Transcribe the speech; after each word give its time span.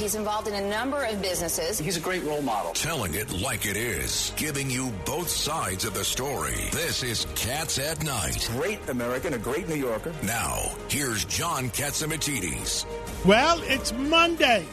He's 0.00 0.14
involved 0.14 0.48
in 0.48 0.54
a 0.54 0.66
number 0.66 1.04
of 1.04 1.20
businesses. 1.20 1.78
He's 1.78 1.98
a 1.98 2.00
great 2.00 2.24
role 2.24 2.40
model. 2.40 2.72
Telling 2.72 3.12
it 3.12 3.30
like 3.32 3.66
it 3.66 3.76
is, 3.76 4.32
giving 4.34 4.70
you 4.70 4.90
both 5.04 5.28
sides 5.28 5.84
of 5.84 5.92
the 5.92 6.06
story. 6.06 6.56
This 6.72 7.02
is 7.02 7.26
Cats 7.34 7.78
at 7.78 8.02
Night. 8.02 8.48
Great 8.52 8.88
American, 8.88 9.34
a 9.34 9.38
great 9.38 9.68
New 9.68 9.74
Yorker. 9.74 10.14
Now, 10.22 10.70
here's 10.88 11.26
John 11.26 11.68
Catsimatidis. 11.68 12.86
Well, 13.26 13.60
it's 13.64 13.92
Monday, 13.92 14.64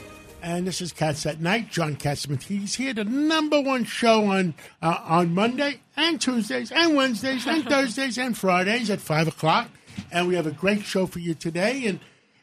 and 0.41 0.65
this 0.65 0.79
is 0.79 0.93
Cats 0.93 1.25
at 1.25 1.41
Night. 1.41 1.71
John 1.71 1.97
Catsimatidis 1.97 2.77
here, 2.77 2.93
the 2.93 3.03
number 3.03 3.59
one 3.59 3.83
show 3.83 4.27
on 4.27 4.53
uh, 4.81 4.97
on 5.03 5.35
Monday 5.35 5.81
and 5.97 6.21
Tuesdays 6.21 6.71
and 6.71 6.95
Wednesdays 6.95 7.45
and 7.45 7.65
Thursdays 7.69 8.17
and 8.17 8.37
Fridays 8.37 8.89
at 8.89 9.01
five 9.01 9.27
o'clock, 9.27 9.69
and 10.09 10.29
we 10.29 10.35
have 10.35 10.47
a 10.47 10.51
great 10.51 10.83
show 10.85 11.05
for 11.05 11.19
you 11.19 11.33
today. 11.33 11.85
And 11.85 11.99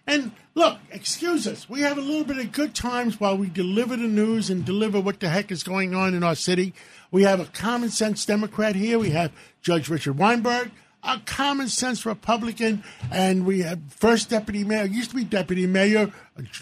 and 0.06 0.32
look, 0.54 0.78
excuse 0.90 1.46
us, 1.46 1.68
we 1.68 1.80
have 1.80 1.96
a 1.96 2.02
little 2.02 2.24
bit 2.24 2.38
of 2.38 2.52
good 2.52 2.74
times 2.74 3.18
while 3.18 3.36
we 3.36 3.48
deliver 3.48 3.96
the 3.96 4.08
news 4.08 4.50
and 4.50 4.64
deliver 4.64 5.00
what 5.00 5.20
the 5.20 5.28
heck 5.28 5.50
is 5.50 5.62
going 5.62 5.94
on 5.94 6.14
in 6.14 6.22
our 6.22 6.34
city. 6.34 6.74
We 7.10 7.22
have 7.22 7.40
a 7.40 7.46
common 7.46 7.90
sense 7.90 8.24
Democrat 8.26 8.74
here. 8.74 8.98
We 8.98 9.10
have 9.10 9.32
Judge 9.62 9.88
Richard 9.88 10.18
Weinberg, 10.18 10.70
a 11.02 11.20
common 11.24 11.68
sense 11.68 12.04
Republican, 12.04 12.84
and 13.10 13.46
we 13.46 13.62
have 13.62 13.80
first 13.88 14.30
deputy 14.30 14.64
mayor, 14.64 14.84
used 14.84 15.10
to 15.10 15.16
be 15.16 15.24
deputy 15.24 15.66
mayor, 15.66 16.12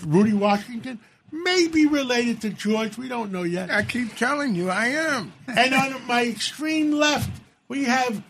Rudy 0.06 0.34
Washington, 0.34 1.00
maybe 1.32 1.86
related 1.86 2.40
to 2.42 2.50
George. 2.50 2.96
We 2.98 3.08
don't 3.08 3.32
know 3.32 3.42
yet. 3.42 3.70
I 3.70 3.82
keep 3.82 4.14
telling 4.16 4.54
you, 4.54 4.70
I 4.70 4.86
am. 4.88 5.32
And 5.48 5.74
on 5.74 6.06
my 6.06 6.26
extreme 6.26 6.92
left, 6.92 7.30
we 7.68 7.84
have 7.84 8.22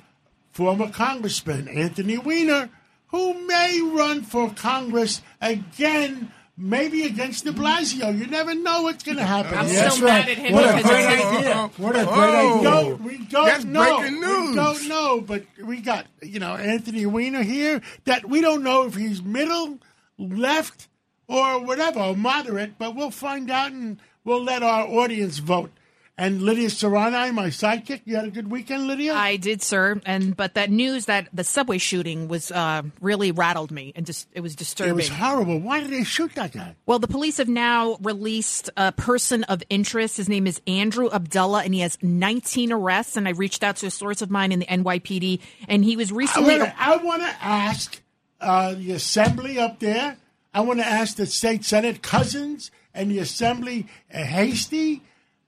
former 0.52 0.88
Congressman 0.90 1.68
Anthony 1.68 2.18
Weiner, 2.18 2.70
who 3.12 3.46
may 3.46 3.80
run 3.80 4.22
for 4.22 4.50
Congress 4.50 5.22
again, 5.40 6.32
maybe 6.56 7.04
against 7.04 7.44
de 7.44 7.52
Blasio. 7.52 8.16
You 8.18 8.26
never 8.26 8.54
know 8.54 8.82
what's 8.82 9.04
going 9.04 9.18
to 9.18 9.24
happen. 9.24 9.56
I'm 9.56 9.68
still 9.68 10.04
mad 10.04 10.28
at 10.28 10.36
him 10.38 10.52
What 10.52 10.64
a 10.78 10.82
great 10.82 11.06
I- 11.06 11.36
idea. 11.38 11.52
Oh, 11.54 11.70
what 11.76 11.94
a 11.96 12.06
oh, 12.08 12.10
oh, 12.10 12.14
We 12.14 12.56
great 12.58 12.62
don't, 12.62 12.94
idea. 12.94 13.06
we 13.06 13.18
don't 13.26 13.44
That's 13.46 13.64
know. 13.64 13.98
breaking 14.00 14.20
We 14.20 14.54
don't 14.56 14.88
know, 14.88 15.20
but 15.20 15.44
we 15.62 15.80
got 15.80 16.06
you 16.22 16.40
know 16.40 16.54
Anthony 16.56 17.06
Weiner 17.06 17.42
here. 17.42 17.80
That 18.04 18.28
we 18.28 18.40
don't 18.40 18.62
know 18.64 18.84
if 18.86 18.94
he's 18.96 19.22
middle, 19.22 19.78
left, 20.18 20.88
or 21.28 21.64
whatever, 21.64 22.00
or 22.00 22.16
moderate. 22.16 22.78
But 22.78 22.94
we'll 22.96 23.10
find 23.10 23.50
out, 23.50 23.72
and 23.72 23.98
we'll 24.24 24.42
let 24.42 24.62
our 24.62 24.86
audience 24.86 25.38
vote. 25.38 25.70
And 26.18 26.42
Lydia 26.42 26.68
Serrani, 26.68 27.32
my 27.32 27.46
sidekick, 27.46 28.02
you 28.04 28.16
had 28.16 28.26
a 28.26 28.30
good 28.30 28.50
weekend, 28.50 28.86
Lydia. 28.86 29.14
I 29.14 29.36
did, 29.36 29.62
sir. 29.62 29.98
And 30.04 30.36
but 30.36 30.54
that 30.54 30.70
news 30.70 31.06
that 31.06 31.28
the 31.32 31.42
subway 31.42 31.78
shooting 31.78 32.28
was 32.28 32.52
uh, 32.52 32.82
really 33.00 33.32
rattled 33.32 33.70
me 33.70 33.94
and 33.96 34.04
just 34.04 34.28
it 34.32 34.40
was 34.40 34.54
disturbing. 34.54 34.92
it 34.92 34.96
was 34.96 35.08
horrible. 35.08 35.58
Why 35.58 35.80
did 35.80 35.90
they 35.90 36.04
shoot 36.04 36.34
that 36.34 36.52
guy? 36.52 36.76
Well, 36.84 36.98
the 36.98 37.08
police 37.08 37.38
have 37.38 37.48
now 37.48 37.96
released 38.02 38.68
a 38.76 38.92
person 38.92 39.44
of 39.44 39.62
interest. 39.70 40.18
His 40.18 40.28
name 40.28 40.46
is 40.46 40.60
Andrew 40.66 41.10
Abdullah, 41.10 41.64
and 41.64 41.72
he 41.72 41.80
has 41.80 41.96
19 42.02 42.72
arrests. 42.72 43.16
And 43.16 43.26
I 43.26 43.30
reached 43.30 43.64
out 43.64 43.76
to 43.76 43.86
a 43.86 43.90
source 43.90 44.20
of 44.20 44.30
mine 44.30 44.52
in 44.52 44.58
the 44.58 44.66
NYPD, 44.66 45.40
and 45.66 45.82
he 45.82 45.96
was 45.96 46.12
recently. 46.12 46.60
I 46.60 46.96
want 46.96 47.22
to 47.22 47.34
ask 47.40 48.02
uh, 48.38 48.74
the 48.74 48.92
assembly 48.92 49.58
up 49.58 49.78
there. 49.78 50.18
I 50.52 50.60
want 50.60 50.80
to 50.80 50.86
ask 50.86 51.16
the 51.16 51.24
state 51.24 51.64
senate 51.64 52.02
Cousins 52.02 52.70
and 52.92 53.10
the 53.10 53.18
assembly 53.18 53.86
uh, 54.12 54.18
Heastie, 54.18 55.00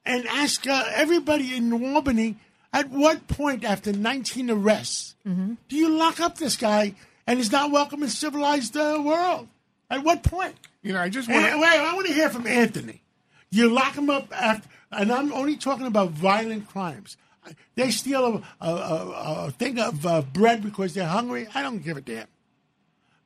and 0.06 0.26
ask 0.26 0.66
uh, 0.66 0.84
everybody 0.94 1.56
in 1.56 1.70
New 1.70 1.94
Albany. 1.94 2.37
At 2.72 2.91
what 2.91 3.28
point, 3.28 3.65
after 3.65 3.92
19 3.92 4.50
arrests, 4.50 5.15
Mm-hmm. 5.26 5.54
do 5.70 5.76
you 5.76 5.88
lock 5.88 6.20
up 6.20 6.37
this 6.37 6.56
guy 6.56 6.94
and 7.26 7.38
he's 7.38 7.50
not 7.50 7.70
welcome 7.70 8.03
in 8.03 8.10
civilized 8.10 8.76
uh, 8.76 9.00
world? 9.03 9.48
At 9.88 10.04
what 10.04 10.22
point? 10.22 10.54
You 10.82 10.93
know, 10.93 11.00
I 11.00 11.09
just 11.09 11.28
Wait, 11.28 11.37
want 11.41 11.60
wait, 11.62 11.78
I 11.81 11.94
want 11.94 12.06
to 12.09 12.12
hear 12.12 12.28
from 12.28 12.47
Anthony. 12.47 13.00
You 13.50 13.70
lock 13.70 13.94
him 13.97 14.10
up 14.10 14.28
after, 14.38 14.69
and 14.93 15.10
I'm 15.10 15.32
only 15.32 15.56
talking 15.56 15.87
about 15.87 16.10
violent 16.10 16.69
crimes. 16.69 17.16
They 17.75 17.91
steal 17.91 18.43
a, 18.60 18.66
a, 18.66 18.70
a, 18.75 19.47
a 19.47 19.50
thing 19.53 19.78
of 19.78 20.04
uh, 20.04 20.22
bread 20.22 20.62
because 20.62 20.93
they're 20.94 21.06
hungry. 21.06 21.47
I 21.54 21.62
don't 21.62 21.82
give 21.82 21.97
a 21.97 22.00
damn. 22.03 22.26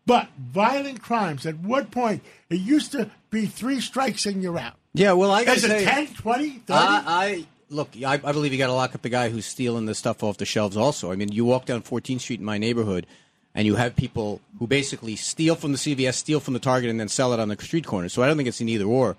But 0.06 0.28
violent 0.38 1.02
crimes, 1.02 1.46
at 1.46 1.58
what 1.58 1.90
point? 1.90 2.22
It 2.48 2.60
used 2.60 2.92
to 2.92 3.10
be 3.30 3.46
three 3.46 3.80
strikes 3.80 4.24
and 4.26 4.42
you're 4.42 4.58
out. 4.58 4.76
Yeah, 4.98 5.12
well, 5.12 5.30
I 5.30 5.42
it 5.42 5.60
say, 5.60 5.84
10, 5.84 6.06
20, 6.14 6.48
30? 6.50 6.62
I, 6.70 7.02
I 7.06 7.46
look. 7.70 7.90
I, 8.04 8.14
I 8.14 8.32
believe 8.32 8.52
you 8.52 8.58
got 8.58 8.66
to 8.66 8.72
lock 8.72 8.94
up 8.94 9.02
the 9.02 9.08
guy 9.08 9.28
who's 9.28 9.46
stealing 9.46 9.86
the 9.86 9.94
stuff 9.94 10.22
off 10.22 10.38
the 10.38 10.44
shelves. 10.44 10.76
Also, 10.76 11.12
I 11.12 11.16
mean, 11.16 11.30
you 11.32 11.44
walk 11.44 11.66
down 11.66 11.82
14th 11.82 12.20
Street 12.20 12.40
in 12.40 12.44
my 12.44 12.58
neighborhood, 12.58 13.06
and 13.54 13.66
you 13.66 13.76
have 13.76 13.94
people 13.96 14.40
who 14.58 14.66
basically 14.66 15.14
steal 15.16 15.54
from 15.54 15.72
the 15.72 15.78
CVS, 15.78 16.14
steal 16.14 16.40
from 16.40 16.54
the 16.54 16.60
Target, 16.60 16.90
and 16.90 16.98
then 16.98 17.08
sell 17.08 17.32
it 17.32 17.40
on 17.40 17.48
the 17.48 17.56
street 17.60 17.86
corner. 17.86 18.08
So 18.08 18.22
I 18.22 18.26
don't 18.26 18.36
think 18.36 18.48
it's 18.48 18.60
an 18.60 18.68
either 18.68 18.84
or. 18.86 19.16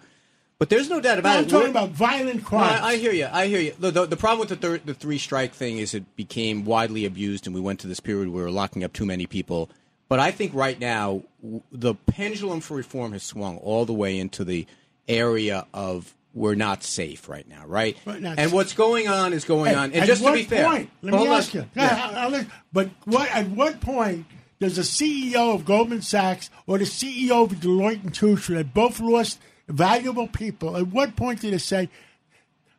But 0.58 0.70
there's 0.70 0.90
no 0.90 1.00
doubt 1.00 1.14
No, 1.14 1.20
about 1.20 1.38
I'm 1.38 1.44
it. 1.46 1.50
talking 1.50 1.60
We're- 1.74 1.86
about 1.86 1.90
violent 1.92 2.52
No. 2.52 2.58
I, 2.58 2.88
I 2.90 2.96
hear 2.98 3.14
you. 3.14 3.30
I 3.32 3.48
hear 3.48 3.62
you. 3.62 3.74
The, 3.80 3.92
the, 3.92 4.06
the 4.08 4.18
problem 4.18 4.40
with 4.42 4.50
the, 4.50 4.58
thir- 4.58 4.82
the 4.84 4.94
three 4.94 5.18
strike 5.18 5.54
thing 5.54 5.78
is 5.78 5.94
it 5.94 6.18
became 6.18 6.66
widely 6.66 7.06
abused, 7.06 7.46
and 7.48 7.56
we 7.56 7.62
went 7.62 7.80
to 7.80 7.88
this 7.88 8.02
period 8.02 8.28
where 8.28 8.40
we 8.40 8.44
were 8.44 8.52
locking 8.52 8.84
up 8.84 8.92
too 8.92 9.06
many 9.06 9.26
people. 9.26 9.70
But 10.10 10.20
I 10.20 10.32
think 10.32 10.54
right 10.54 10.78
now 10.78 11.24
w- 11.42 11.62
the 11.72 11.96
pendulum 11.96 12.60
for 12.60 12.76
reform 12.76 13.14
has 13.14 13.24
swung 13.24 13.56
all 13.60 13.86
the 13.86 13.94
way 13.94 14.20
into 14.20 14.44
the 14.44 14.68
area 15.10 15.66
of 15.74 16.14
we're 16.34 16.56
not 16.56 16.84
safe 16.84 17.28
right 17.28 17.48
now, 17.48 17.66
right? 17.66 17.98
And 18.06 18.38
safe. 18.38 18.54
what's 18.54 18.74
going 18.74 19.08
on 19.08 19.34
is 19.34 19.46
going 19.46 19.76
on. 19.76 19.92
And 19.94 20.06
just 20.06 20.24
to 20.24 20.32
be 20.32 20.44
fair, 20.44 20.66
point, 20.66 20.90
let 21.02 21.14
me 21.14 21.28
on. 21.28 21.34
ask 21.34 21.54
you. 21.54 21.66
Yeah. 21.76 22.44
But 22.72 22.90
what 23.06 23.30
at 23.32 23.50
what 23.50 23.82
point 23.82 24.26
does 24.60 24.76
the 24.76 24.84
CEO 24.84 25.56
of 25.56 25.66
Goldman 25.66 26.02
Sachs 26.02 26.50
or 26.68 26.78
the 26.78 26.86
CEO 26.86 27.44
of 27.44 27.52
Deloitte 27.60 28.04
and 28.04 28.14
Touche, 28.14 28.48
who 28.48 28.54
had 28.56 28.74
both 28.74 29.00
lost 29.00 29.40
valuable 29.68 30.28
people, 30.28 30.78
at 30.78 30.88
what 30.88 31.16
point 31.16 31.42
did 31.42 31.54
they 31.54 31.58
say, 31.58 31.90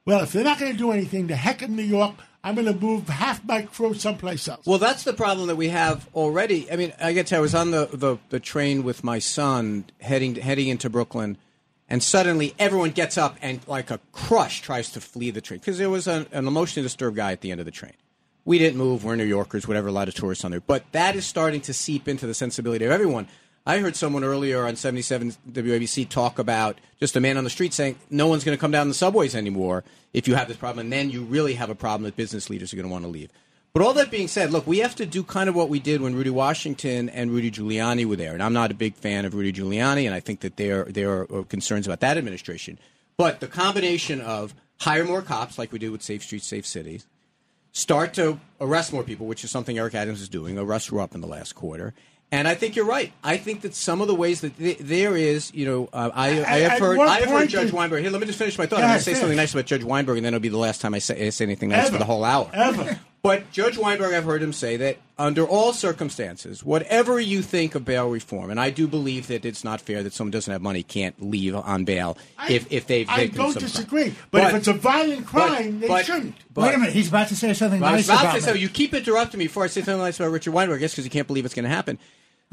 "Well, 0.04 0.22
if 0.22 0.32
they're 0.32 0.44
not 0.44 0.58
going 0.58 0.72
to 0.72 0.78
do 0.78 0.92
anything, 0.92 1.26
the 1.26 1.36
heck 1.36 1.62
of 1.62 1.70
New 1.70 1.82
York, 1.82 2.14
I'm 2.44 2.54
going 2.54 2.66
to 2.66 2.74
move 2.74 3.08
half 3.08 3.44
my 3.44 3.62
crew 3.62 3.94
someplace 3.94 4.46
else." 4.46 4.64
Well, 4.64 4.78
that's 4.78 5.02
the 5.04 5.12
problem 5.12 5.48
that 5.48 5.56
we 5.56 5.68
have 5.68 6.08
already. 6.14 6.70
I 6.70 6.76
mean, 6.76 6.92
I 7.00 7.12
get 7.12 7.26
to. 7.28 7.36
I 7.36 7.40
was 7.40 7.54
on 7.54 7.72
the, 7.72 7.88
the, 7.92 8.18
the 8.28 8.40
train 8.40 8.84
with 8.84 9.02
my 9.02 9.18
son 9.18 9.86
heading 10.00 10.36
heading 10.36 10.68
into 10.68 10.88
Brooklyn, 10.88 11.36
and 11.90 12.02
suddenly 12.02 12.54
everyone 12.58 12.90
gets 12.90 13.18
up 13.18 13.36
and, 13.42 13.60
like 13.66 13.90
a 13.90 13.98
crush, 14.12 14.62
tries 14.62 14.90
to 14.92 15.00
flee 15.00 15.30
the 15.32 15.40
train 15.40 15.58
because 15.58 15.76
there 15.76 15.90
was 15.90 16.06
an, 16.06 16.26
an 16.30 16.46
emotionally 16.46 16.84
disturbed 16.84 17.16
guy 17.16 17.32
at 17.32 17.40
the 17.40 17.50
end 17.50 17.60
of 17.60 17.66
the 17.66 17.72
train. 17.72 17.92
We 18.44 18.58
didn't 18.58 18.78
move. 18.78 19.04
We're 19.04 19.16
New 19.16 19.24
Yorkers, 19.24 19.68
whatever. 19.68 19.88
A 19.88 19.92
lot 19.92 20.08
of 20.08 20.14
tourists 20.14 20.44
on 20.44 20.52
there, 20.52 20.60
but 20.60 20.84
that 20.92 21.16
is 21.16 21.26
starting 21.26 21.60
to 21.62 21.74
seep 21.74 22.08
into 22.08 22.26
the 22.26 22.34
sensibility 22.34 22.84
of 22.84 22.92
everyone. 22.92 23.28
I 23.66 23.78
heard 23.78 23.94
someone 23.94 24.24
earlier 24.24 24.66
on 24.66 24.76
77 24.76 25.34
WABC 25.50 26.08
talk 26.08 26.38
about 26.38 26.78
just 26.98 27.14
a 27.16 27.20
man 27.20 27.36
on 27.36 27.44
the 27.44 27.50
street 27.50 27.74
saying 27.74 27.98
no 28.08 28.26
one's 28.26 28.42
going 28.42 28.56
to 28.56 28.60
come 28.60 28.70
down 28.70 28.88
the 28.88 28.94
subways 28.94 29.36
anymore 29.36 29.84
if 30.14 30.26
you 30.26 30.34
have 30.34 30.48
this 30.48 30.56
problem, 30.56 30.86
and 30.86 30.92
then 30.92 31.10
you 31.10 31.22
really 31.22 31.54
have 31.54 31.68
a 31.68 31.74
problem 31.74 32.04
that 32.04 32.16
business 32.16 32.48
leaders 32.48 32.72
are 32.72 32.76
going 32.76 32.86
to 32.86 32.92
want 32.92 33.04
to 33.04 33.10
leave. 33.10 33.30
But 33.72 33.82
all 33.82 33.92
that 33.94 34.10
being 34.10 34.26
said, 34.26 34.50
look, 34.50 34.66
we 34.66 34.78
have 34.78 34.96
to 34.96 35.06
do 35.06 35.22
kind 35.22 35.48
of 35.48 35.54
what 35.54 35.68
we 35.68 35.78
did 35.78 36.00
when 36.00 36.14
Rudy 36.14 36.30
Washington 36.30 37.08
and 37.08 37.30
Rudy 37.30 37.52
Giuliani 37.52 38.04
were 38.04 38.16
there. 38.16 38.32
And 38.34 38.42
I'm 38.42 38.52
not 38.52 38.72
a 38.72 38.74
big 38.74 38.94
fan 38.96 39.24
of 39.24 39.34
Rudy 39.34 39.52
Giuliani, 39.52 40.06
and 40.06 40.14
I 40.14 40.20
think 40.20 40.40
that 40.40 40.56
there 40.56 40.84
there 40.84 41.22
are 41.22 41.44
concerns 41.44 41.86
about 41.86 42.00
that 42.00 42.18
administration. 42.18 42.78
But 43.16 43.40
the 43.40 43.46
combination 43.46 44.20
of 44.20 44.54
hire 44.80 45.04
more 45.04 45.22
cops, 45.22 45.58
like 45.58 45.72
we 45.72 45.78
did 45.78 45.90
with 45.90 46.02
Safe 46.02 46.22
Streets, 46.22 46.46
Safe 46.46 46.66
Cities, 46.66 47.06
start 47.72 48.14
to 48.14 48.40
arrest 48.60 48.92
more 48.92 49.04
people, 49.04 49.26
which 49.26 49.44
is 49.44 49.50
something 49.50 49.78
Eric 49.78 49.94
Adams 49.94 50.20
is 50.20 50.28
doing. 50.28 50.58
Arrests 50.58 50.90
were 50.90 51.00
up 51.00 51.14
in 51.14 51.20
the 51.20 51.28
last 51.28 51.54
quarter. 51.54 51.94
And 52.32 52.46
I 52.46 52.54
think 52.54 52.76
you're 52.76 52.86
right. 52.86 53.12
I 53.24 53.36
think 53.38 53.62
that 53.62 53.74
some 53.74 54.00
of 54.00 54.06
the 54.06 54.14
ways 54.14 54.40
that 54.42 54.56
th- 54.56 54.78
there 54.78 55.16
is, 55.16 55.52
you 55.52 55.66
know, 55.66 55.88
uh, 55.92 56.10
I, 56.14 56.28
I 56.44 56.58
have 56.60 56.78
heard, 56.78 56.98
I 57.00 57.20
have 57.20 57.28
heard 57.28 57.48
Judge 57.48 57.72
Weinberg. 57.72 58.02
Here, 58.02 58.10
let 58.10 58.20
me 58.20 58.26
just 58.26 58.38
finish 58.38 58.56
my 58.56 58.66
thought. 58.66 58.76
Go 58.78 58.82
I'm 58.84 58.90
going 58.90 58.98
to 58.98 59.04
say 59.04 59.10
finish. 59.12 59.20
something 59.20 59.36
nice 59.36 59.52
about 59.52 59.66
Judge 59.66 59.82
Weinberg, 59.82 60.16
and 60.16 60.24
then 60.24 60.32
it'll 60.34 60.42
be 60.42 60.48
the 60.48 60.56
last 60.56 60.80
time 60.80 60.94
I 60.94 61.00
say, 61.00 61.26
I 61.26 61.30
say 61.30 61.44
anything 61.44 61.70
nice 61.70 61.86
Ever. 61.86 61.92
for 61.94 61.98
the 61.98 62.04
whole 62.04 62.24
hour. 62.24 62.48
Ever. 62.52 63.00
But 63.22 63.50
Judge 63.52 63.76
Weinberg, 63.76 64.14
I've 64.14 64.24
heard 64.24 64.42
him 64.42 64.52
say 64.54 64.78
that 64.78 64.96
under 65.18 65.44
all 65.44 65.74
circumstances, 65.74 66.64
whatever 66.64 67.20
you 67.20 67.42
think 67.42 67.74
of 67.74 67.84
bail 67.84 68.08
reform, 68.08 68.50
and 68.50 68.58
I 68.58 68.70
do 68.70 68.88
believe 68.88 69.26
that 69.26 69.44
it's 69.44 69.62
not 69.62 69.82
fair 69.82 70.02
that 70.02 70.14
someone 70.14 70.30
doesn't 70.30 70.50
have 70.50 70.62
money 70.62 70.82
can't 70.82 71.20
leave 71.20 71.54
on 71.54 71.84
bail 71.84 72.16
I- 72.38 72.52
if, 72.52 72.72
if 72.72 72.86
they've 72.86 73.06
I 73.10 73.26
don't 73.26 73.58
disagree, 73.58 74.14
but, 74.30 74.44
if 74.44 74.54
it's 74.54 74.68
a 74.68 74.72
violent 74.72 75.26
crime, 75.26 75.80
they 75.80 75.88
but- 75.88 76.06
shouldn't. 76.06 76.34
but- 76.54 76.62
Wait 76.68 76.74
a 76.74 76.78
minute, 76.78 76.94
he's 76.94 77.08
about 77.08 77.28
to 77.28 77.36
say 77.36 77.52
something 77.52 77.80
well, 77.80 77.92
I 77.92 77.96
was 77.96 78.08
nice 78.08 78.16
about 78.20 78.24
about 78.30 78.34
to 78.36 78.42
say, 78.42 78.52
me. 78.54 78.60
you 78.60 78.68
keep 78.70 78.94
interrupting 78.94 79.38
me 79.38 79.44
before 79.46 79.64
I 79.64 79.66
say 79.66 79.82
something 79.82 79.98
nice 79.98 80.18
about 80.18 80.32
Richard 80.32 80.52
Weinberg, 80.52 80.78
I 80.78 80.80
guess 80.80 80.92
because 80.92 81.04
you 81.04 81.10
can't 81.10 81.26
believe 81.26 81.44
it's 81.44 81.54
going 81.54 81.64
to 81.64 81.68
happen. 81.68 81.98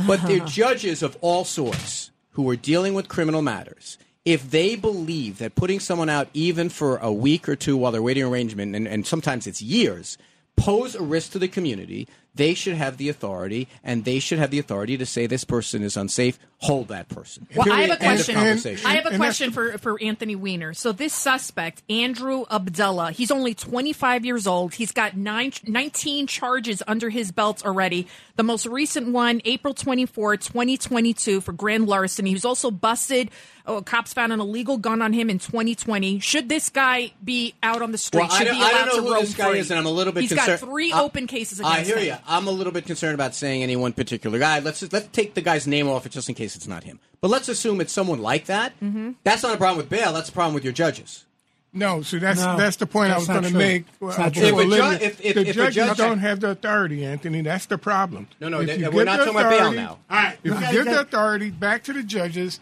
But 0.05 0.21
they're 0.27 0.39
judges 0.45 1.01
of 1.01 1.17
all 1.21 1.45
sorts 1.45 2.11
who 2.31 2.47
are 2.49 2.57
dealing 2.57 2.93
with 2.93 3.07
criminal 3.07 3.41
matters, 3.41 3.97
if 4.25 4.51
they 4.51 4.75
believe 4.75 5.37
that 5.37 5.55
putting 5.55 5.79
someone 5.79 6.09
out 6.09 6.27
even 6.33 6.67
for 6.67 6.97
a 6.97 7.11
week 7.11 7.47
or 7.47 7.55
two 7.55 7.77
while 7.77 7.93
they're 7.93 8.01
waiting 8.01 8.23
arrangement, 8.25 8.75
and, 8.75 8.85
and 8.85 9.07
sometimes 9.07 9.47
it's 9.47 9.61
years, 9.61 10.17
pose 10.57 10.95
a 10.95 11.01
risk 11.01 11.31
to 11.31 11.39
the 11.39 11.47
community, 11.47 12.07
they 12.35 12.53
should 12.53 12.75
have 12.75 12.97
the 12.97 13.09
authority, 13.09 13.67
and 13.83 14.05
they 14.05 14.19
should 14.19 14.37
have 14.37 14.51
the 14.51 14.59
authority 14.59 14.97
to 14.97 15.05
say 15.05 15.25
this 15.25 15.43
person 15.43 15.81
is 15.81 15.95
unsafe. 15.97 16.37
Hold 16.59 16.87
that 16.89 17.07
person. 17.09 17.47
Well, 17.55 17.71
I 17.71 17.81
have 17.83 17.91
a 17.91 17.97
question. 17.97 18.35
conversation. 18.35 18.85
I 18.85 18.95
have 18.95 19.05
a 19.05 19.09
And 19.09 19.17
question 19.17 19.51
for, 19.51 19.77
for 19.77 20.01
Anthony 20.01 20.35
Weiner. 20.35 20.73
So 20.73 20.91
this 20.91 21.13
suspect, 21.13 21.83
Andrew 21.89 22.45
Abdullah, 22.49 23.11
he's 23.11 23.31
only 23.31 23.53
25 23.53 24.25
years 24.25 24.47
old. 24.47 24.73
He's 24.73 24.91
got 24.91 25.15
nine, 25.15 25.53
19 25.65 26.27
charges 26.27 26.81
under 26.87 27.09
his 27.09 27.31
belt 27.31 27.65
already. 27.65 28.07
The 28.35 28.43
most 28.43 28.65
recent 28.65 29.11
one, 29.11 29.41
April 29.45 29.73
24, 29.73 30.37
2022, 30.37 31.41
for 31.41 31.53
grand 31.53 31.87
larceny. 31.87 32.31
He 32.31 32.35
was 32.35 32.45
also 32.45 32.71
busted. 32.71 33.29
Oh, 33.69 33.81
cops 33.81 34.13
found 34.13 34.31
an 34.31 34.39
illegal 34.39 34.77
gun 34.77 35.01
on 35.01 35.11
him 35.11 35.29
in 35.29 35.39
2020. 35.39 36.19
Should 36.19 36.47
this 36.47 36.69
guy 36.69 37.11
be 37.23 37.53
out 37.61 37.81
on 37.81 37.91
the 37.91 37.97
street? 37.97 38.21
Well, 38.21 38.31
I 38.31 38.37
Should 38.37 38.45
don't, 38.45 38.57
be 38.57 38.63
I 38.63 38.71
don't 38.71 38.85
know 38.87 38.95
to 39.09 39.13
who 39.15 39.19
this 39.21 39.35
guy 39.35 39.49
free? 39.49 39.59
is, 39.59 39.69
and 39.71 39.77
I'm 39.79 39.85
a 39.85 39.91
little 39.91 40.13
bit 40.13 40.21
He's 40.21 40.29
concerned. 40.31 40.61
got 40.61 40.69
three 40.69 40.93
I- 40.93 41.01
open 41.01 41.27
cases 41.27 41.59
I 41.59 41.81
hear 41.81 41.97
him. 41.97 42.05
you. 42.05 42.15
I'm 42.25 42.47
a 42.47 42.51
little 42.51 42.71
bit 42.71 42.85
concerned 42.85 43.13
about 43.15 43.35
saying 43.35 43.63
any 43.63 43.75
one 43.75 43.91
particular 43.91 44.39
guy. 44.39 44.59
Let's 44.59 44.79
just, 44.79 44.93
let's 44.93 45.09
take 45.09 45.33
the 45.33 45.41
guy's 45.41 45.67
name 45.67 45.89
off 45.89 46.05
it 46.05 46.13
just 46.13 46.29
in 46.29 46.35
case 46.35 46.55
it's 46.55 46.67
not 46.67 46.85
him. 46.85 46.99
But 47.19 47.29
let's 47.29 47.49
assume 47.49 47.81
it's 47.81 47.91
someone 47.91 48.19
like 48.21 48.45
that. 48.45 48.71
Mm-hmm. 48.79 49.11
That's 49.25 49.43
not 49.43 49.53
a 49.53 49.57
problem 49.57 49.77
with 49.77 49.89
bail. 49.89 50.13
That's 50.13 50.29
a 50.29 50.33
problem 50.33 50.53
with 50.53 50.63
your 50.63 50.73
judges. 50.73 51.25
No, 51.73 52.01
so 52.01 52.17
that's 52.17 52.39
No, 52.39 52.55
that's 52.57 52.77
the 52.77 52.87
point 52.87 53.11
I 53.11 53.17
was 53.17 53.27
going 53.27 53.43
to 53.43 53.53
make. 53.53 53.83
It's 54.01 54.17
uh, 54.17 54.21
not 54.23 54.37
If 54.37 54.37
a 54.37 54.63
ju- 54.63 55.05
if- 55.05 55.21
if- 55.25 55.35
the 55.35 55.41
if 55.49 55.55
judges 55.55 55.75
judge- 55.75 55.97
don't 55.97 56.19
have 56.19 56.39
the 56.39 56.51
authority, 56.51 57.05
Anthony, 57.05 57.41
that's 57.41 57.65
the 57.65 57.77
problem. 57.77 58.27
No, 58.39 58.47
no, 58.47 58.61
If 58.61 58.69
th- 58.77 58.87
we're 58.93 59.03
not 59.03 59.17
talking 59.17 59.33
about 59.33 59.49
bail 59.49 59.59
authority- 59.59 59.75
now. 59.77 59.99
All 60.09 60.17
right, 60.17 60.37
If 60.43 60.57
we 60.57 60.65
you 60.65 60.71
give 60.71 60.85
the 60.85 61.01
authority 61.01 61.49
back 61.51 61.83
to 61.83 61.93
the 61.93 62.01
judges, 62.03 62.61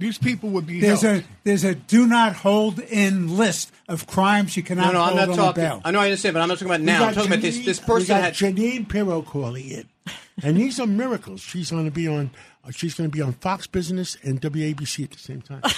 these 0.00 0.18
people 0.18 0.48
would 0.50 0.66
be 0.66 0.80
There's 0.80 1.02
held. 1.02 1.20
a 1.20 1.24
there's 1.44 1.62
a 1.62 1.74
do 1.76 2.06
not 2.06 2.34
hold 2.34 2.80
in 2.80 3.36
list 3.36 3.70
of 3.86 4.06
crimes 4.08 4.56
you 4.56 4.62
cannot 4.64 4.86
No, 4.86 4.92
no, 4.92 5.00
I'm 5.02 5.06
hold 5.08 5.16
not 5.20 5.28
on 5.30 5.36
talking. 5.36 5.62
bail. 5.62 5.80
I 5.84 5.90
know 5.92 6.00
I 6.00 6.06
understand, 6.06 6.34
but 6.34 6.40
I'm 6.42 6.48
not 6.48 6.54
talking 6.54 6.68
about 6.68 6.80
now. 6.80 7.04
I'm 7.04 7.14
talking 7.14 7.30
about 7.30 7.42
this. 7.42 7.58
Jeanine- 7.58 7.64
This 7.66 7.80
we 7.80 7.86
person 7.86 8.08
got 8.08 8.22
had. 8.22 8.34
Jeanine 8.34 8.88
Pirro 8.88 9.22
calling 9.22 9.68
in, 9.68 9.84
and 10.42 10.56
these 10.56 10.80
are 10.80 10.86
miracles. 10.88 11.40
She's 11.40 11.70
going 11.70 11.84
to 11.84 11.90
be 11.92 12.08
on. 12.08 12.30
Uh, 12.64 12.70
she's 12.70 12.94
going 12.94 13.08
to 13.10 13.14
be 13.16 13.22
on 13.22 13.32
Fox 13.34 13.66
Business 13.66 14.18
and 14.22 14.38
WABC 14.40 15.04
at 15.04 15.10
the 15.12 15.18
same 15.18 15.40
time. 15.42 15.62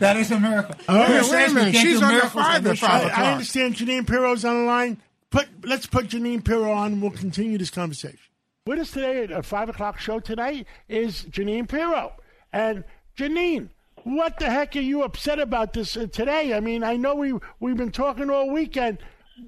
That 0.00 0.16
is 0.16 0.30
a 0.30 0.38
miracle. 0.40 0.74
Oh, 0.88 1.04
Who 1.04 1.32
wait 1.32 1.48
a 1.50 1.52
minute. 1.54 1.74
She's 1.76 1.98
do 2.00 2.04
under 2.06 2.16
miracles 2.18 2.44
on 2.44 2.62
this 2.62 2.82
at 2.82 2.88
five 2.90 3.00
show? 3.02 3.06
o'clock. 3.08 3.18
I 3.18 3.32
understand 3.32 3.74
Jeanine 3.76 4.06
Pirro's 4.06 4.44
on 4.44 4.56
the 4.58 4.62
line. 4.64 4.98
Put 5.30 5.48
let's 5.64 5.86
put 5.86 6.08
Jeanine 6.08 6.44
Pirro 6.44 6.72
on. 6.72 6.92
and 6.94 7.02
We'll 7.02 7.10
continue 7.12 7.56
this 7.58 7.70
conversation. 7.70 8.18
With 8.66 8.78
us 8.80 8.90
today 8.90 9.24
at 9.24 9.30
a 9.30 9.42
five 9.42 9.68
o'clock 9.68 9.98
show 9.98 10.20
tonight 10.20 10.66
is 10.88 11.22
Jeanine 11.30 11.68
Pirro. 11.68 12.12
And 12.52 12.84
Jeanine, 13.16 13.70
what 14.04 14.38
the 14.38 14.50
heck 14.50 14.76
are 14.76 14.80
you 14.80 15.02
upset 15.02 15.38
about 15.38 15.72
this 15.72 15.96
uh, 15.96 16.06
today? 16.06 16.54
I 16.54 16.60
mean, 16.60 16.82
I 16.82 16.96
know 16.96 17.14
we 17.14 17.34
we've 17.58 17.76
been 17.76 17.92
talking 17.92 18.30
all 18.30 18.50
weekend. 18.50 18.98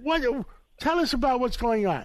What? 0.02 0.22
Tell 0.78 0.98
us 0.98 1.12
about 1.12 1.40
what's 1.40 1.56
going 1.56 1.86
on. 1.86 2.04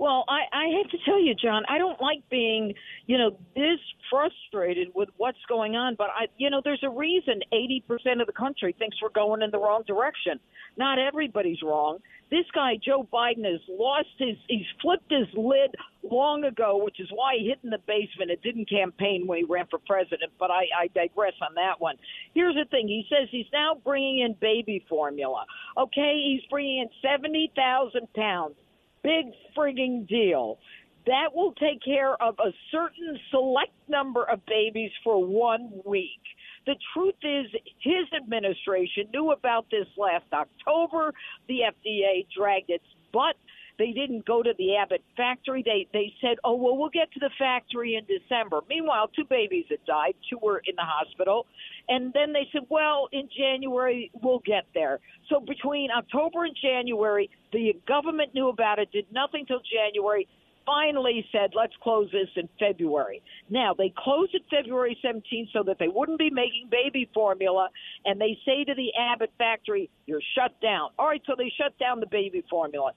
Well, 0.00 0.24
I, 0.30 0.48
I 0.50 0.64
have 0.78 0.90
to 0.92 0.96
tell 1.04 1.20
you, 1.22 1.34
John, 1.34 1.62
I 1.68 1.76
don't 1.76 2.00
like 2.00 2.22
being, 2.30 2.72
you 3.04 3.18
know, 3.18 3.36
this 3.54 3.78
frustrated 4.08 4.88
with 4.94 5.10
what's 5.18 5.44
going 5.46 5.76
on. 5.76 5.94
But 5.94 6.08
I, 6.08 6.28
you 6.38 6.48
know, 6.48 6.62
there's 6.64 6.82
a 6.82 6.88
reason 6.88 7.42
80% 7.52 8.18
of 8.22 8.26
the 8.26 8.32
country 8.32 8.74
thinks 8.78 8.96
we're 9.02 9.10
going 9.10 9.42
in 9.42 9.50
the 9.50 9.58
wrong 9.58 9.82
direction. 9.86 10.40
Not 10.78 10.98
everybody's 10.98 11.60
wrong. 11.62 11.98
This 12.30 12.46
guy, 12.54 12.78
Joe 12.82 13.06
Biden, 13.12 13.44
has 13.44 13.60
lost 13.68 14.08
his, 14.16 14.38
he's 14.48 14.64
flipped 14.80 15.12
his 15.12 15.28
lid 15.34 15.74
long 16.02 16.44
ago, 16.44 16.80
which 16.82 16.98
is 16.98 17.08
why 17.12 17.34
he 17.38 17.48
hid 17.48 17.58
in 17.62 17.68
the 17.68 17.84
basement. 17.86 18.30
It 18.30 18.40
didn't 18.40 18.70
campaign 18.70 19.26
when 19.26 19.36
he 19.40 19.44
ran 19.44 19.66
for 19.66 19.80
president, 19.80 20.32
but 20.38 20.50
I, 20.50 20.64
I 20.80 20.86
digress 20.94 21.34
on 21.42 21.56
that 21.56 21.78
one. 21.78 21.96
Here's 22.32 22.54
the 22.54 22.64
thing. 22.70 22.88
He 22.88 23.04
says 23.10 23.28
he's 23.30 23.52
now 23.52 23.76
bringing 23.84 24.20
in 24.20 24.32
baby 24.40 24.82
formula. 24.88 25.44
Okay. 25.76 26.22
He's 26.24 26.48
bringing 26.48 26.78
in 26.78 26.88
70,000 27.02 28.10
pounds 28.14 28.54
big 29.02 29.26
frigging 29.56 30.06
deal. 30.08 30.58
That 31.06 31.34
will 31.34 31.52
take 31.54 31.82
care 31.82 32.20
of 32.22 32.36
a 32.38 32.52
certain 32.70 33.18
select 33.30 33.72
number 33.88 34.24
of 34.24 34.44
babies 34.46 34.90
for 35.02 35.24
one 35.24 35.70
week. 35.84 36.20
The 36.66 36.76
truth 36.92 37.14
is, 37.22 37.46
his 37.80 38.06
administration 38.14 39.08
knew 39.12 39.32
about 39.32 39.66
this 39.70 39.86
last 39.96 40.26
October. 40.32 41.14
The 41.48 41.60
FDA 41.72 42.26
dragged 42.36 42.68
its 42.68 42.84
butt. 43.12 43.36
They 43.80 43.92
didn't 43.92 44.26
go 44.26 44.42
to 44.42 44.52
the 44.58 44.76
Abbott 44.76 45.02
factory. 45.16 45.62
They 45.64 45.88
they 45.94 46.12
said, 46.20 46.36
"Oh 46.44 46.54
well, 46.54 46.76
we'll 46.76 46.90
get 46.90 47.10
to 47.12 47.18
the 47.18 47.30
factory 47.38 47.94
in 47.94 48.04
December." 48.04 48.60
Meanwhile, 48.68 49.08
two 49.16 49.24
babies 49.24 49.64
had 49.70 49.82
died. 49.86 50.14
Two 50.28 50.36
were 50.42 50.60
in 50.66 50.76
the 50.76 50.84
hospital, 50.84 51.46
and 51.88 52.12
then 52.12 52.34
they 52.34 52.46
said, 52.52 52.66
"Well, 52.68 53.08
in 53.10 53.30
January 53.34 54.10
we'll 54.22 54.42
get 54.44 54.66
there." 54.74 55.00
So 55.30 55.40
between 55.40 55.90
October 55.90 56.44
and 56.44 56.54
January, 56.60 57.30
the 57.54 57.74
government 57.88 58.34
knew 58.34 58.48
about 58.48 58.78
it, 58.80 58.92
did 58.92 59.06
nothing 59.12 59.46
till 59.46 59.60
January. 59.60 60.28
Finally 60.66 61.26
said, 61.32 61.50
let's 61.56 61.72
close 61.82 62.08
this 62.12 62.28
in 62.36 62.48
February. 62.58 63.22
Now, 63.48 63.74
they 63.74 63.92
closed 63.96 64.34
it 64.34 64.42
February 64.50 64.96
17th 65.02 65.50
so 65.52 65.62
that 65.64 65.78
they 65.80 65.88
wouldn't 65.88 66.18
be 66.18 66.30
making 66.30 66.68
baby 66.70 67.08
formula, 67.12 67.70
and 68.04 68.20
they 68.20 68.38
say 68.44 68.62
to 68.64 68.74
the 68.74 68.92
Abbott 68.94 69.32
factory, 69.38 69.90
you're 70.06 70.20
shut 70.36 70.60
down. 70.60 70.90
All 70.98 71.08
right, 71.08 71.22
so 71.26 71.34
they 71.36 71.50
shut 71.56 71.76
down 71.78 71.98
the 71.98 72.06
baby 72.06 72.44
formula. 72.48 72.92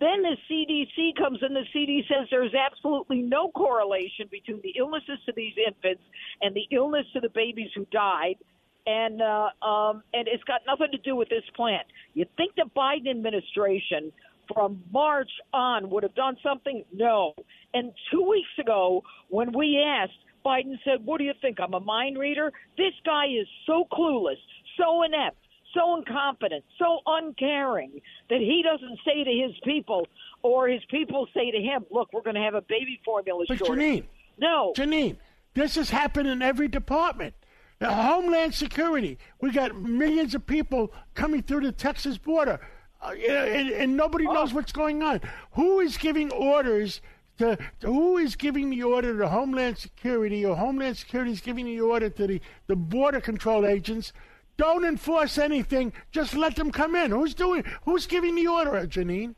Then 0.00 0.22
the 0.22 0.36
CDC 0.48 1.16
comes 1.16 1.40
in. 1.42 1.54
The 1.54 1.66
CDC 1.74 2.06
says 2.08 2.28
there's 2.30 2.54
absolutely 2.54 3.22
no 3.22 3.50
correlation 3.50 4.28
between 4.30 4.60
the 4.62 4.74
illnesses 4.78 5.18
to 5.26 5.32
these 5.34 5.54
infants 5.66 6.02
and 6.40 6.54
the 6.54 6.66
illness 6.70 7.06
to 7.14 7.20
the 7.20 7.30
babies 7.30 7.70
who 7.74 7.84
died, 7.90 8.36
and 8.86 9.20
uh, 9.20 9.48
um, 9.66 10.02
and 10.14 10.28
it's 10.28 10.44
got 10.44 10.60
nothing 10.66 10.88
to 10.92 10.98
do 10.98 11.16
with 11.16 11.28
this 11.28 11.42
plant. 11.56 11.86
You 12.14 12.26
think 12.36 12.54
the 12.54 12.70
Biden 12.76 13.10
administration 13.10 14.12
from 14.54 14.82
March 14.92 15.30
on 15.52 15.90
would 15.90 16.04
have 16.04 16.14
done 16.14 16.36
something? 16.42 16.84
No. 16.92 17.34
And 17.74 17.92
two 18.10 18.22
weeks 18.22 18.48
ago, 18.58 19.02
when 19.28 19.52
we 19.52 19.84
asked, 19.84 20.18
Biden 20.46 20.78
said, 20.84 21.04
"What 21.04 21.18
do 21.18 21.24
you 21.24 21.34
think? 21.42 21.58
I'm 21.60 21.74
a 21.74 21.80
mind 21.80 22.18
reader." 22.18 22.52
This 22.76 22.94
guy 23.04 23.26
is 23.26 23.48
so 23.66 23.84
clueless, 23.92 24.38
so 24.76 25.02
inept 25.02 25.38
so 25.74 25.96
incompetent, 25.96 26.64
so 26.78 27.00
uncaring 27.06 28.00
that 28.30 28.40
he 28.40 28.62
doesn't 28.62 28.98
say 29.04 29.24
to 29.24 29.30
his 29.30 29.52
people 29.64 30.06
or 30.42 30.68
his 30.68 30.82
people 30.90 31.26
say 31.34 31.50
to 31.50 31.58
him, 31.58 31.84
"Look, 31.90 32.12
we're 32.12 32.22
going 32.22 32.36
to 32.36 32.42
have 32.42 32.54
a 32.54 32.62
baby 32.62 33.00
formula 33.04 33.44
But 33.48 33.58
shortage." 33.58 33.78
Jeanine, 33.78 34.04
no, 34.38 34.72
Jeanine, 34.76 35.16
this 35.54 35.74
has 35.74 35.90
happened 35.90 36.28
in 36.28 36.42
every 36.42 36.68
department. 36.68 37.34
The 37.80 37.92
Homeland 37.92 38.54
Security, 38.54 39.18
we 39.40 39.52
got 39.52 39.80
millions 39.80 40.34
of 40.34 40.46
people 40.46 40.92
coming 41.14 41.42
through 41.42 41.60
the 41.60 41.72
Texas 41.72 42.18
border, 42.18 42.60
uh, 43.00 43.10
and, 43.12 43.70
and 43.70 43.96
nobody 43.96 44.24
knows 44.24 44.52
what's 44.52 44.72
going 44.72 45.02
on. 45.02 45.20
Who 45.52 45.80
is 45.80 45.96
giving 45.96 46.32
orders? 46.32 47.00
To, 47.38 47.56
who 47.82 48.16
is 48.16 48.34
giving 48.34 48.70
the 48.70 48.82
order 48.82 49.16
to 49.16 49.28
Homeland 49.28 49.78
Security, 49.78 50.44
or 50.44 50.56
Homeland 50.56 50.96
Security 50.96 51.30
is 51.30 51.40
giving 51.40 51.66
the 51.66 51.80
order 51.80 52.10
to 52.10 52.26
the, 52.26 52.40
the 52.66 52.74
border 52.74 53.20
control 53.20 53.64
agents? 53.64 54.12
Don't 54.58 54.84
enforce 54.84 55.38
anything. 55.38 55.92
Just 56.10 56.34
let 56.34 56.56
them 56.56 56.72
come 56.72 56.96
in. 56.96 57.12
Who's 57.12 57.32
doing? 57.32 57.64
Who's 57.84 58.06
giving 58.06 58.34
the 58.34 58.48
order, 58.48 58.86
Jeanine? 58.86 59.36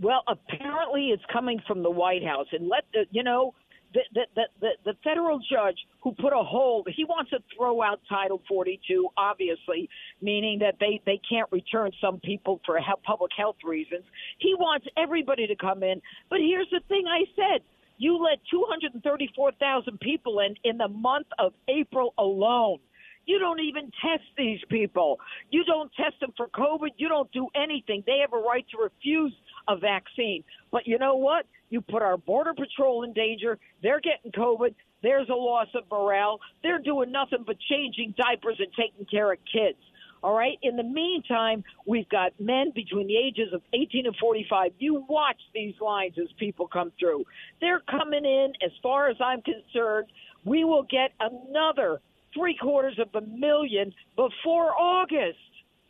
Well, 0.00 0.22
apparently 0.26 1.08
it's 1.08 1.22
coming 1.30 1.60
from 1.68 1.82
the 1.82 1.90
White 1.90 2.24
House, 2.24 2.46
and 2.50 2.66
let 2.66 2.84
the 2.92 3.04
you 3.10 3.22
know 3.22 3.54
the 3.92 4.00
the 4.14 4.42
the, 4.60 4.68
the, 4.84 4.94
federal 5.04 5.38
judge 5.38 5.76
who 6.00 6.12
put 6.12 6.32
a 6.32 6.42
hold. 6.42 6.88
He 6.96 7.04
wants 7.04 7.30
to 7.30 7.38
throw 7.56 7.82
out 7.82 8.00
Title 8.08 8.40
42, 8.48 9.08
obviously, 9.18 9.90
meaning 10.22 10.60
that 10.60 10.76
they 10.80 11.00
they 11.04 11.20
can't 11.28 11.48
return 11.52 11.90
some 12.00 12.18
people 12.20 12.60
for 12.64 12.80
public 13.04 13.32
health 13.36 13.56
reasons. 13.62 14.04
He 14.38 14.54
wants 14.54 14.86
everybody 14.96 15.46
to 15.46 15.56
come 15.56 15.82
in, 15.82 16.00
but 16.30 16.40
here's 16.40 16.70
the 16.70 16.80
thing: 16.88 17.04
I 17.06 17.24
said. 17.36 17.62
You 17.98 18.18
let 18.20 18.40
234,000 18.50 20.00
people 20.00 20.40
in 20.40 20.56
in 20.64 20.78
the 20.78 20.88
month 20.88 21.28
of 21.38 21.52
April 21.68 22.14
alone. 22.18 22.78
You 23.26 23.38
don't 23.38 23.60
even 23.60 23.90
test 24.02 24.24
these 24.36 24.60
people. 24.68 25.18
You 25.50 25.64
don't 25.64 25.90
test 25.94 26.18
them 26.20 26.32
for 26.36 26.48
COVID. 26.48 26.90
You 26.96 27.08
don't 27.08 27.30
do 27.32 27.48
anything. 27.54 28.02
They 28.06 28.18
have 28.20 28.32
a 28.32 28.42
right 28.42 28.64
to 28.70 28.82
refuse 28.82 29.32
a 29.68 29.76
vaccine. 29.76 30.44
But 30.70 30.86
you 30.86 30.98
know 30.98 31.16
what? 31.16 31.46
You 31.70 31.80
put 31.80 32.02
our 32.02 32.16
Border 32.16 32.54
Patrol 32.54 33.04
in 33.04 33.12
danger. 33.12 33.58
They're 33.82 34.00
getting 34.00 34.32
COVID. 34.32 34.74
There's 35.02 35.28
a 35.28 35.34
loss 35.34 35.68
of 35.74 35.84
morale. 35.90 36.40
They're 36.62 36.78
doing 36.78 37.12
nothing 37.12 37.44
but 37.46 37.56
changing 37.68 38.14
diapers 38.16 38.56
and 38.58 38.68
taking 38.76 39.06
care 39.06 39.32
of 39.32 39.38
kids. 39.52 39.78
All 40.22 40.34
right. 40.34 40.56
In 40.62 40.76
the 40.76 40.84
meantime, 40.84 41.64
we've 41.84 42.08
got 42.08 42.32
men 42.38 42.70
between 42.74 43.08
the 43.08 43.16
ages 43.16 43.52
of 43.52 43.62
18 43.74 44.06
and 44.06 44.14
45. 44.16 44.70
You 44.78 45.04
watch 45.08 45.40
these 45.52 45.74
lines 45.80 46.14
as 46.20 46.28
people 46.38 46.68
come 46.68 46.92
through. 46.98 47.24
They're 47.60 47.82
coming 47.90 48.24
in. 48.24 48.52
As 48.64 48.70
far 48.82 49.08
as 49.08 49.16
I'm 49.20 49.42
concerned, 49.42 50.06
we 50.44 50.62
will 50.62 50.84
get 50.84 51.10
another 51.18 52.00
three 52.34 52.56
quarters 52.56 52.98
of 52.98 53.08
a 53.14 53.26
million 53.26 53.92
before 54.16 54.72
August. 54.78 55.38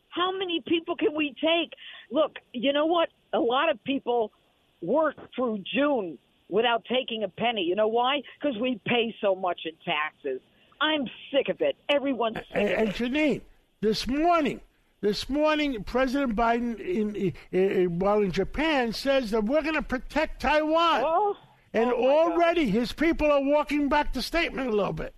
How 0.08 0.30
many 0.36 0.62
people 0.66 0.96
can 0.96 1.14
we 1.14 1.34
take? 1.40 1.72
Look, 2.10 2.36
you 2.52 2.72
know 2.72 2.86
what? 2.86 3.08
A 3.32 3.40
lot 3.40 3.70
of 3.70 3.82
people 3.84 4.32
work 4.82 5.16
through 5.34 5.62
June 5.74 6.18
without 6.48 6.84
taking 6.84 7.22
a 7.24 7.28
penny. 7.28 7.62
You 7.62 7.74
know 7.74 7.88
why? 7.88 8.22
Because 8.40 8.58
we 8.60 8.78
pay 8.86 9.14
so 9.20 9.34
much 9.34 9.60
in 9.64 9.72
taxes. 9.84 10.40
I'm 10.80 11.06
sick 11.32 11.48
of 11.48 11.60
it. 11.60 11.76
Everyone's 11.88 12.36
sick 12.36 12.46
And, 12.52 12.68
of 12.68 12.78
and 12.78 12.88
it. 12.88 12.94
Jeanine, 12.96 13.40
this 13.80 14.06
morning, 14.06 14.60
this 15.00 15.30
morning, 15.30 15.82
President 15.84 16.36
Biden, 16.36 16.78
in, 16.78 17.16
in, 17.16 17.32
in, 17.52 17.98
while 17.98 18.20
in 18.20 18.32
Japan, 18.32 18.92
says 18.92 19.30
that 19.30 19.44
we're 19.44 19.62
going 19.62 19.74
to 19.74 19.82
protect 19.82 20.42
Taiwan. 20.42 21.02
Oh, 21.04 21.36
and 21.72 21.90
oh 21.90 22.08
already 22.08 22.68
his 22.68 22.92
people 22.92 23.30
are 23.30 23.42
walking 23.42 23.88
back 23.88 24.12
the 24.12 24.20
statement 24.20 24.68
a 24.68 24.72
little 24.76 24.92
bit. 24.92 25.14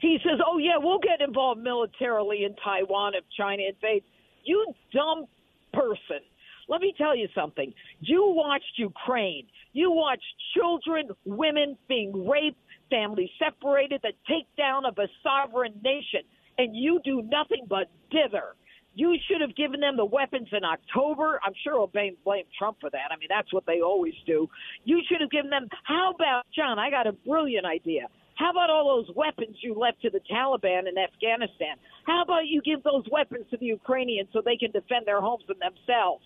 He 0.00 0.18
says, 0.24 0.40
"Oh 0.44 0.58
yeah, 0.58 0.78
we'll 0.78 0.98
get 0.98 1.20
involved 1.20 1.62
militarily 1.62 2.44
in 2.44 2.54
Taiwan 2.56 3.14
if 3.14 3.24
China 3.36 3.62
invades." 3.62 4.04
You 4.44 4.74
dumb 4.92 5.26
person. 5.72 6.20
Let 6.68 6.80
me 6.80 6.94
tell 6.96 7.16
you 7.16 7.28
something. 7.34 7.74
You 8.00 8.32
watched 8.34 8.78
Ukraine. 8.78 9.46
You 9.72 9.90
watched 9.90 10.34
children, 10.54 11.10
women 11.24 11.76
being 11.88 12.28
raped, 12.28 12.58
families 12.90 13.30
separated, 13.38 14.00
the 14.02 14.12
takedown 14.28 14.88
of 14.88 14.96
a 14.98 15.08
sovereign 15.22 15.74
nation, 15.82 16.22
and 16.58 16.74
you 16.74 17.00
do 17.04 17.22
nothing 17.22 17.66
but 17.68 17.90
dither. 18.10 18.54
You 18.94 19.16
should 19.28 19.40
have 19.40 19.54
given 19.54 19.80
them 19.80 19.96
the 19.96 20.04
weapons 20.04 20.48
in 20.52 20.64
October. 20.64 21.40
I'm 21.44 21.54
sure 21.62 21.78
we'll 21.78 21.86
blame, 21.86 22.16
blame 22.24 22.44
Trump 22.58 22.78
for 22.80 22.90
that. 22.90 23.10
I 23.10 23.16
mean, 23.16 23.28
that's 23.28 23.52
what 23.52 23.64
they 23.66 23.80
always 23.80 24.14
do. 24.26 24.48
You 24.84 25.00
should 25.08 25.20
have 25.20 25.30
given 25.30 25.50
them. 25.50 25.68
How 25.84 26.12
about, 26.12 26.42
John? 26.54 26.78
I 26.78 26.90
got 26.90 27.06
a 27.06 27.12
brilliant 27.12 27.66
idea. 27.66 28.08
How 28.40 28.52
about 28.52 28.70
all 28.70 29.04
those 29.04 29.14
weapons 29.14 29.58
you 29.60 29.74
left 29.74 30.00
to 30.00 30.08
the 30.08 30.20
Taliban 30.20 30.88
in 30.88 30.96
Afghanistan? 30.96 31.76
How 32.04 32.22
about 32.22 32.46
you 32.46 32.62
give 32.62 32.82
those 32.82 33.04
weapons 33.12 33.44
to 33.50 33.58
the 33.58 33.66
Ukrainians 33.66 34.30
so 34.32 34.40
they 34.40 34.56
can 34.56 34.70
defend 34.70 35.04
their 35.04 35.20
homes 35.20 35.44
and 35.46 35.60
themselves? 35.60 36.24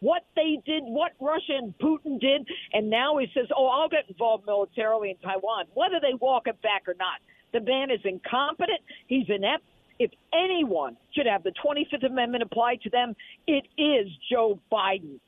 What 0.00 0.24
they 0.34 0.58
did, 0.64 0.84
what 0.84 1.12
Russia 1.20 1.58
and 1.58 1.76
Putin 1.76 2.18
did, 2.18 2.48
and 2.72 2.88
now 2.88 3.18
he 3.18 3.26
says, 3.34 3.46
"Oh, 3.54 3.66
I'll 3.66 3.90
get 3.90 4.08
involved 4.08 4.46
militarily 4.46 5.10
in 5.10 5.16
Taiwan," 5.18 5.66
whether 5.74 6.00
they 6.00 6.14
walk 6.14 6.46
it 6.46 6.62
back 6.62 6.88
or 6.88 6.94
not. 6.94 7.20
The 7.52 7.60
man 7.60 7.90
is 7.90 8.00
incompetent. 8.06 8.80
He's 9.06 9.28
inept. 9.28 9.64
If 9.98 10.12
anyone 10.32 10.96
should 11.10 11.26
have 11.26 11.42
the 11.42 11.52
25th 11.62 12.04
Amendment 12.04 12.42
applied 12.42 12.80
to 12.84 12.88
them, 12.88 13.14
it 13.46 13.66
is 13.76 14.08
Joe 14.30 14.58
Biden. 14.72 15.20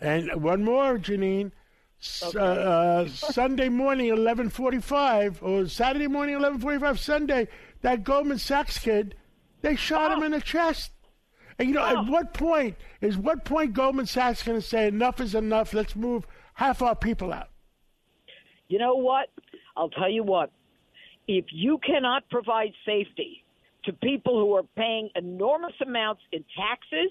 And 0.00 0.42
one 0.42 0.64
more, 0.64 0.98
Jeanine. 0.98 1.52
S- 2.00 2.34
uh, 2.34 2.38
uh, 2.40 3.08
Sunday 3.08 3.68
morning, 3.68 4.08
eleven 4.08 4.50
forty-five, 4.50 5.42
or 5.42 5.66
Saturday 5.66 6.06
morning, 6.06 6.36
eleven 6.36 6.60
forty-five. 6.60 6.98
Sunday, 6.98 7.48
that 7.82 8.04
Goldman 8.04 8.38
Sachs 8.38 8.78
kid, 8.78 9.16
they 9.62 9.74
shot 9.74 10.16
him 10.16 10.22
in 10.22 10.32
the 10.32 10.40
chest. 10.40 10.92
And 11.58 11.68
you 11.68 11.74
know, 11.74 11.84
at 11.84 12.06
what 12.06 12.34
point 12.34 12.76
is 13.00 13.16
what 13.16 13.44
point 13.44 13.72
Goldman 13.72 14.06
Sachs 14.06 14.44
going 14.44 14.60
to 14.60 14.66
say 14.66 14.86
enough 14.86 15.20
is 15.20 15.34
enough? 15.34 15.74
Let's 15.74 15.96
move 15.96 16.24
half 16.54 16.82
our 16.82 16.94
people 16.94 17.32
out. 17.32 17.48
You 18.68 18.78
know 18.78 18.94
what? 18.94 19.30
I'll 19.76 19.90
tell 19.90 20.10
you 20.10 20.22
what. 20.22 20.52
If 21.26 21.46
you 21.50 21.78
cannot 21.78 22.28
provide 22.30 22.72
safety 22.86 23.44
to 23.84 23.92
people 23.92 24.38
who 24.38 24.54
are 24.54 24.64
paying 24.76 25.10
enormous 25.16 25.74
amounts 25.80 26.22
in 26.32 26.44
taxes, 26.56 27.10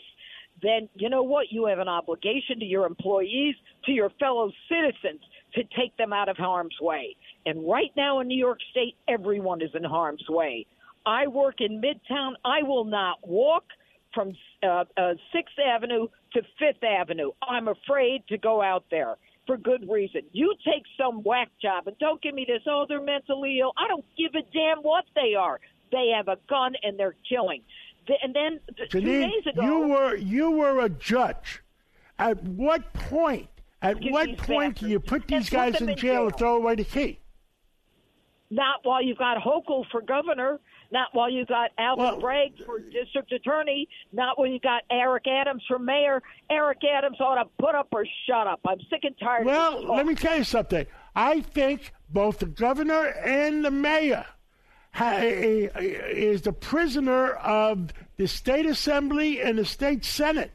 then 0.61 0.89
you 0.95 1.09
know 1.09 1.23
what? 1.23 1.47
You 1.51 1.65
have 1.65 1.79
an 1.79 1.87
obligation 1.87 2.59
to 2.59 2.65
your 2.65 2.85
employees, 2.85 3.55
to 3.85 3.91
your 3.91 4.09
fellow 4.19 4.51
citizens, 4.69 5.21
to 5.53 5.63
take 5.77 5.95
them 5.97 6.13
out 6.13 6.29
of 6.29 6.37
harm's 6.37 6.75
way. 6.81 7.15
And 7.45 7.67
right 7.67 7.91
now 7.95 8.19
in 8.19 8.27
New 8.27 8.37
York 8.37 8.59
State, 8.71 8.95
everyone 9.07 9.61
is 9.61 9.71
in 9.73 9.83
harm's 9.83 10.25
way. 10.29 10.65
I 11.05 11.27
work 11.27 11.55
in 11.59 11.81
Midtown. 11.81 12.33
I 12.43 12.63
will 12.63 12.83
not 12.83 13.17
walk 13.25 13.63
from 14.13 14.33
uh, 14.63 14.83
uh, 14.97 15.13
Sixth 15.33 15.55
Avenue 15.63 16.07
to 16.33 16.41
Fifth 16.59 16.83
Avenue. 16.83 17.31
I'm 17.47 17.67
afraid 17.67 18.23
to 18.29 18.37
go 18.37 18.61
out 18.61 18.83
there 18.91 19.15
for 19.45 19.57
good 19.57 19.89
reason. 19.89 20.21
You 20.33 20.53
take 20.65 20.83
some 20.99 21.23
whack 21.23 21.49
job 21.61 21.87
and 21.87 21.97
don't 21.99 22.21
give 22.21 22.35
me 22.35 22.45
this. 22.47 22.61
Oh, 22.67 22.85
they're 22.87 23.01
mentally 23.01 23.59
ill. 23.61 23.71
I 23.77 23.87
don't 23.87 24.05
give 24.17 24.31
a 24.35 24.43
damn 24.53 24.79
what 24.83 25.05
they 25.15 25.35
are. 25.35 25.59
They 25.91 26.11
have 26.15 26.27
a 26.27 26.37
gun 26.49 26.73
and 26.83 26.99
they're 26.99 27.15
killing. 27.29 27.61
And 28.23 28.35
then 28.35 28.59
th- 28.75 28.89
two 28.89 29.01
days 29.01 29.45
ago, 29.45 29.61
you 29.61 29.87
were 29.87 30.15
you 30.15 30.51
were 30.51 30.79
a 30.85 30.89
judge. 30.89 31.61
At 32.19 32.43
what 32.43 32.93
point? 32.93 33.49
At 33.81 33.97
what 34.09 34.37
point 34.37 34.79
do 34.79 34.87
you 34.87 34.99
put 34.99 35.27
these 35.27 35.49
put 35.49 35.55
guys 35.55 35.73
them 35.73 35.83
in 35.83 35.89
in 35.91 35.97
jail 35.97 36.27
and 36.27 36.35
throw 36.35 36.55
away 36.55 36.75
the 36.75 36.83
key? 36.83 37.19
not 38.49 38.79
while 38.83 39.03
you've 39.03 39.17
got 39.17 39.37
Hochul 39.37 39.85
for 39.91 40.01
governor, 40.01 40.59
not 40.91 41.09
while 41.11 41.29
you've 41.29 41.47
got 41.47 41.71
Alvin 41.77 42.19
Bragg 42.19 42.53
for 42.65 42.79
district 42.79 43.31
attorney, 43.31 43.87
not 44.13 44.39
when 44.39 44.51
you 44.51 44.59
got 44.59 44.83
Eric 44.89 45.25
Adams 45.27 45.63
for 45.67 45.79
mayor. 45.79 46.21
Eric 46.49 46.79
Adams 46.85 47.17
ought 47.19 47.43
to 47.43 47.49
put 47.59 47.75
up 47.75 47.89
or 47.91 48.05
shut 48.25 48.47
up. 48.47 48.61
I'm 48.65 48.79
sick 48.89 49.01
and 49.03 49.15
tired 49.19 49.41
of 49.41 49.47
Well, 49.47 49.95
let 49.95 50.05
me 50.05 50.15
tell 50.15 50.37
you 50.37 50.43
something. 50.43 50.85
I 51.15 51.41
think 51.41 51.93
both 52.09 52.39
the 52.39 52.45
governor 52.45 53.07
and 53.07 53.65
the 53.65 53.71
mayor 53.71 54.25
is 54.99 56.41
the 56.41 56.53
prisoner 56.53 57.31
of 57.33 57.93
the 58.17 58.27
state 58.27 58.65
assembly 58.65 59.41
and 59.41 59.57
the 59.59 59.65
state 59.65 60.03
senate 60.03 60.51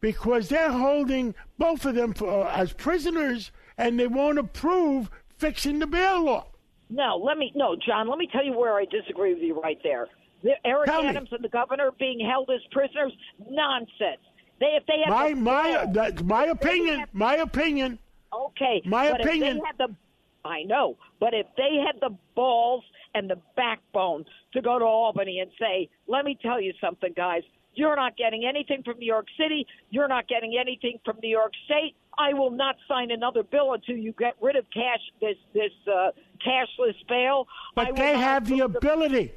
because 0.00 0.48
they're 0.48 0.70
holding 0.72 1.34
both 1.58 1.84
of 1.84 1.94
them 1.94 2.12
for, 2.14 2.46
uh, 2.46 2.50
as 2.54 2.72
prisoners 2.72 3.50
and 3.78 3.98
they 3.98 4.06
won't 4.06 4.38
approve 4.38 5.10
fixing 5.38 5.78
the 5.78 5.86
bail 5.86 6.24
law. 6.24 6.46
No, 6.90 7.16
let 7.16 7.38
me 7.38 7.52
no, 7.54 7.74
John. 7.76 8.08
Let 8.08 8.18
me 8.18 8.28
tell 8.30 8.44
you 8.44 8.52
where 8.58 8.74
I 8.74 8.84
disagree 8.84 9.32
with 9.34 9.42
you 9.42 9.58
right 9.60 9.78
there. 9.82 10.08
The, 10.42 10.50
Eric 10.64 10.86
Tell 10.86 11.02
me. 11.02 11.08
Adams 11.08 11.28
and 11.32 11.42
the 11.42 11.48
governor 11.48 11.90
being 11.98 12.20
held 12.20 12.50
as 12.50 12.60
prisoners, 12.70 13.12
nonsense. 13.48 14.20
They 14.60 14.76
if 14.78 14.84
they 14.86 14.98
have 15.04 15.08
My 15.10 15.32
my 15.34 15.86
that's 15.92 16.22
my 16.22 16.44
opinion. 16.46 17.00
have- 17.00 17.08
My 17.14 17.36
opinion. 17.36 17.98
Okay, 18.32 18.82
My 18.84 19.10
but 19.10 19.20
opinion. 19.22 19.56
If 19.58 19.62
they 19.62 19.66
had 19.66 19.78
the, 19.78 20.48
I 20.48 20.62
know, 20.64 20.96
but 21.20 21.34
if 21.34 21.46
they 21.56 21.82
had 21.86 22.00
the 22.00 22.16
balls 22.34 22.84
and 23.14 23.28
the 23.28 23.38
backbone 23.56 24.24
to 24.52 24.62
go 24.62 24.78
to 24.78 24.84
Albany 24.84 25.40
and 25.40 25.50
say, 25.58 25.88
"Let 26.06 26.24
me 26.24 26.38
tell 26.40 26.60
you 26.60 26.72
something, 26.80 27.12
guys. 27.14 27.42
You're 27.74 27.96
not 27.96 28.16
getting 28.16 28.44
anything 28.44 28.82
from 28.82 28.98
New 28.98 29.06
York 29.06 29.26
City. 29.38 29.66
You're 29.90 30.08
not 30.08 30.28
getting 30.28 30.58
anything 30.58 30.98
from 31.04 31.18
New 31.22 31.30
York 31.30 31.52
State. 31.64 31.94
I 32.18 32.34
will 32.34 32.50
not 32.50 32.76
sign 32.86 33.10
another 33.10 33.42
bill 33.42 33.72
until 33.72 33.96
you 33.96 34.12
get 34.18 34.34
rid 34.40 34.56
of 34.56 34.66
cash 34.70 35.00
this 35.20 35.36
this 35.52 35.72
uh, 35.86 36.10
cashless 36.46 36.96
bail." 37.08 37.46
But 37.74 37.96
they 37.96 38.16
have 38.18 38.46
the 38.46 38.60
ability, 38.60 39.32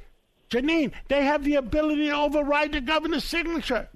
Jeanine. 0.50 0.92
They 1.08 1.24
have 1.24 1.44
the 1.44 1.54
ability 1.54 2.08
to 2.08 2.14
override 2.14 2.72
the 2.72 2.80
governor's 2.80 3.24
signature. 3.24 3.88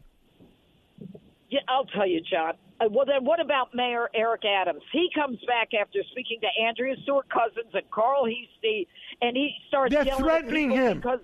Yeah, 1.51 1.61
I'll 1.69 1.85
tell 1.85 2.07
you, 2.07 2.21
John. 2.21 2.55
Uh, 2.81 2.89
well, 2.91 3.05
then 3.05 3.25
what 3.25 3.41
about 3.41 3.75
Mayor 3.75 4.09
Eric 4.15 4.43
Adams? 4.45 4.83
He 4.93 5.11
comes 5.15 5.39
back 5.47 5.75
after 5.79 5.99
speaking 6.13 6.41
to 6.41 6.63
Andrea 6.65 6.95
Stewart 7.03 7.29
Cousins 7.29 7.75
and 7.75 7.91
Carl 7.91 8.25
Heastie, 8.25 8.89
and 9.23 9.37
he 9.37 9.55
starts 9.69 9.95
They're 9.95 10.05
threatening 10.17 10.71
him. 10.71 10.99
because 10.99 11.21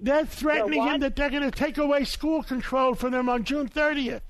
They're 0.00 0.26
threatening 0.26 0.82
him 0.82 1.00
that 1.00 1.16
they're 1.16 1.30
going 1.30 1.42
to 1.42 1.50
take 1.50 1.78
away 1.78 2.04
school 2.04 2.42
control 2.42 2.94
from 2.94 3.12
them 3.12 3.28
on 3.28 3.44
June 3.44 3.68
30th. 3.68 4.22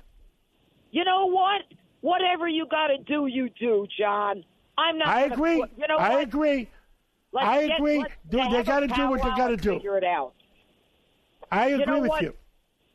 you 0.91 1.03
know 1.03 1.25
what? 1.27 1.61
Whatever 2.01 2.47
you 2.47 2.65
got 2.69 2.87
to 2.87 2.97
do, 2.99 3.27
you 3.27 3.49
do, 3.59 3.87
John. 3.97 4.43
I'm 4.77 4.97
not. 4.97 5.07
I 5.07 5.21
gonna 5.29 5.33
agree. 5.35 5.63
you 5.77 5.87
know 5.87 5.97
I 5.97 6.09
what? 6.15 6.23
agree. 6.23 6.69
Let's 7.31 7.47
I 7.47 7.67
get- 7.67 7.77
agree. 7.79 8.05
They- 8.29 8.39
a 8.41 8.63
gotta 8.63 8.87
do 8.87 9.09
what 9.09 9.21
they 9.23 9.29
gotta 9.29 9.55
do. 9.57 9.73
Figure 9.75 9.97
it 9.97 10.03
out. 10.03 10.33
I 11.51 11.67
agree 11.69 11.79
You 11.79 11.85
know 11.85 11.99
with 12.01 12.09
what? 12.09 12.21
you. 12.23 12.33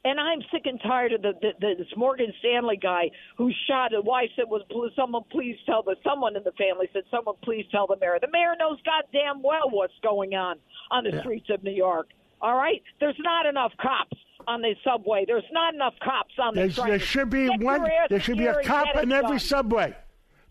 And 0.09 0.19
I'm 0.19 0.41
sick 0.51 0.63
and 0.65 0.81
tired 0.81 1.13
of 1.13 1.21
the, 1.21 1.33
the, 1.43 1.51
the 1.61 1.75
this 1.77 1.93
Morgan 1.95 2.33
Stanley 2.39 2.79
guy 2.81 3.11
who 3.37 3.51
shot. 3.69 3.93
a 3.93 4.01
wife 4.01 4.31
said, 4.37 4.47
"Was 4.49 4.63
someone 4.97 5.25
please 5.31 5.57
tell 5.67 5.83
the 5.83 5.97
someone 6.03 6.35
in 6.35 6.45
the 6.45 6.53
family 6.53 6.89
said 6.95 7.03
someone 7.11 7.35
please 7.43 7.67
tell 7.71 7.87
the 7.87 7.97
mayor." 8.01 8.17
The 8.19 8.31
mayor 8.33 8.55
knows 8.59 8.79
goddamn 8.87 9.43
well 9.43 9.69
what's 9.71 9.93
going 10.03 10.35
on 10.35 10.57
on 10.91 11.05
the 11.05 11.11
Yeah. 11.11 11.21
streets 11.21 11.51
of 11.51 11.63
New 11.63 11.73
York. 11.73 12.09
All 12.41 12.57
right, 12.57 12.83
there's 13.01 13.19
not 13.19 13.45
enough 13.45 13.73
cops 13.79 14.17
on 14.47 14.63
the 14.63 14.75
subway. 14.83 15.25
There's 15.27 15.45
not 15.53 15.75
enough 15.75 15.95
cops 16.03 16.33
on 16.39 16.55
the 16.55 16.61
There's, 16.63 16.77
there 16.77 16.99
should 16.99 17.29
be 17.29 17.49
Get 17.49 17.61
one. 17.61 17.87
There 18.09 18.21
should 18.21 18.39
be 18.39 18.47
a 18.47 18.63
cop 18.63 18.97
in 18.97 19.13
every 19.13 19.29
done. 19.31 19.39
subway. 19.41 19.95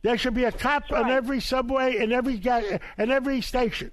There 0.03 0.17
should 0.19 0.35
be 0.35 0.43
a 0.43 0.51
cop 0.51 0.83
That's 0.89 1.01
in 1.01 1.09
every 1.09 1.39
subway 1.39 1.97
in 1.97 2.11
every 2.11 2.35
in 2.99 3.09
every 3.11 3.41
station. 3.41 3.91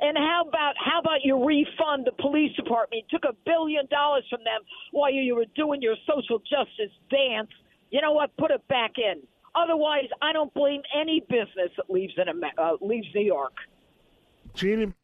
And 0.00 0.16
how 0.16 0.44
about 0.48 0.74
how 0.78 1.00
about 1.00 1.24
you 1.24 1.44
refund 1.44 2.06
the 2.06 2.12
police 2.12 2.54
department? 2.56 3.04
You 3.10 3.18
took 3.18 3.28
a 3.28 3.34
billion 3.44 3.86
dollars 3.86 4.24
from 4.30 4.40
them 4.44 4.60
while 4.92 5.12
you 5.12 5.34
were 5.34 5.46
doing 5.56 5.82
your 5.82 5.96
social 6.06 6.38
justice 6.38 6.94
dance. 7.10 7.50
You 7.90 8.00
know 8.00 8.12
what? 8.12 8.36
Put 8.36 8.50
it 8.50 8.66
back 8.68 8.92
in. 8.96 9.22
Otherwise, 9.54 10.08
I 10.22 10.32
don't 10.32 10.52
blame 10.54 10.82
any 10.98 11.20
business 11.20 11.70
that 11.76 11.90
leaves 11.90 12.12
in 12.16 12.28
Amer- 12.28 12.52
uh, 12.58 12.76
leaves 12.80 13.08
New 13.14 13.24
York. 13.24 13.54
Gene, 14.54 14.94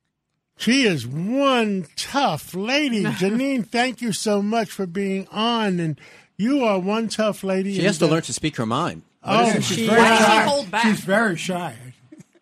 she 0.57 0.85
is 0.85 1.07
one 1.07 1.87
tough 1.97 2.55
lady. 2.55 3.03
Jeanine, 3.05 3.67
thank 3.67 4.01
you 4.01 4.13
so 4.13 4.43
much 4.43 4.71
for 4.71 4.87
being 4.87 5.27
on, 5.33 5.81
and 5.81 6.01
you 6.37 6.63
are 6.65 6.79
one 6.79 7.09
tough 7.09 7.43
lady. 7.43 7.75
She 7.75 7.83
has 7.83 7.99
to 7.99 8.07
uh, 8.07 8.11
learn 8.11 8.23
to 8.23 8.33
speak 8.33 8.57
her 8.57 8.67
mind. 8.67 9.03
Oh, 9.25 9.53
She's 9.55 9.67
she's 9.67 9.89
very 9.89 10.01
Why 10.03 10.17
she 10.17 10.49
hold 10.49 10.71
back? 10.71 10.83
She's 10.83 11.01
very 11.01 11.37
shy. 11.37 11.94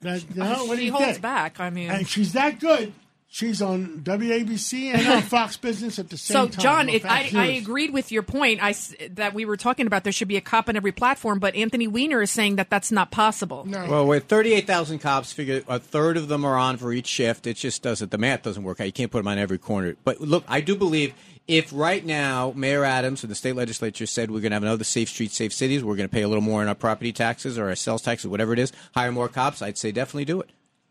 That, 0.02 0.36
no, 0.36 0.64
what 0.64 0.74
do 0.74 0.80
she 0.80 0.86
you 0.86 0.92
holds 0.92 1.06
think? 1.06 1.22
back. 1.22 1.60
I 1.60 1.70
mean, 1.70 1.90
And 1.90 2.06
she's 2.08 2.32
that 2.32 2.60
good. 2.60 2.92
She's 3.34 3.62
on 3.62 4.02
WABC 4.02 4.92
and 4.92 5.08
on 5.08 5.22
Fox 5.22 5.56
Business 5.68 5.98
at 5.98 6.10
the 6.10 6.18
same 6.18 6.34
So, 6.34 6.44
time. 6.44 6.52
So, 6.52 6.60
John, 6.60 6.86
Well, 6.88 6.96
it, 6.96 7.04
I, 7.06 7.30
I 7.34 7.46
agreed 7.52 7.90
with 7.90 8.12
your 8.12 8.22
point 8.22 8.62
I 8.62 8.70
s 8.70 8.94
that 9.12 9.32
we 9.32 9.46
were 9.46 9.56
talking 9.56 9.86
about 9.86 10.04
there 10.04 10.12
should 10.12 10.28
be 10.28 10.36
a 10.36 10.42
cop 10.42 10.68
on 10.68 10.76
every 10.76 10.92
platform, 10.92 11.38
but 11.38 11.54
Anthony 11.54 11.86
Weiner 11.88 12.20
is 12.20 12.30
saying 12.30 12.56
that 12.56 12.68
that's 12.68 12.92
not 12.92 13.10
possible. 13.10 13.64
No. 13.64 13.86
Well, 13.86 14.06
with 14.06 14.24
38,000 14.24 14.98
cops, 14.98 15.32
figure 15.32 15.62
a 15.66 15.78
third 15.78 16.18
of 16.18 16.28
them 16.28 16.44
are 16.44 16.58
on 16.58 16.76
for 16.76 16.92
each 16.92 17.06
shift. 17.06 17.46
It 17.46 17.56
just 17.56 17.82
doesn't, 17.82 18.10
the 18.10 18.18
math 18.18 18.42
doesn't 18.42 18.64
work 18.64 18.80
out. 18.82 18.84
You 18.84 18.92
can't 18.92 19.10
put 19.10 19.20
them 19.20 19.28
on 19.28 19.38
every 19.38 19.56
corner. 19.56 19.96
But 20.04 20.20
look, 20.20 20.44
I 20.46 20.60
do 20.60 20.76
believe 20.76 21.14
if 21.48 21.72
right 21.72 22.04
now 22.04 22.52
Mayor 22.54 22.84
Adams 22.84 23.24
and 23.24 23.30
the 23.30 23.34
state 23.34 23.56
legislature 23.56 24.04
said 24.04 24.30
we're 24.30 24.40
going 24.40 24.50
to 24.50 24.56
have 24.56 24.62
another 24.62 24.84
safe 24.84 25.08
streets, 25.08 25.34
safe 25.38 25.54
cities, 25.54 25.82
we're 25.82 25.96
going 25.96 26.06
to 26.08 26.12
pay 26.12 26.20
a 26.20 26.28
little 26.28 26.42
more 26.44 26.60
in 26.60 26.68
our 26.68 26.74
property 26.74 27.14
taxes 27.14 27.56
or 27.56 27.70
our 27.70 27.76
sales 27.76 28.02
taxes, 28.02 28.28
whatever 28.28 28.52
it 28.52 28.58
is, 28.58 28.72
hire 28.94 29.10
more 29.10 29.30
cops, 29.30 29.62
I'd 29.62 29.78
say 29.78 29.90
definitely 29.90 30.26
do 30.26 30.42
it. 30.42 30.50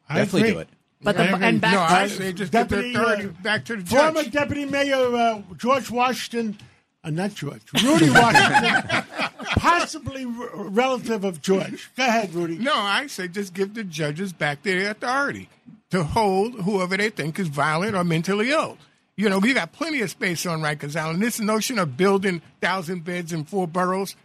I 0.09 0.15
definitely 0.17 0.49
agree. 0.49 0.53
do 0.53 0.59
it. 0.61 0.69
But 1.03 1.17
the, 1.17 1.23
I 1.23 1.39
and 1.49 1.59
back 1.61 1.73
no, 1.73 1.79
to- 1.79 1.83
I 1.83 2.07
say 2.07 2.33
just 2.33 2.51
get 2.51 2.69
the 2.69 2.75
Deputy, 2.77 2.95
authority 2.95 3.25
uh, 3.27 3.41
back 3.43 3.65
to 3.65 3.75
the 3.77 3.85
Former 3.85 4.23
judge. 4.23 4.31
Deputy 4.31 4.65
Mayor 4.65 5.15
uh, 5.15 5.41
George 5.57 5.89
Washington, 5.89 6.57
uh, 7.03 7.09
not 7.09 7.33
George, 7.33 7.61
Rudy 7.83 8.09
Washington, 8.09 9.03
possibly 9.57 10.25
r- 10.25 10.49
relative 10.53 11.23
of 11.23 11.41
George. 11.41 11.89
Go 11.97 12.03
ahead, 12.05 12.33
Rudy. 12.33 12.57
No, 12.57 12.73
I 12.75 13.07
say 13.07 13.27
just 13.27 13.53
give 13.53 13.73
the 13.73 13.83
judges 13.83 14.31
back 14.33 14.61
their 14.63 14.91
authority 14.91 15.49
to 15.89 16.03
hold 16.03 16.53
whoever 16.61 16.95
they 16.97 17.09
think 17.09 17.39
is 17.39 17.47
violent 17.47 17.95
or 17.95 18.03
mentally 18.03 18.51
ill. 18.51 18.77
You 19.17 19.29
know, 19.29 19.39
we 19.39 19.53
got 19.53 19.71
plenty 19.73 20.01
of 20.01 20.09
space 20.09 20.45
on 20.45 20.61
Rikers 20.61 20.95
Island. 20.95 21.21
This 21.21 21.39
notion 21.39 21.77
of 21.79 21.97
building 21.97 22.41
thousand 22.61 23.03
beds 23.03 23.33
in 23.33 23.43
four 23.45 23.67
boroughs, 23.67 24.15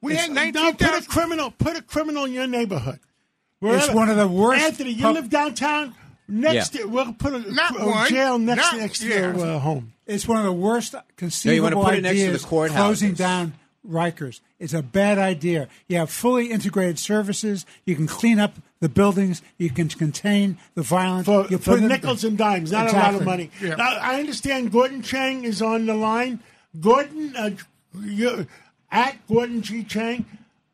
we 0.00 0.14
had 0.14 0.28
no, 0.30 0.34
nineteen 0.42 0.76
put 0.76 1.02
a 1.04 1.06
criminal. 1.06 1.50
Put 1.50 1.76
a 1.76 1.82
criminal 1.82 2.24
in 2.24 2.32
your 2.32 2.46
neighborhood. 2.46 3.00
It's 3.60 3.90
one 3.92 4.08
of 4.08 4.16
the 4.16 4.28
worst 4.28 4.62
Anthony, 4.62 4.92
you 4.92 5.02
pub- 5.02 5.14
live 5.16 5.28
downtown. 5.30 5.94
Next, 6.28 6.74
Yeah. 6.74 6.82
to, 6.82 6.88
we'll 6.88 7.12
put 7.14 7.34
a, 7.34 7.52
Not 7.52 7.80
a 7.80 7.84
one, 7.86 8.08
jail 8.08 8.38
next 8.38 8.60
not- 8.72 8.76
next 8.80 8.98
to 9.00 9.08
yeah. 9.08 9.16
your 9.34 9.46
uh, 9.46 9.58
home. 9.58 9.92
It's 10.06 10.28
one 10.28 10.38
of 10.38 10.44
the 10.44 10.52
worst 10.52 10.94
conceivable 11.16 11.82
put 11.84 11.94
it 11.94 12.02
next 12.02 12.18
to 12.18 12.24
the 12.24 12.28
ideas. 12.28 12.44
closing 12.74 13.14
down 13.14 13.54
Rikers. 13.88 14.40
It's 14.58 14.74
a 14.74 14.82
bad 14.82 15.18
idea. 15.18 15.68
You 15.86 15.98
have 15.98 16.10
fully 16.10 16.50
integrated 16.50 16.98
services. 16.98 17.64
You 17.86 17.94
can 17.96 18.06
clean 18.06 18.38
up 18.38 18.54
the 18.80 18.88
buildings. 18.88 19.40
You 19.56 19.70
can 19.70 19.88
contain 19.88 20.58
the 20.74 20.82
violence. 20.82 21.26
For, 21.26 21.46
you 21.48 21.58
put 21.58 21.78
in- 21.80 21.88
nickels 21.88 22.24
and 22.24 22.36
dimes, 22.36 22.72
not 22.72 22.90
a 22.92 22.96
lot 22.96 23.14
of 23.14 23.24
money. 23.24 23.50
Yeah. 23.62 23.76
Now, 23.76 23.96
I 24.00 24.18
understand 24.20 24.70
Gordon 24.72 25.00
Chang 25.02 25.44
is 25.44 25.62
on 25.62 25.86
the 25.86 25.94
line. 25.94 26.40
Gordon, 26.78 27.34
uh, 27.36 27.50
you, 28.02 28.46
at 28.90 29.16
Gordon 29.26 29.62
G. 29.62 29.84
Chang, 29.84 30.26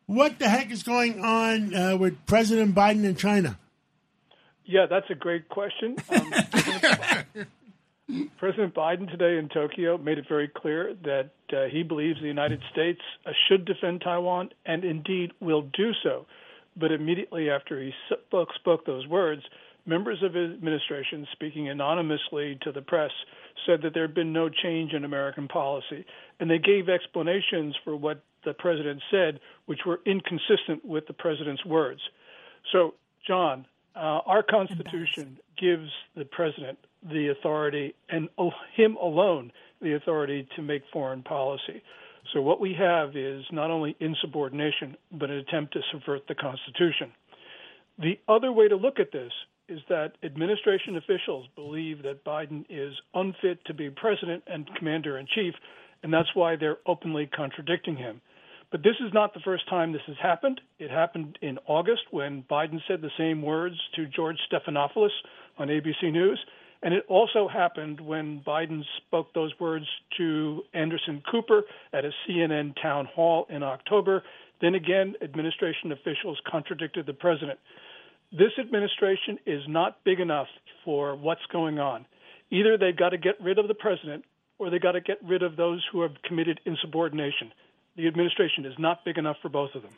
what 0.06 0.38
the 0.38 0.48
heck 0.48 0.70
is 0.70 0.82
going 0.82 1.20
on 1.24 1.74
uh, 1.74 1.96
with 1.96 2.24
President 2.26 2.74
Biden 2.74 3.04
in 3.04 3.14
China? 3.16 3.58
Yeah, 4.64 4.86
that's 4.88 5.10
a 5.10 5.14
great 5.14 5.48
question. 5.48 5.96
Um, 6.08 6.32
President 8.38 8.74
Biden 8.74 9.10
today 9.10 9.38
in 9.38 9.48
Tokyo 9.48 9.96
made 9.98 10.18
it 10.18 10.26
very 10.28 10.48
clear 10.48 10.94
that 11.04 11.30
uh, 11.52 11.64
he 11.70 11.82
believes 11.82 12.20
the 12.20 12.26
United 12.26 12.60
States 12.72 13.00
uh, 13.26 13.30
should 13.48 13.64
defend 13.64 14.02
Taiwan 14.02 14.50
and 14.66 14.84
indeed 14.84 15.32
will 15.40 15.62
do 15.62 15.92
so. 16.02 16.26
But 16.76 16.92
immediately 16.92 17.50
after 17.50 17.80
he 17.80 17.92
spoke, 18.10 18.48
spoke 18.54 18.84
those 18.84 19.06
words, 19.06 19.42
members 19.86 20.22
of 20.22 20.34
his 20.34 20.50
administration, 20.52 21.26
speaking 21.32 21.68
anonymously 21.68 22.58
to 22.62 22.72
the 22.72 22.82
press, 22.82 23.10
said 23.66 23.82
that 23.82 23.94
there 23.94 24.06
had 24.06 24.14
been 24.14 24.32
no 24.32 24.48
change 24.48 24.92
in 24.92 25.04
American 25.04 25.48
policy. 25.48 26.04
And 26.40 26.50
they 26.50 26.58
gave 26.58 26.88
explanations 26.88 27.74
for 27.84 27.96
what 27.96 28.22
the 28.44 28.54
president 28.54 29.02
said, 29.10 29.40
which 29.66 29.80
were 29.86 30.00
inconsistent 30.04 30.84
with 30.84 31.06
the 31.06 31.12
president's 31.12 31.64
words. 31.64 32.00
So, 32.72 32.94
John, 33.26 33.66
uh, 33.96 34.20
our 34.26 34.42
Constitution 34.42 35.38
gives 35.58 35.90
the 36.16 36.24
president 36.24 36.78
the 37.10 37.28
authority, 37.28 37.94
and 38.08 38.28
him 38.74 38.96
alone, 38.96 39.52
the 39.82 39.94
authority 39.94 40.48
to 40.56 40.62
make 40.62 40.82
foreign 40.92 41.22
policy. 41.22 41.82
So, 42.32 42.40
what 42.40 42.60
we 42.60 42.74
have 42.78 43.16
is 43.16 43.44
not 43.52 43.70
only 43.70 43.94
insubordination, 44.00 44.96
but 45.12 45.30
an 45.30 45.36
attempt 45.36 45.74
to 45.74 45.80
subvert 45.92 46.26
the 46.26 46.34
Constitution. 46.34 47.12
The 47.98 48.18
other 48.26 48.50
way 48.52 48.68
to 48.68 48.76
look 48.76 48.98
at 48.98 49.12
this 49.12 49.32
is 49.68 49.80
that 49.88 50.12
administration 50.22 50.96
officials 50.96 51.46
believe 51.54 52.02
that 52.02 52.24
Biden 52.24 52.64
is 52.68 52.94
unfit 53.14 53.64
to 53.66 53.74
be 53.74 53.90
president 53.90 54.42
and 54.46 54.68
commander 54.76 55.18
in 55.18 55.26
chief, 55.34 55.54
and 56.02 56.12
that's 56.12 56.34
why 56.34 56.56
they're 56.56 56.78
openly 56.86 57.26
contradicting 57.26 57.96
him. 57.96 58.20
But 58.74 58.82
this 58.82 58.96
is 59.06 59.12
not 59.14 59.32
the 59.34 59.40
first 59.44 59.68
time 59.68 59.92
this 59.92 60.02
has 60.08 60.16
happened. 60.20 60.60
It 60.80 60.90
happened 60.90 61.38
in 61.40 61.60
August 61.68 62.02
when 62.10 62.42
Biden 62.50 62.80
said 62.88 63.00
the 63.00 63.10
same 63.16 63.40
words 63.40 63.76
to 63.94 64.08
George 64.08 64.36
Stephanopoulos 64.50 65.10
on 65.58 65.68
ABC 65.68 66.10
News. 66.10 66.40
And 66.82 66.92
it 66.92 67.04
also 67.08 67.46
happened 67.46 68.00
when 68.00 68.42
Biden 68.44 68.82
spoke 68.96 69.32
those 69.32 69.52
words 69.60 69.86
to 70.16 70.62
Anderson 70.74 71.22
Cooper 71.30 71.62
at 71.92 72.04
a 72.04 72.10
CNN 72.26 72.74
town 72.82 73.06
hall 73.14 73.46
in 73.48 73.62
October. 73.62 74.24
Then 74.60 74.74
again, 74.74 75.14
administration 75.22 75.92
officials 75.92 76.40
contradicted 76.50 77.06
the 77.06 77.12
president. 77.12 77.60
This 78.32 78.58
administration 78.58 79.38
is 79.46 79.62
not 79.68 80.02
big 80.02 80.18
enough 80.18 80.48
for 80.84 81.14
what's 81.14 81.46
going 81.52 81.78
on. 81.78 82.06
Either 82.50 82.76
they've 82.76 82.96
got 82.96 83.10
to 83.10 83.18
get 83.18 83.40
rid 83.40 83.60
of 83.60 83.68
the 83.68 83.74
president 83.74 84.24
or 84.58 84.68
they've 84.68 84.82
got 84.82 84.92
to 84.92 85.00
get 85.00 85.18
rid 85.24 85.44
of 85.44 85.54
those 85.54 85.80
who 85.92 86.02
have 86.02 86.20
committed 86.26 86.58
insubordination. 86.66 87.52
The 87.96 88.06
administration 88.08 88.64
is 88.66 88.74
not 88.78 89.04
big 89.04 89.18
enough 89.18 89.36
for 89.40 89.48
both 89.48 89.74
of 89.74 89.82
them. 89.82 89.92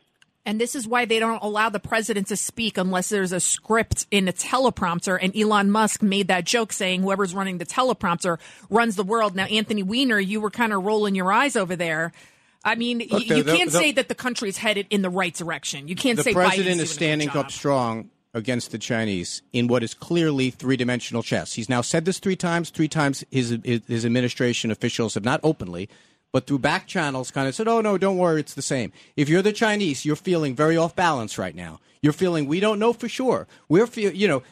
And 0.45 0.61
this 0.61 0.77
is 0.77 0.87
why 0.87 1.07
they 1.07 1.19
don't 1.19 1.43
allow 1.43 1.71
the 1.71 1.81
president 1.81 2.29
to 2.29 2.37
speak 2.37 2.79
unless 2.79 3.09
there's 3.09 3.33
a 3.33 3.41
script 3.41 4.07
in 4.13 4.29
a 4.29 4.33
teleprompter. 4.33 5.19
And 5.21 5.37
Elon 5.37 5.71
Musk 5.73 6.03
made 6.03 6.29
that 6.29 6.45
joke 6.45 6.73
saying 6.73 7.03
whoever's 7.03 7.35
running 7.35 7.59
the 7.59 7.67
teleprompter 7.67 8.39
runs 8.71 8.95
the 8.95 9.03
world. 9.03 9.35
Now, 9.35 9.47
Anthony 9.47 9.83
Weiner, 9.83 10.21
you 10.21 10.41
were 10.41 10.51
kind 10.51 10.73
of 10.73 10.85
rolling 10.85 11.17
your 11.17 11.33
eyes 11.33 11.57
over 11.57 11.75
there. 11.75 12.13
I 12.65 12.77
mean, 12.77 12.99
y- 12.99 13.07
Look, 13.11 13.27
the- 13.27 13.39
you 13.39 13.45
can't 13.45 13.73
the- 13.73 13.79
say 13.79 13.93
that 13.93 14.09
the 14.09 14.15
country 14.15 14.49
is 14.49 14.59
headed 14.59 14.87
in 14.91 15.03
the 15.03 15.11
right 15.11 15.35
direction. 15.35 15.89
You 15.89 15.97
can't 15.97 16.17
the 16.17 16.23
say 16.23 16.31
the 16.33 16.35
president 16.41 16.81
Biden's 16.81 16.91
is 16.91 16.97
doing 16.97 17.11
a 17.13 17.17
good 17.17 17.25
standing 17.25 17.29
up 17.31 17.51
strong 17.51 18.11
against 18.33 18.71
the 18.71 18.79
Chinese 18.79 19.43
in 19.53 19.67
what 19.67 19.83
is 19.83 19.95
clearly 19.95 20.51
three-dimensional 20.51 21.23
chess. 21.25 21.55
He's 21.55 21.69
now 21.69 21.81
said 21.81 22.05
this 22.05 22.19
three 22.21 22.37
times. 22.37 22.71
Three 22.71 22.89
times 22.89 23.25
his 23.33 23.59
his, 23.65 23.81
his 23.89 24.05
administration 24.05 24.71
officials 24.71 25.15
have 25.15 25.25
not 25.25 25.41
openly, 25.43 25.89
but 26.37 26.47
through 26.47 26.59
back 26.71 26.83
channels, 26.87 27.31
kind 27.31 27.49
of 27.49 27.55
said, 27.55 27.67
"Oh 27.75 27.81
no, 27.81 27.93
don't 28.07 28.19
worry, 28.25 28.41
it's 28.45 28.53
the 28.63 28.69
same." 28.75 28.89
If 29.23 29.27
you're 29.31 29.47
the 29.51 29.55
Chinese, 29.65 30.05
you're 30.07 30.23
feeling 30.31 30.53
very 30.65 30.77
off 30.77 30.95
balance 30.95 31.39
right 31.45 31.57
now. 31.67 31.75
You're 32.03 32.13
feeling 32.25 32.43
we 32.47 32.61
don't 32.61 32.79
know 32.79 32.93
for 32.93 33.09
sure. 33.09 33.41
We're 33.73 33.87
feel 33.87 34.13
you 34.23 34.29
know. 34.33 34.43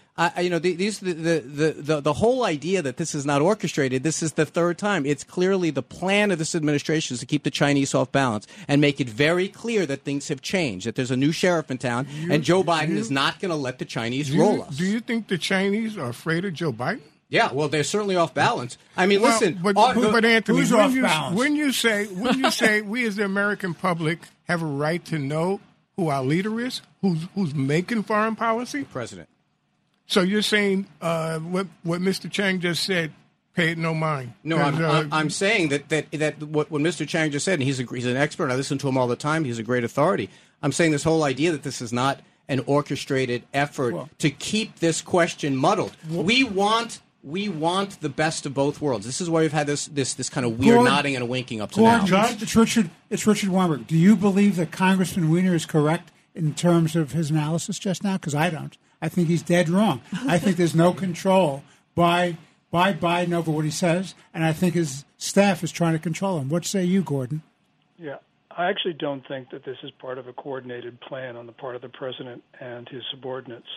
You 0.40 0.49
know, 0.53 0.61
the- 0.61 0.77
these 0.83 1.01
the, 1.01 1.12
the 1.12 1.70
the 1.90 2.01
the 2.09 2.12
whole 2.23 2.40
idea 2.57 2.81
that 2.87 2.97
this 3.01 3.12
is 3.18 3.25
not 3.27 3.42
orchestrated. 3.42 3.99
This 4.05 4.23
is 4.23 4.33
the 4.35 4.47
third 4.47 4.79
time. 4.79 5.03
It's 5.12 5.25
clearly 5.37 5.70
the 5.81 5.83
plan 5.99 6.31
of 6.31 6.38
this 6.38 6.55
administration 6.55 7.14
is 7.14 7.20
to 7.20 7.27
keep 7.27 7.42
the 7.42 7.51
Chinese 7.62 7.90
off 7.99 8.12
balance 8.12 8.47
and 8.68 8.81
make 8.81 9.01
it 9.05 9.09
very 9.11 9.49
clear 9.49 9.83
that 9.87 10.05
things 10.05 10.29
have 10.29 10.40
changed. 10.40 10.87
That 10.87 10.94
there's 10.94 11.11
a 11.11 11.16
new 11.27 11.33
sheriff 11.33 11.68
in 11.68 11.79
town, 11.79 12.07
and 12.31 12.44
Joe 12.44 12.62
Biden 12.62 12.90
you- 12.90 12.99
is 13.05 13.11
not 13.11 13.40
going 13.40 13.51
to 13.51 13.57
let 13.68 13.77
the 13.81 13.85
Chinese 13.97 14.31
roll 14.31 14.55
you, 14.59 14.62
us. 14.62 14.77
do 14.77 14.85
you 14.87 15.01
think 15.01 15.27
the 15.27 15.37
Chinese 15.53 15.99
are 15.99 16.11
afraid 16.11 16.44
of 16.44 16.53
Joe 16.55 16.73
Biden? 16.73 17.01
Yeah, 17.35 17.53
well, 17.53 17.68
they're 17.68 17.85
certainly 17.85 18.16
off 18.16 18.33
balance. 18.33 18.79
I 18.97 19.07
mean, 19.07 19.20
Well, 19.20 19.33
listen, 19.33 19.59
but, 19.62 19.77
all- 19.77 19.92
but, 19.94 20.12
but 20.12 20.25
Anthony, 20.25 20.59
who's 20.59 20.70
when 20.73 20.81
off 20.81 20.92
you, 20.92 21.03
balance? 21.03 21.37
when 21.38 21.57
you 21.57 21.73
say 21.73 22.07
when 22.07 22.38
you 22.38 22.51
say 22.51 22.81
we 22.83 23.05
as 23.07 23.16
the 23.16 23.25
American 23.25 23.75
public 23.75 24.20
have 24.49 24.62
a 24.62 24.66
right 24.66 25.05
to 25.07 25.18
know 25.18 25.61
who 25.97 26.09
our 26.09 26.25
leader 26.25 26.61
is, 26.61 26.81
who's 27.03 27.27
who's 27.35 27.55
making 27.55 28.05
foreign 28.05 28.37
policy, 28.37 28.85
president. 28.85 29.29
so 30.07 30.20
you're 30.23 30.42
saying 30.42 30.87
uh, 31.03 31.38
what 31.40 31.66
what 31.83 32.01
Mr. 32.01 32.31
Chang 32.31 32.61
just 32.61 32.83
said, 32.85 33.12
pay 33.55 33.70
it 33.70 33.79
no 33.79 33.94
mind. 33.94 34.33
No, 34.42 34.57
I'm, 34.59 34.75
'Cause, 34.75 34.83
uh, 34.83 34.88
I'm, 34.99 35.12
I'm 35.12 35.31
saying 35.31 35.68
that, 35.70 35.88
that, 35.90 36.11
that 36.12 36.42
what, 36.42 36.70
what 36.70 36.83
Mr. 36.83 37.07
Chang 37.07 37.31
just 37.31 37.44
said, 37.44 37.55
and 37.55 37.62
he's, 37.62 37.79
a, 37.81 37.85
he's 37.85 38.07
an 38.07 38.16
expert, 38.16 38.51
I 38.51 38.57
listen 38.57 38.79
to 38.79 38.88
him 38.88 38.97
all 38.99 39.07
the 39.07 39.14
time, 39.16 39.44
he's 39.44 39.59
a 39.59 39.62
great 39.62 39.85
authority. 39.85 40.29
I'm 40.62 40.73
saying 40.73 40.90
this 40.92 41.05
whole 41.05 41.23
idea 41.23 41.53
that 41.53 41.62
this 41.62 41.81
is 41.81 41.92
not 41.92 42.20
an 42.49 42.61
orchestrated 42.66 43.44
effort 43.55 43.94
to 44.18 44.31
keep 44.31 44.81
this 44.81 45.01
question 45.01 45.57
muddled. 45.57 45.97
We 46.11 46.42
want 46.44 47.01
we 47.25 47.49
want 47.49 48.01
the 48.01 48.09
best 48.09 48.45
of 48.45 48.53
both 48.55 48.81
worlds. 48.81 49.07
This 49.07 49.21
is 49.21 49.31
why 49.31 49.41
we've 49.41 49.53
had 49.53 49.67
this 49.67 49.87
this, 49.87 50.15
this 50.15 50.29
kind 50.29 50.45
of 50.47 50.59
weird 50.59 50.75
Gordon- 50.77 50.93
nodding 50.93 51.17
and 51.17 51.29
winking 51.29 51.61
up 51.61 51.71
to 51.73 51.81
Gordon, 51.81 52.11
now. 52.11 52.27
it's, 52.27 52.43
it's 52.43 52.57
Richard. 52.57 52.91
It's 53.11 53.27
Richard 53.27 53.49
Weinberg. 53.49 53.87
Do 53.87 53.97
you 53.97 54.15
believe 54.15 54.57
that 54.57 54.71
Congressman 54.71 55.31
Weiner 55.31 55.55
is 55.55 55.67
correct 55.67 56.13
in 56.35 56.55
terms 56.55 56.95
of 56.95 57.13
his 57.13 57.31
analysis 57.31 57.79
just 57.79 58.05
now? 58.05 58.15
Because 58.15 58.35
I 58.35 58.51
don't. 58.51 58.77
I 59.01 59.09
think 59.09 59.29
he's 59.29 59.43
dead 59.43 59.69
wrong. 59.69 60.01
I 60.27 60.39
think 60.39 60.57
there's 60.57 60.75
no 60.75 60.93
control 60.93 61.63
by 61.95 62.37
by 62.71 62.93
Biden 62.93 63.33
over 63.33 63.51
what 63.51 63.65
he 63.65 63.71
says, 63.71 64.15
and 64.33 64.45
I 64.45 64.53
think 64.53 64.75
his 64.75 65.05
staff 65.17 65.63
is 65.63 65.71
trying 65.71 65.93
to 65.93 65.99
control 65.99 66.39
him. 66.39 66.49
What 66.49 66.65
say 66.65 66.85
you, 66.85 67.03
Gordon? 67.03 67.43
Yeah, 67.99 68.17
I 68.51 68.69
actually 68.69 68.95
don't 68.95 69.27
think 69.27 69.51
that 69.51 69.65
this 69.65 69.77
is 69.83 69.91
part 69.93 70.19
of 70.19 70.27
a 70.27 70.33
coordinated 70.33 71.01
plan 71.01 71.37
on 71.37 71.47
the 71.47 71.53
part 71.53 71.77
of 71.77 71.83
the 71.83 71.89
president 71.89 72.43
and 72.61 72.89
his 72.89 73.03
subordinates. 73.13 73.69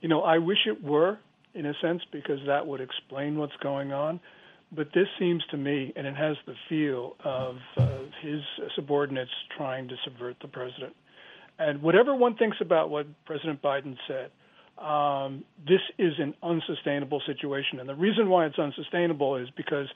You 0.00 0.08
know, 0.08 0.22
I 0.22 0.38
wish 0.38 0.58
it 0.66 0.82
were, 0.82 1.18
in 1.58 1.66
a 1.66 1.74
sense, 1.82 2.02
because 2.12 2.38
that 2.46 2.66
would 2.66 2.80
explain 2.80 3.38
what's 3.38 3.56
going 3.62 3.92
on. 3.92 4.20
But 4.70 4.88
this 4.94 5.08
seems 5.18 5.42
to 5.50 5.56
me, 5.56 5.92
and 5.96 6.06
it 6.06 6.14
has 6.14 6.36
the 6.46 6.54
feel 6.68 7.16
of 7.24 7.56
uh, 7.76 7.88
his 8.22 8.40
subordinates 8.74 9.30
trying 9.56 9.88
to 9.88 9.96
subvert 10.04 10.36
the 10.40 10.48
president. 10.48 10.94
And 11.58 11.82
whatever 11.82 12.14
one 12.14 12.36
thinks 12.36 12.58
about 12.60 12.90
what 12.90 13.06
President 13.24 13.60
Biden 13.62 13.96
said, 14.06 14.30
um, 14.82 15.44
this 15.66 15.80
is 15.98 16.12
an 16.18 16.34
unsustainable 16.42 17.20
situation. 17.26 17.80
And 17.80 17.88
the 17.88 17.96
reason 17.96 18.28
why 18.28 18.46
it's 18.46 18.58
unsustainable 18.58 19.36
is 19.36 19.48
because 19.56 19.86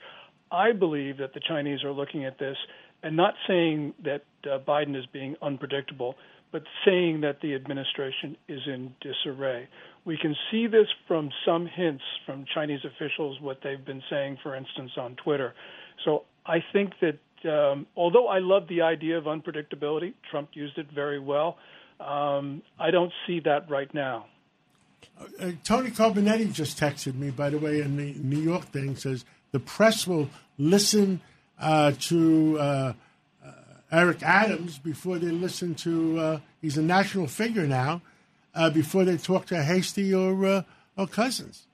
I 0.51 0.73
believe 0.73 1.17
that 1.17 1.33
the 1.33 1.39
Chinese 1.39 1.83
are 1.83 1.91
looking 1.91 2.25
at 2.25 2.37
this 2.37 2.57
and 3.01 3.15
not 3.15 3.35
saying 3.47 3.93
that 4.03 4.23
uh, 4.45 4.59
Biden 4.59 4.97
is 4.97 5.05
being 5.13 5.35
unpredictable, 5.41 6.15
but 6.51 6.63
saying 6.85 7.21
that 7.21 7.41
the 7.41 7.55
administration 7.55 8.37
is 8.47 8.59
in 8.67 8.93
disarray. 9.01 9.67
We 10.05 10.17
can 10.17 10.35
see 10.51 10.67
this 10.67 10.87
from 11.07 11.29
some 11.45 11.65
hints 11.65 12.03
from 12.25 12.45
Chinese 12.53 12.81
officials, 12.83 13.39
what 13.39 13.59
they've 13.63 13.83
been 13.83 14.03
saying, 14.09 14.37
for 14.43 14.55
instance, 14.55 14.91
on 14.97 15.15
Twitter. 15.15 15.53
So 16.03 16.23
I 16.45 16.57
think 16.73 16.93
that 17.01 17.19
um, 17.45 17.87
although 17.95 18.27
I 18.27 18.39
love 18.39 18.67
the 18.67 18.81
idea 18.81 19.17
of 19.17 19.25
unpredictability, 19.25 20.13
Trump 20.29 20.49
used 20.53 20.77
it 20.77 20.87
very 20.93 21.19
well. 21.19 21.57
Um, 21.99 22.61
I 22.79 22.91
don't 22.91 23.11
see 23.27 23.39
that 23.41 23.69
right 23.69 23.93
now. 23.93 24.25
Uh, 25.39 25.51
Tony 25.63 25.89
Carbonetti 25.89 26.51
just 26.51 26.79
texted 26.79 27.15
me, 27.15 27.29
by 27.29 27.49
the 27.49 27.57
way, 27.57 27.81
in 27.81 27.97
the 27.97 28.13
New 28.15 28.39
York 28.39 28.65
thing, 28.65 28.95
says 28.95 29.25
the 29.51 29.59
press 29.59 30.07
will 30.07 30.29
listen 30.57 31.21
uh, 31.59 31.91
to 31.99 32.57
uh, 32.59 32.93
uh 33.45 33.51
Eric 33.91 34.23
Adams 34.23 34.79
before 34.79 35.19
they 35.19 35.31
listen 35.31 35.75
to, 35.75 36.19
uh, 36.19 36.39
he's 36.61 36.77
a 36.77 36.81
national 36.81 37.27
figure 37.27 37.67
now, 37.67 38.01
uh, 38.55 38.69
before 38.69 39.05
they 39.05 39.17
talk 39.17 39.45
to 39.47 39.61
Heastie 39.61 40.13
or, 40.13 40.65
or 40.97 41.07
Cousins. 41.07 41.67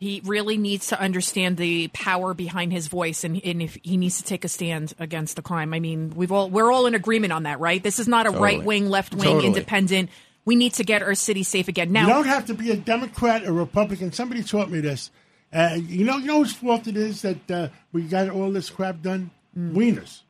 He 0.00 0.22
really 0.24 0.56
needs 0.56 0.88
to 0.88 1.00
understand 1.00 1.56
the 1.56 1.88
power 1.88 2.32
behind 2.32 2.72
his 2.72 2.86
voice, 2.86 3.24
and, 3.24 3.40
and 3.44 3.60
if 3.60 3.76
he 3.82 3.96
needs 3.96 4.18
to 4.18 4.22
take 4.22 4.44
a 4.44 4.48
stand 4.48 4.94
against 5.00 5.34
the 5.34 5.42
crime. 5.42 5.74
I 5.74 5.80
mean, 5.80 6.12
we've 6.14 6.30
all 6.30 6.48
we're 6.48 6.70
all 6.70 6.86
in 6.86 6.94
agreement 6.94 7.32
on 7.32 7.42
that, 7.42 7.58
right? 7.58 7.82
This 7.82 7.98
is 7.98 8.06
not 8.06 8.26
a 8.26 8.30
totally. 8.30 8.56
right 8.58 8.64
wing, 8.64 8.88
left 8.88 9.12
wing, 9.12 9.24
totally. 9.24 9.46
independent. 9.48 10.10
We 10.44 10.54
need 10.54 10.74
to 10.74 10.84
get 10.84 11.02
our 11.02 11.16
city 11.16 11.42
safe 11.42 11.66
again. 11.66 11.90
Now, 11.90 12.06
you 12.06 12.14
don't 12.14 12.26
have 12.26 12.46
to 12.46 12.54
be 12.54 12.70
a 12.70 12.76
Democrat 12.76 13.44
or 13.44 13.52
Republican. 13.52 14.12
Somebody 14.12 14.44
taught 14.44 14.70
me 14.70 14.78
this. 14.80 15.10
Uh, 15.52 15.78
you 15.80 16.04
know, 16.04 16.18
you 16.18 16.26
know 16.26 16.38
whose 16.38 16.52
fault 16.52 16.86
it 16.86 16.96
is 16.96 17.22
that 17.22 17.50
uh, 17.50 17.68
we 17.92 18.02
got 18.02 18.30
all 18.30 18.52
this 18.52 18.70
crap 18.70 19.02
done. 19.02 19.30
Mm. 19.58 19.72
Weiner's. 19.72 20.22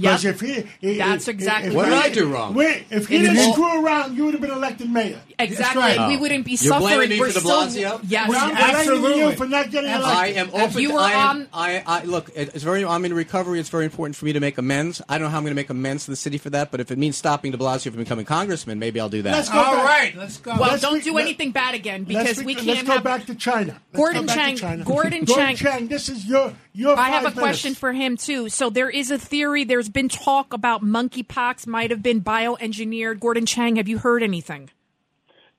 Yes, 0.00 0.24
if 0.24 0.40
he, 0.40 0.66
he, 0.80 0.98
that's 0.98 1.28
exactly. 1.28 1.74
what 1.74 1.84
did 1.84 1.94
I 1.94 2.08
do 2.08 2.32
wrong? 2.32 2.54
Wait, 2.54 2.84
if 2.90 3.06
he 3.06 3.18
didn't 3.18 3.38
all, 3.38 3.52
screw 3.52 3.84
around, 3.84 4.16
you 4.16 4.24
would 4.24 4.34
have 4.34 4.40
been 4.40 4.50
elected 4.50 4.90
mayor. 4.90 5.20
Exactly. 5.38 5.80
Right. 5.82 6.08
We 6.08 6.16
oh. 6.16 6.20
wouldn't 6.20 6.44
be 6.44 6.52
You're 6.52 6.58
suffering. 6.58 7.10
me 7.10 7.20
We're 7.20 7.30
for 7.30 7.40
de 7.40 7.46
Blasio? 7.46 8.00
yes, 8.04 8.28
well, 8.28 8.50
I'm 8.50 8.56
absolutely. 8.56 9.20
You 9.20 9.32
for 9.32 9.46
not 9.46 9.70
getting 9.70 9.90
elected. 9.90 10.08
I 10.10 10.26
am 10.28 10.50
open. 10.54 10.80
You 10.80 10.94
were 10.94 11.00
I, 11.00 11.12
am, 11.12 11.36
on, 11.36 11.48
I, 11.52 11.82
I 11.86 12.04
look. 12.04 12.30
It's 12.34 12.62
very. 12.62 12.84
I'm 12.84 13.04
in 13.04 13.14
recovery. 13.14 13.60
It's 13.60 13.68
very 13.68 13.84
important 13.84 14.16
for 14.16 14.24
me 14.24 14.32
to 14.32 14.40
make 14.40 14.58
amends. 14.58 15.02
I 15.08 15.18
don't 15.18 15.26
know 15.26 15.30
how 15.30 15.38
I'm 15.38 15.44
going 15.44 15.52
to 15.52 15.56
make 15.56 15.70
amends 15.70 16.06
to 16.06 16.10
the 16.10 16.16
city 16.16 16.38
for 16.38 16.50
that, 16.50 16.70
but 16.70 16.80
if 16.80 16.90
it 16.90 16.98
means 16.98 17.16
stopping 17.16 17.52
de 17.52 17.58
Blasio 17.58 17.90
from 17.90 18.00
becoming 18.00 18.24
congressman, 18.24 18.78
maybe 18.78 19.00
I'll 19.00 19.08
do 19.08 19.22
that. 19.22 19.32
Let's 19.32 19.48
go 19.48 19.58
All 19.58 19.84
right, 19.84 20.14
let's 20.16 20.38
go. 20.38 20.52
Well, 20.52 20.70
let's 20.70 20.82
don't 20.82 21.02
do 21.02 21.18
anything 21.18 21.50
bad 21.52 21.74
again 21.74 22.04
because 22.04 22.42
we 22.42 22.54
can't. 22.54 22.66
Let's 22.66 22.82
go 22.88 23.00
back 23.00 23.26
to 23.26 23.34
China. 23.34 23.80
Gordon 23.92 24.26
Chang. 24.26 24.82
Gordon 24.82 25.26
Chang. 25.26 25.88
This 25.88 26.08
is 26.08 26.26
your 26.26 26.54
your. 26.72 26.98
I 26.98 27.10
have 27.10 27.26
a 27.26 27.32
question 27.32 27.74
for 27.74 27.92
him 27.92 28.16
too. 28.16 28.48
So 28.48 28.70
there 28.70 28.90
is 28.90 29.10
a 29.10 29.18
theory. 29.18 29.64
There's 29.64 29.88
been 29.88 30.08
talk 30.08 30.52
about 30.52 30.82
monkeypox 30.82 31.66
might 31.66 31.90
have 31.90 32.02
been 32.02 32.20
bioengineered. 32.22 33.20
Gordon 33.20 33.46
Chang, 33.46 33.76
have 33.76 33.88
you 33.88 33.98
heard 33.98 34.22
anything? 34.22 34.70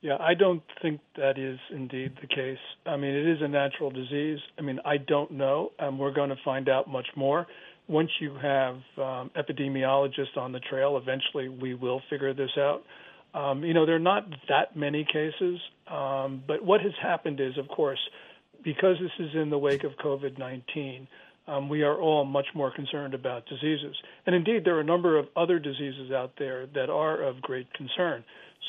Yeah, 0.01 0.17
I 0.19 0.33
don't 0.33 0.63
think 0.81 0.99
that 1.15 1.37
is 1.37 1.59
indeed 1.69 2.13
the 2.19 2.27
case. 2.27 2.57
I 2.87 2.97
mean, 2.97 3.13
it 3.13 3.27
is 3.27 3.37
a 3.41 3.47
natural 3.47 3.91
disease. 3.91 4.39
I 4.57 4.63
mean, 4.63 4.79
I 4.83 4.97
don't 4.97 5.31
know, 5.31 5.73
and 5.77 5.99
we're 5.99 6.13
going 6.13 6.29
to 6.29 6.37
find 6.43 6.67
out 6.69 6.89
much 6.89 7.07
more. 7.15 7.45
Once 7.87 8.09
you 8.19 8.33
have 8.41 8.75
um, 8.97 9.29
epidemiologists 9.37 10.37
on 10.37 10.53
the 10.53 10.59
trail, 10.59 10.97
eventually 10.97 11.49
we 11.49 11.75
will 11.75 12.01
figure 12.09 12.33
this 12.33 12.49
out. 12.57 12.83
Um, 13.33 13.63
you 13.63 13.75
know, 13.75 13.85
there 13.85 13.95
are 13.95 13.99
not 13.99 14.27
that 14.49 14.75
many 14.75 15.05
cases, 15.05 15.59
um, 15.87 16.43
but 16.47 16.65
what 16.65 16.81
has 16.81 16.93
happened 17.01 17.39
is, 17.39 17.57
of 17.57 17.67
course, 17.67 17.99
because 18.63 18.97
this 18.99 19.11
is 19.19 19.35
in 19.35 19.49
the 19.49 19.57
wake 19.57 19.83
of 19.83 19.91
COVID 20.03 20.37
19, 20.37 21.07
um, 21.47 21.69
we 21.69 21.83
are 21.83 21.99
all 21.99 22.23
much 22.23 22.47
more 22.53 22.71
concerned 22.71 23.13
about 23.13 23.45
diseases. 23.45 23.95
And 24.25 24.35
indeed, 24.35 24.63
there 24.63 24.77
are 24.77 24.81
a 24.81 24.85
number 24.85 25.17
of 25.17 25.27
other 25.35 25.59
diseases 25.59 26.11
out 26.11 26.33
there 26.37 26.67
that 26.75 26.89
are 26.89 27.21
of 27.21 27.41
great 27.41 27.73
concern. 27.73 28.23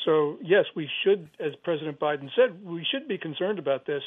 So, 0.05 0.37
yes, 0.41 0.65
we 0.75 0.89
should, 1.03 1.29
as 1.39 1.53
President 1.63 1.99
Biden 1.99 2.29
said, 2.35 2.65
we 2.65 2.85
should 2.91 3.07
be 3.07 3.17
concerned 3.17 3.59
about 3.59 3.85
this. 3.85 4.01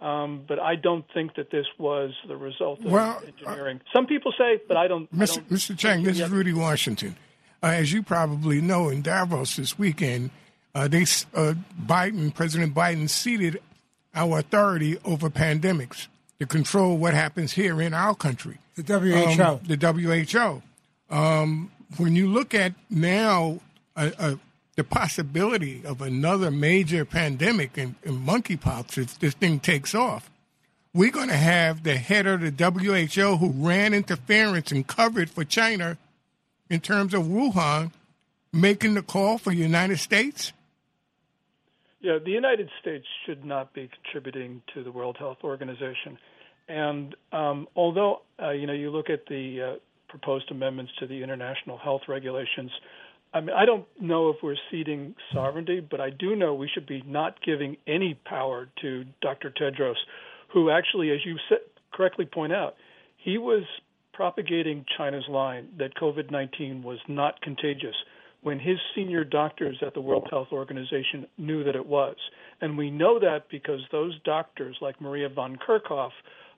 Um, 0.00 0.44
but 0.48 0.58
I 0.58 0.76
don't 0.76 1.04
think 1.12 1.34
that 1.34 1.50
this 1.50 1.66
was 1.78 2.12
the 2.26 2.36
result 2.36 2.80
of 2.84 2.90
well, 2.90 3.22
engineering. 3.26 3.80
Uh, 3.84 3.90
Some 3.92 4.06
people 4.06 4.32
say, 4.38 4.58
but 4.66 4.78
I 4.78 4.88
don't. 4.88 5.12
Mr. 5.14 5.32
I 5.32 5.34
don't 5.34 5.50
Mr. 5.50 5.76
Chang, 5.76 6.02
this 6.04 6.18
is 6.18 6.30
Rudy 6.30 6.54
Washington. 6.54 7.16
Uh, 7.62 7.66
as 7.66 7.92
you 7.92 8.02
probably 8.02 8.62
know, 8.62 8.88
in 8.88 9.02
Davos 9.02 9.56
this 9.56 9.78
weekend, 9.78 10.30
uh, 10.74 10.88
they 10.88 11.02
uh, 11.34 11.52
Biden, 11.84 12.34
President 12.34 12.74
Biden, 12.74 13.10
ceded 13.10 13.60
our 14.14 14.38
authority 14.38 14.98
over 15.04 15.30
pandemics 15.30 16.08
to 16.38 16.46
control 16.46 16.96
what 16.96 17.14
happens 17.14 17.52
here 17.52 17.80
in 17.80 17.94
our 17.94 18.14
country. 18.14 18.58
The 18.76 18.82
WHO. 18.82 19.42
Um, 19.42 19.60
the 19.66 19.76
WHO. 19.76 20.62
Um, 21.14 21.70
when 21.96 22.16
you 22.16 22.28
look 22.28 22.54
at 22.54 22.74
now 22.88 23.60
the 23.94 24.84
possibility 24.84 25.82
of 25.84 26.00
another 26.00 26.50
major 26.50 27.04
pandemic 27.04 27.76
in, 27.76 27.96
in 28.02 28.18
monkeypox 28.18 28.96
if 28.96 29.18
this 29.18 29.34
thing 29.34 29.60
takes 29.60 29.94
off, 29.94 30.30
we're 30.94 31.10
going 31.10 31.28
to 31.28 31.36
have 31.36 31.82
the 31.82 31.96
head 31.96 32.26
of 32.26 32.40
the 32.40 33.12
WHO 33.14 33.36
who 33.36 33.50
ran 33.50 33.94
interference 33.94 34.72
and 34.72 34.86
covered 34.86 35.30
for 35.30 35.44
China 35.44 35.98
in 36.68 36.80
terms 36.80 37.14
of 37.14 37.24
Wuhan 37.24 37.92
making 38.52 38.94
the 38.94 39.02
call 39.02 39.38
for 39.38 39.50
the 39.50 39.56
United 39.56 39.98
States 39.98 40.52
yeah, 42.00 42.18
the 42.24 42.30
United 42.30 42.68
States 42.80 43.04
should 43.26 43.44
not 43.44 43.74
be 43.74 43.90
contributing 44.02 44.62
to 44.74 44.82
the 44.82 44.90
World 44.90 45.16
Health 45.18 45.38
Organization. 45.44 46.18
And 46.68 47.14
um, 47.32 47.66
although 47.76 48.22
uh, 48.42 48.50
you 48.50 48.66
know 48.66 48.72
you 48.72 48.90
look 48.90 49.10
at 49.10 49.26
the 49.28 49.74
uh, 49.74 49.78
proposed 50.08 50.50
amendments 50.50 50.92
to 51.00 51.06
the 51.06 51.22
international 51.22 51.76
health 51.76 52.02
regulations, 52.08 52.70
I 53.34 53.40
mean 53.40 53.54
I 53.54 53.66
don't 53.66 53.86
know 54.00 54.30
if 54.30 54.36
we're 54.42 54.56
ceding 54.70 55.14
sovereignty, 55.32 55.80
but 55.80 56.00
I 56.00 56.10
do 56.10 56.36
know 56.36 56.54
we 56.54 56.70
should 56.72 56.86
be 56.86 57.02
not 57.06 57.42
giving 57.44 57.76
any 57.86 58.18
power 58.24 58.68
to 58.82 59.04
Dr. 59.20 59.50
Tedros, 59.50 59.96
who 60.52 60.70
actually, 60.70 61.10
as 61.10 61.18
you 61.24 61.36
correctly 61.92 62.24
point 62.24 62.52
out, 62.52 62.76
he 63.16 63.36
was 63.36 63.64
propagating 64.14 64.84
China's 64.96 65.24
line 65.28 65.68
that 65.78 65.94
COVID-19 65.96 66.82
was 66.82 66.98
not 67.08 67.40
contagious 67.42 67.94
when 68.42 68.58
his 68.58 68.78
senior 68.94 69.24
doctors 69.24 69.76
at 69.86 69.94
the 69.94 70.00
World 70.00 70.26
Health 70.30 70.48
Organization 70.52 71.26
knew 71.36 71.62
that 71.64 71.76
it 71.76 71.86
was. 71.86 72.16
And 72.60 72.76
we 72.76 72.90
know 72.90 73.18
that 73.18 73.50
because 73.50 73.80
those 73.92 74.18
doctors, 74.24 74.76
like 74.80 75.00
Maria 75.00 75.28
Van 75.28 75.56
Kerkhove, 75.56 76.10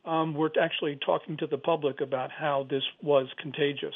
um, 0.04 0.34
were 0.34 0.50
actually 0.60 0.98
talking 1.04 1.36
to 1.38 1.46
the 1.46 1.58
public 1.58 2.00
about 2.00 2.30
how 2.30 2.66
this 2.68 2.82
was 3.02 3.26
contagious. 3.40 3.94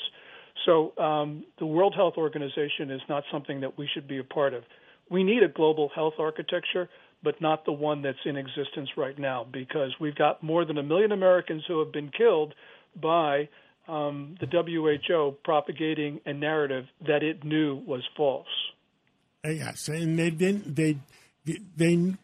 So 0.64 0.96
um, 0.98 1.44
the 1.58 1.66
World 1.66 1.94
Health 1.94 2.14
Organization 2.16 2.90
is 2.90 3.00
not 3.08 3.24
something 3.30 3.60
that 3.60 3.76
we 3.78 3.88
should 3.92 4.08
be 4.08 4.18
a 4.18 4.24
part 4.24 4.54
of. 4.54 4.64
We 5.10 5.22
need 5.22 5.42
a 5.42 5.48
global 5.48 5.90
health 5.94 6.14
architecture, 6.18 6.88
but 7.22 7.40
not 7.40 7.64
the 7.64 7.72
one 7.72 8.02
that's 8.02 8.18
in 8.24 8.36
existence 8.36 8.90
right 8.96 9.18
now, 9.18 9.46
because 9.52 9.94
we've 10.00 10.14
got 10.14 10.42
more 10.42 10.64
than 10.64 10.78
a 10.78 10.82
million 10.82 11.12
Americans 11.12 11.62
who 11.68 11.78
have 11.78 11.92
been 11.92 12.10
killed 12.16 12.54
by 13.00 13.48
um, 13.88 14.36
the 14.40 14.46
WHO 14.46 15.36
propagating 15.44 16.20
a 16.26 16.32
narrative 16.32 16.86
that 17.06 17.22
it 17.22 17.44
knew 17.44 17.76
was 17.86 18.02
false. 18.16 18.46
Uh, 19.44 19.50
yes, 19.50 19.88
and 19.88 20.18
they 20.18 20.30
didn't. 20.30 20.74
They 20.74 20.98
they 21.76 22.14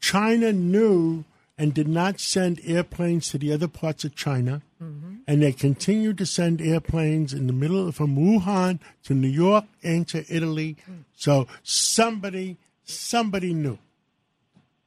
China 0.00 0.52
knew 0.52 1.24
and 1.58 1.72
did 1.72 1.88
not 1.88 2.20
send 2.20 2.60
airplanes 2.64 3.30
to 3.30 3.38
the 3.38 3.52
other 3.52 3.68
parts 3.68 4.04
of 4.04 4.14
China, 4.14 4.60
mm-hmm. 4.82 5.16
and 5.26 5.42
they 5.42 5.52
continued 5.52 6.18
to 6.18 6.26
send 6.26 6.60
airplanes 6.60 7.32
in 7.32 7.46
the 7.46 7.52
middle 7.52 7.90
from 7.92 8.14
Wuhan 8.16 8.78
to 9.04 9.14
New 9.14 9.28
York 9.28 9.64
and 9.82 10.06
to 10.08 10.24
Italy. 10.28 10.76
Mm. 10.88 11.04
So 11.14 11.46
somebody 11.62 12.58
somebody 12.84 13.54
knew. 13.54 13.78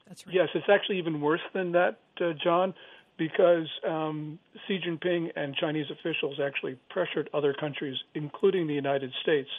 That's 0.07 0.25
right. 0.25 0.35
Yes, 0.35 0.49
it's 0.53 0.69
actually 0.69 0.99
even 0.99 1.21
worse 1.21 1.41
than 1.53 1.71
that, 1.71 1.99
uh, 2.21 2.33
John 2.33 2.73
because 3.19 3.67
um, 3.87 4.39
Xi 4.67 4.79
Jinping 4.79 5.27
and 5.35 5.53
Chinese 5.53 5.85
officials 5.91 6.39
actually 6.43 6.79
pressured 6.89 7.29
other 7.33 7.53
countries, 7.53 7.97
including 8.15 8.65
the 8.65 8.73
United 8.73 9.11
States, 9.21 9.49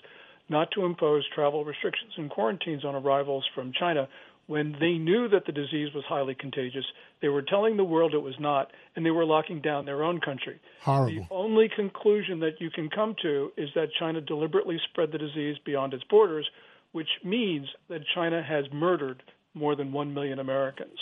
not 0.48 0.68
to 0.72 0.84
impose 0.84 1.24
travel 1.32 1.64
restrictions 1.64 2.12
and 2.16 2.28
quarantines 2.30 2.84
on 2.84 2.96
arrivals 2.96 3.44
from 3.54 3.72
China 3.78 4.08
when 4.46 4.74
they 4.80 4.94
knew 4.94 5.28
that 5.28 5.46
the 5.46 5.52
disease 5.52 5.94
was 5.94 6.02
highly 6.08 6.34
contagious. 6.34 6.84
They 7.22 7.28
were 7.28 7.42
telling 7.42 7.76
the 7.76 7.84
world 7.84 8.14
it 8.14 8.22
was 8.22 8.34
not, 8.40 8.72
and 8.96 9.06
they 9.06 9.12
were 9.12 9.24
locking 9.24 9.60
down 9.60 9.84
their 9.84 10.02
own 10.02 10.20
country. 10.20 10.58
Horrible. 10.80 11.26
The 11.28 11.34
only 11.34 11.68
conclusion 11.68 12.40
that 12.40 12.60
you 12.60 12.70
can 12.70 12.90
come 12.90 13.14
to 13.22 13.52
is 13.56 13.68
that 13.76 13.90
China 14.00 14.20
deliberately 14.20 14.78
spread 14.90 15.12
the 15.12 15.18
disease 15.18 15.56
beyond 15.64 15.94
its 15.94 16.02
borders, 16.10 16.48
which 16.90 17.08
means 17.22 17.68
that 17.88 18.00
China 18.12 18.42
has 18.42 18.64
murdered 18.72 19.22
more 19.54 19.76
than 19.76 19.92
1 19.92 20.14
million 20.14 20.40
Americans. 20.40 20.98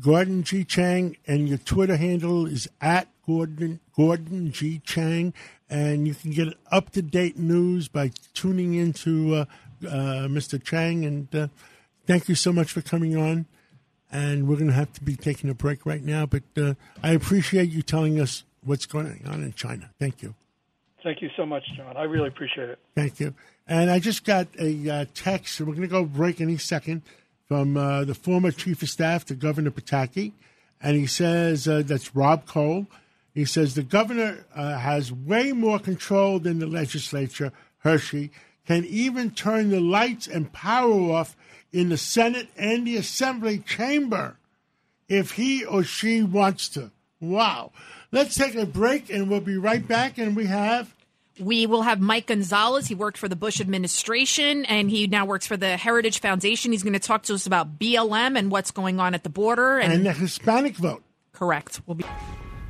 Gordon 0.00 0.42
G. 0.42 0.64
Chang, 0.64 1.16
and 1.26 1.48
your 1.48 1.58
Twitter 1.58 1.96
handle 1.96 2.46
is 2.46 2.68
at 2.80 3.08
Gordon 3.26 3.80
Gordon 3.96 4.52
G. 4.52 4.80
Chang, 4.84 5.34
and 5.68 6.06
you 6.06 6.14
can 6.14 6.30
get 6.30 6.54
up 6.70 6.90
to 6.90 7.02
date 7.02 7.38
news 7.38 7.88
by 7.88 8.12
tuning 8.34 8.74
into 8.74 9.34
uh, 9.34 9.44
uh, 9.86 10.28
Mr. 10.28 10.62
Chang 10.62 11.04
and 11.04 11.34
uh, 11.34 11.48
thank 12.06 12.28
you 12.28 12.34
so 12.34 12.52
much 12.52 12.72
for 12.72 12.80
coming 12.80 13.16
on. 13.16 13.46
And 14.10 14.46
we're 14.46 14.56
going 14.56 14.68
to 14.68 14.74
have 14.74 14.92
to 14.94 15.02
be 15.02 15.16
taking 15.16 15.50
a 15.50 15.54
break 15.54 15.84
right 15.84 16.02
now, 16.02 16.26
but 16.26 16.44
uh, 16.56 16.74
I 17.02 17.12
appreciate 17.12 17.70
you 17.70 17.82
telling 17.82 18.20
us 18.20 18.44
what's 18.62 18.86
going 18.86 19.22
on 19.26 19.42
in 19.42 19.52
China. 19.52 19.90
Thank 19.98 20.22
you. 20.22 20.34
Thank 21.02 21.22
you 21.22 21.28
so 21.36 21.44
much, 21.44 21.64
John. 21.76 21.96
I 21.96 22.04
really 22.04 22.28
appreciate 22.28 22.70
it. 22.70 22.78
Thank 22.94 23.20
you. 23.20 23.34
And 23.66 23.90
I 23.90 23.98
just 23.98 24.24
got 24.24 24.46
a 24.60 24.88
uh, 24.88 25.04
text, 25.14 25.60
we're 25.60 25.66
going 25.66 25.82
to 25.82 25.88
go 25.88 26.04
break 26.04 26.40
any 26.40 26.56
second, 26.56 27.02
from 27.48 27.76
uh, 27.76 28.04
the 28.04 28.14
former 28.14 28.50
chief 28.50 28.82
of 28.82 28.88
staff 28.88 29.24
to 29.26 29.34
Governor 29.34 29.70
Pataki. 29.70 30.32
And 30.80 30.96
he 30.96 31.06
says 31.06 31.66
uh, 31.68 31.82
that's 31.84 32.14
Rob 32.14 32.46
Cole. 32.46 32.86
He 33.34 33.44
says 33.44 33.74
the 33.74 33.82
governor 33.82 34.46
uh, 34.54 34.78
has 34.78 35.12
way 35.12 35.52
more 35.52 35.78
control 35.78 36.38
than 36.38 36.58
the 36.58 36.66
legislature, 36.66 37.52
Hershey, 37.78 38.30
can 38.66 38.84
even 38.86 39.30
turn 39.30 39.70
the 39.70 39.80
lights 39.80 40.26
and 40.26 40.52
power 40.52 41.12
off 41.12 41.36
in 41.72 41.90
the 41.90 41.98
Senate 41.98 42.48
and 42.56 42.86
the 42.86 42.96
Assembly 42.96 43.58
chamber 43.58 44.36
if 45.08 45.32
he 45.32 45.64
or 45.64 45.84
she 45.84 46.22
wants 46.22 46.68
to. 46.70 46.90
Wow. 47.20 47.72
Let's 48.10 48.34
take 48.34 48.54
a 48.54 48.66
break 48.66 49.10
and 49.10 49.28
we'll 49.28 49.40
be 49.40 49.56
right 49.56 49.86
back. 49.86 50.18
And 50.18 50.34
we 50.34 50.46
have. 50.46 50.95
We 51.38 51.66
will 51.66 51.82
have 51.82 52.00
Mike 52.00 52.26
Gonzalez. 52.26 52.86
He 52.86 52.94
worked 52.94 53.18
for 53.18 53.28
the 53.28 53.36
Bush 53.36 53.60
administration 53.60 54.64
and 54.64 54.90
he 54.90 55.06
now 55.06 55.26
works 55.26 55.46
for 55.46 55.56
the 55.56 55.76
Heritage 55.76 56.20
Foundation. 56.20 56.72
He's 56.72 56.82
going 56.82 56.94
to 56.94 56.98
talk 56.98 57.24
to 57.24 57.34
us 57.34 57.46
about 57.46 57.78
BLM 57.78 58.38
and 58.38 58.50
what's 58.50 58.70
going 58.70 59.00
on 59.00 59.14
at 59.14 59.22
the 59.22 59.28
border 59.28 59.78
and, 59.78 59.92
and 59.92 60.06
the 60.06 60.12
Hispanic 60.12 60.76
vote. 60.76 61.02
Correct. 61.32 61.80
We'll 61.86 61.96
be. 61.96 62.04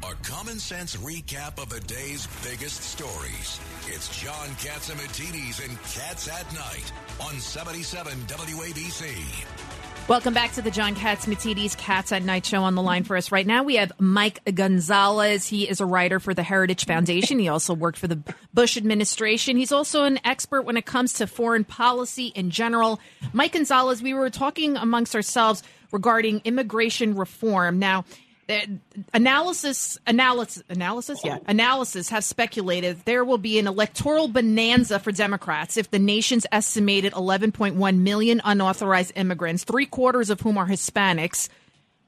A 0.02 0.14
common 0.22 0.58
sense 0.58 0.96
recap 0.96 1.60
of 1.60 1.68
the 1.68 1.80
day's 1.80 2.26
biggest 2.44 2.82
stories. 2.82 3.60
It's 3.86 4.20
John 4.20 4.48
Catsimatidis 4.56 5.64
and 5.66 5.76
Cats 5.82 6.28
at 6.28 6.52
Night 6.54 6.92
on 7.20 7.38
77 7.40 8.12
WABC. 8.12 9.75
Welcome 10.08 10.34
back 10.34 10.52
to 10.52 10.62
the 10.62 10.70
John 10.70 10.94
Catsimatidis 10.94 11.76
Cats 11.76 12.12
at 12.12 12.22
Night 12.22 12.46
show. 12.46 12.62
On 12.62 12.76
the 12.76 12.82
line 12.82 13.02
for 13.02 13.16
us 13.16 13.32
right 13.32 13.44
now, 13.44 13.64
we 13.64 13.74
have 13.74 13.90
Mike 13.98 14.38
Gonzalez. 14.54 15.48
He 15.48 15.68
is 15.68 15.80
a 15.80 15.84
writer 15.84 16.20
for 16.20 16.32
the 16.32 16.44
Heritage 16.44 16.86
Foundation. 16.86 17.40
He 17.40 17.48
also 17.48 17.74
worked 17.74 17.98
for 17.98 18.06
the 18.06 18.22
Bush 18.54 18.76
administration. 18.76 19.56
He's 19.56 19.72
also 19.72 20.04
an 20.04 20.20
expert 20.24 20.62
when 20.62 20.76
it 20.76 20.86
comes 20.86 21.14
to 21.14 21.26
foreign 21.26 21.64
policy 21.64 22.28
in 22.28 22.50
general. 22.50 23.00
Mike 23.32 23.54
Gonzalez, 23.54 24.00
we 24.00 24.14
were 24.14 24.30
talking 24.30 24.76
amongst 24.76 25.16
ourselves 25.16 25.64
regarding 25.90 26.40
immigration 26.44 27.16
reform. 27.16 27.80
Now, 27.80 28.04
Uh, 28.48 28.58
analysis 29.12 29.98
analysis 30.06 30.62
analysis? 30.68 31.20
Yeah. 31.24 31.38
Analysis 31.48 32.08
have 32.10 32.22
speculated 32.22 33.04
there 33.04 33.24
will 33.24 33.38
be 33.38 33.58
an 33.58 33.66
electoral 33.66 34.28
bonanza 34.28 35.00
for 35.00 35.10
democrats 35.10 35.76
if 35.76 35.90
the 35.90 35.98
nation's 35.98 36.46
estimated 36.52 37.12
11.1 37.14 37.98
million 37.98 38.40
unauthorized 38.44 39.12
immigrants 39.16 39.64
three 39.64 39.86
quarters 39.86 40.30
of 40.30 40.40
whom 40.42 40.58
are 40.58 40.68
hispanics 40.68 41.48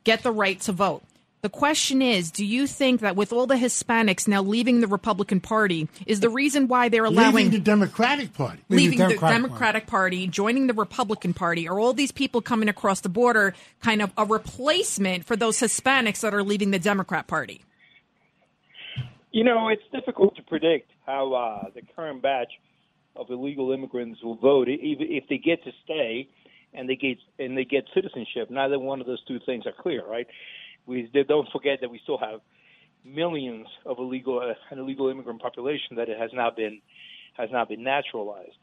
get 0.05 0.22
the 0.22 0.31
right 0.31 0.61
to 0.61 0.70
vote 0.70 1.03
the 1.40 1.48
question 1.48 2.03
is, 2.03 2.31
do 2.31 2.44
you 2.44 2.66
think 2.66 3.01
that 3.01 3.14
with 3.14 3.33
all 3.33 3.46
the 3.46 3.55
Hispanics 3.55 4.27
now 4.27 4.42
leaving 4.42 4.81
the 4.81 4.88
Republican 4.88 5.40
Party, 5.40 5.88
is 6.07 6.20
the 6.20 6.29
reason 6.29 6.66
why 6.66 6.88
they're 6.88 7.05
allowing 7.05 7.35
leaving 7.35 7.51
the 7.53 7.61
Democratic 7.61 8.35
Party, 8.35 8.61
leaving, 8.68 8.98
the 8.98 9.05
Democratic, 9.05 9.20
the 9.20 9.48
Democratic 9.48 9.87
Party. 9.87 10.16
Party, 10.18 10.27
joining 10.27 10.66
the 10.66 10.74
Republican 10.74 11.35
Party, 11.35 11.68
are 11.68 11.79
all 11.79 11.92
these 11.92 12.11
people 12.11 12.40
coming 12.40 12.68
across 12.68 13.01
the 13.01 13.09
border 13.09 13.55
kind 13.81 14.03
of 14.03 14.12
a 14.16 14.24
replacement 14.24 15.24
for 15.24 15.37
those 15.37 15.59
Hispanics 15.59 16.20
that 16.20 16.35
are 16.35 16.42
leaving 16.42 16.72
the 16.72 16.79
Democrat 16.79 17.29
Party? 17.29 17.62
You 19.31 19.44
know, 19.44 19.68
it's 19.68 19.83
difficult 19.92 20.35
to 20.37 20.42
predict 20.42 20.90
how 21.07 21.33
uh, 21.35 21.70
the 21.74 21.83
current 21.94 22.22
batch 22.22 22.53
of 23.14 23.31
illegal 23.31 23.72
immigrants 23.72 24.22
will 24.22 24.37
vote, 24.37 24.68
even 24.68 25.07
if 25.11 25.24
they 25.29 25.38
get 25.38 25.62
to 25.64 25.70
stay 25.85 26.29
and 26.74 26.88
they 26.88 26.96
get 26.96 27.18
and 27.38 27.57
they 27.57 27.64
get 27.64 27.85
citizenship. 27.94 28.51
Neither 28.51 28.79
one 28.79 29.01
of 29.01 29.07
those 29.07 29.22
two 29.24 29.38
things 29.46 29.66
are 29.66 29.72
clear, 29.72 30.05
right? 30.07 30.27
We 30.88 31.09
don't 31.29 31.48
forget 31.51 31.81
that 31.83 31.90
we 31.90 32.01
still 32.03 32.18
have 32.18 32.40
millions 33.05 33.66
of 33.87 33.98
illegal 33.98 34.40
uh, 34.40 34.55
an 34.70 34.79
illegal 34.79 35.09
immigrant 35.09 35.40
population 35.40 35.96
that 35.96 36.09
it 36.09 36.18
has 36.18 36.31
not 36.33 36.57
been 36.57 36.81
has 37.35 37.51
not 37.53 37.68
been 37.68 37.85
naturalized. 37.85 38.59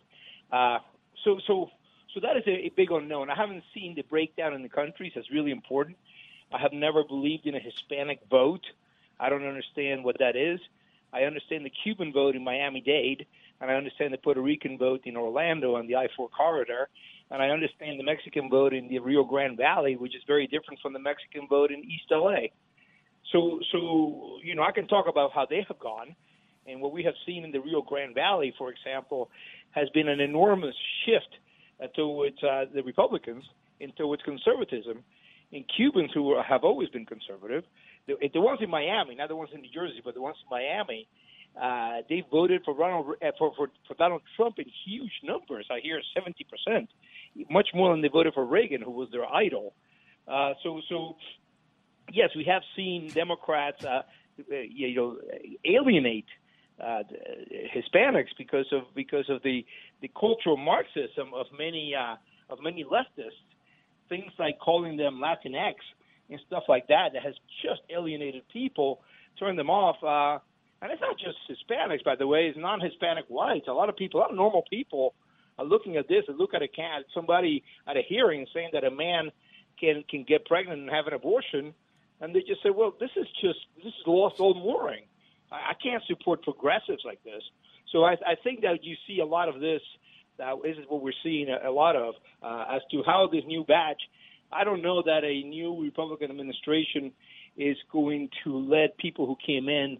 Uh, 0.51 0.79
so 1.23 1.39
so 1.47 1.69
so 2.13 2.19
that 2.19 2.35
is 2.35 2.43
a, 2.47 2.65
a 2.65 2.69
big 2.75 2.91
unknown. 2.91 3.29
I 3.29 3.35
haven't 3.35 3.63
seen 3.73 3.95
the 3.95 4.01
breakdown 4.01 4.53
in 4.53 4.63
the 4.63 4.69
countries. 4.69 5.13
That's 5.15 5.31
really 5.31 5.51
important. 5.51 5.97
I 6.51 6.59
have 6.59 6.73
never 6.73 7.03
believed 7.03 7.45
in 7.45 7.55
a 7.55 7.59
Hispanic 7.59 8.19
vote. 8.29 8.65
I 9.19 9.29
don't 9.29 9.45
understand 9.45 10.03
what 10.03 10.17
that 10.19 10.35
is. 10.35 10.59
I 11.13 11.23
understand 11.23 11.65
the 11.65 11.71
Cuban 11.83 12.11
vote 12.11 12.35
in 12.35 12.43
Miami 12.43 12.81
Dade, 12.81 13.25
and 13.61 13.71
I 13.71 13.75
understand 13.75 14.13
the 14.13 14.17
Puerto 14.17 14.41
Rican 14.41 14.77
vote 14.77 15.01
in 15.05 15.15
Orlando 15.15 15.75
on 15.75 15.87
the 15.87 15.95
I-4 15.95 16.29
corridor, 16.35 16.89
and 17.31 17.41
I 17.41 17.49
understand 17.49 17.99
the 17.99 18.03
Mexican 18.03 18.49
vote 18.49 18.73
in 18.73 18.87
the 18.87 18.99
Rio 18.99 19.23
Grande 19.23 19.57
Valley, 19.57 19.95
which 19.95 20.15
is 20.15 20.21
very 20.27 20.47
different 20.47 20.79
from 20.81 20.93
the 20.93 20.99
Mexican 20.99 21.47
vote 21.47 21.71
in 21.71 21.83
East 21.83 22.05
LA. 22.11 22.47
So, 23.31 23.59
so 23.71 24.37
you 24.43 24.55
know, 24.55 24.63
I 24.63 24.71
can 24.71 24.87
talk 24.87 25.07
about 25.07 25.31
how 25.33 25.45
they 25.49 25.65
have 25.67 25.79
gone, 25.79 26.15
and 26.67 26.81
what 26.81 26.91
we 26.91 27.03
have 27.03 27.15
seen 27.25 27.43
in 27.43 27.51
the 27.51 27.59
Rio 27.59 27.81
Grande 27.81 28.13
Valley, 28.13 28.53
for 28.57 28.71
example, 28.71 29.29
has 29.71 29.89
been 29.89 30.07
an 30.07 30.19
enormous 30.19 30.75
shift 31.05 31.35
uh, 31.83 31.87
towards 31.95 32.41
uh, 32.43 32.65
the 32.73 32.83
Republicans 32.83 33.43
and 33.81 33.95
towards 33.95 34.21
conservatism. 34.23 35.03
And 35.53 35.63
Cubans 35.75 36.11
who 36.13 36.37
have 36.41 36.63
always 36.63 36.89
been 36.89 37.05
conservative, 37.05 37.63
the, 38.07 38.15
the 38.33 38.41
ones 38.41 38.59
in 38.61 38.69
Miami, 38.69 39.15
not 39.15 39.29
the 39.29 39.35
ones 39.35 39.51
in 39.53 39.61
New 39.61 39.71
Jersey, 39.71 40.01
but 40.03 40.13
the 40.13 40.21
ones 40.21 40.37
in 40.43 40.49
Miami, 40.49 41.07
uh, 41.61 42.01
they 42.09 42.23
voted 42.31 42.61
for 42.65 42.73
Ronald 42.73 43.15
uh, 43.21 43.31
for, 43.37 43.53
for 43.55 43.69
for 43.87 43.93
Donald 43.95 44.21
Trump 44.35 44.59
in 44.59 44.65
huge 44.85 45.11
numbers. 45.23 45.67
I 45.71 45.79
hear 45.81 46.01
seventy 46.13 46.45
percent 46.45 46.89
much 47.49 47.69
more 47.73 47.91
than 47.91 48.01
they 48.01 48.07
voted 48.07 48.33
for 48.33 48.45
Reagan, 48.45 48.81
who 48.81 48.91
was 48.91 49.09
their 49.11 49.25
idol. 49.25 49.73
Uh, 50.27 50.53
so, 50.63 50.81
so 50.89 51.15
yes, 52.11 52.29
we 52.35 52.43
have 52.45 52.61
seen 52.75 53.09
Democrats, 53.09 53.83
uh, 53.83 54.01
you 54.47 54.95
know, 54.95 55.17
alienate 55.65 56.25
uh, 56.81 57.03
Hispanics 57.75 58.29
because 58.37 58.65
of 58.71 58.83
because 58.95 59.29
of 59.29 59.41
the 59.43 59.65
the 60.01 60.09
cultural 60.19 60.57
Marxism 60.57 61.33
of 61.33 61.45
many 61.57 61.93
uh, 61.95 62.15
of 62.49 62.59
many 62.61 62.83
leftists. 62.83 63.43
Things 64.07 64.31
like 64.37 64.59
calling 64.59 64.97
them 64.97 65.19
Latinx 65.23 65.75
and 66.29 66.39
stuff 66.47 66.63
like 66.67 66.87
that 66.87 67.09
that 67.13 67.23
has 67.23 67.33
just 67.63 67.81
alienated 67.89 68.43
people, 68.51 69.01
turned 69.39 69.57
them 69.57 69.69
off. 69.69 69.97
Uh, 70.03 70.39
and 70.85 70.93
it's 70.93 71.01
not 71.01 71.17
just 71.17 71.37
Hispanics, 71.49 72.03
by 72.03 72.15
the 72.15 72.27
way; 72.27 72.45
it's 72.45 72.57
non-Hispanic 72.57 73.25
whites. 73.27 73.67
A 73.67 73.73
lot 73.73 73.89
of 73.89 73.95
people, 73.95 74.19
a 74.19 74.21
lot 74.21 74.29
of 74.29 74.35
normal 74.35 74.63
people 74.69 75.15
are 75.57 75.65
looking 75.65 75.97
at 75.97 76.07
this 76.07 76.23
and 76.27 76.37
look 76.37 76.53
at 76.53 76.61
a 76.61 76.67
cat, 76.67 77.05
somebody 77.11 77.63
at 77.87 77.97
a 77.97 78.03
hearing 78.07 78.45
saying 78.53 78.69
that 78.73 78.83
a 78.83 78.91
man 78.91 79.31
can 79.79 80.03
can 80.07 80.23
get 80.23 80.45
pregnant 80.45 80.81
and 80.81 80.89
have 80.91 81.07
an 81.07 81.13
abortion, 81.13 81.73
and 82.21 82.35
they 82.35 82.41
just 82.41 82.61
say, 82.61 82.69
well, 82.69 82.93
this 82.99 83.09
is 83.15 83.25
just 83.41 83.57
this 83.77 83.87
is 83.87 84.03
lost 84.05 84.35
old 84.37 84.57
mooring. 84.57 85.05
I, 85.51 85.71
I 85.71 85.73
can't 85.81 86.03
support 86.07 86.43
progressives 86.43 87.01
like 87.03 87.23
this. 87.23 87.41
So 87.91 88.03
I, 88.03 88.11
I 88.11 88.35
think 88.43 88.61
that 88.61 88.83
you 88.83 88.95
see 89.07 89.21
a 89.21 89.25
lot 89.25 89.49
of 89.49 89.59
this. 89.59 89.81
Uh, 90.37 90.57
this 90.61 90.77
is 90.77 90.85
what 90.87 91.01
we're 91.01 91.13
seeing 91.23 91.47
a, 91.49 91.67
a 91.67 91.71
lot 91.71 91.95
of 91.95 92.13
uh, 92.43 92.75
as 92.75 92.81
to 92.91 93.01
how 93.07 93.27
this 93.31 93.43
new 93.47 93.63
batch. 93.63 94.01
I 94.51 94.63
don't 94.63 94.83
know 94.83 95.01
that 95.01 95.23
a 95.23 95.41
new 95.47 95.81
Republican 95.81 96.29
administration 96.29 97.11
is 97.57 97.77
going 97.91 98.29
to 98.43 98.55
let 98.55 98.97
people 98.97 99.25
who 99.25 99.35
came 99.43 99.67
in 99.67 99.97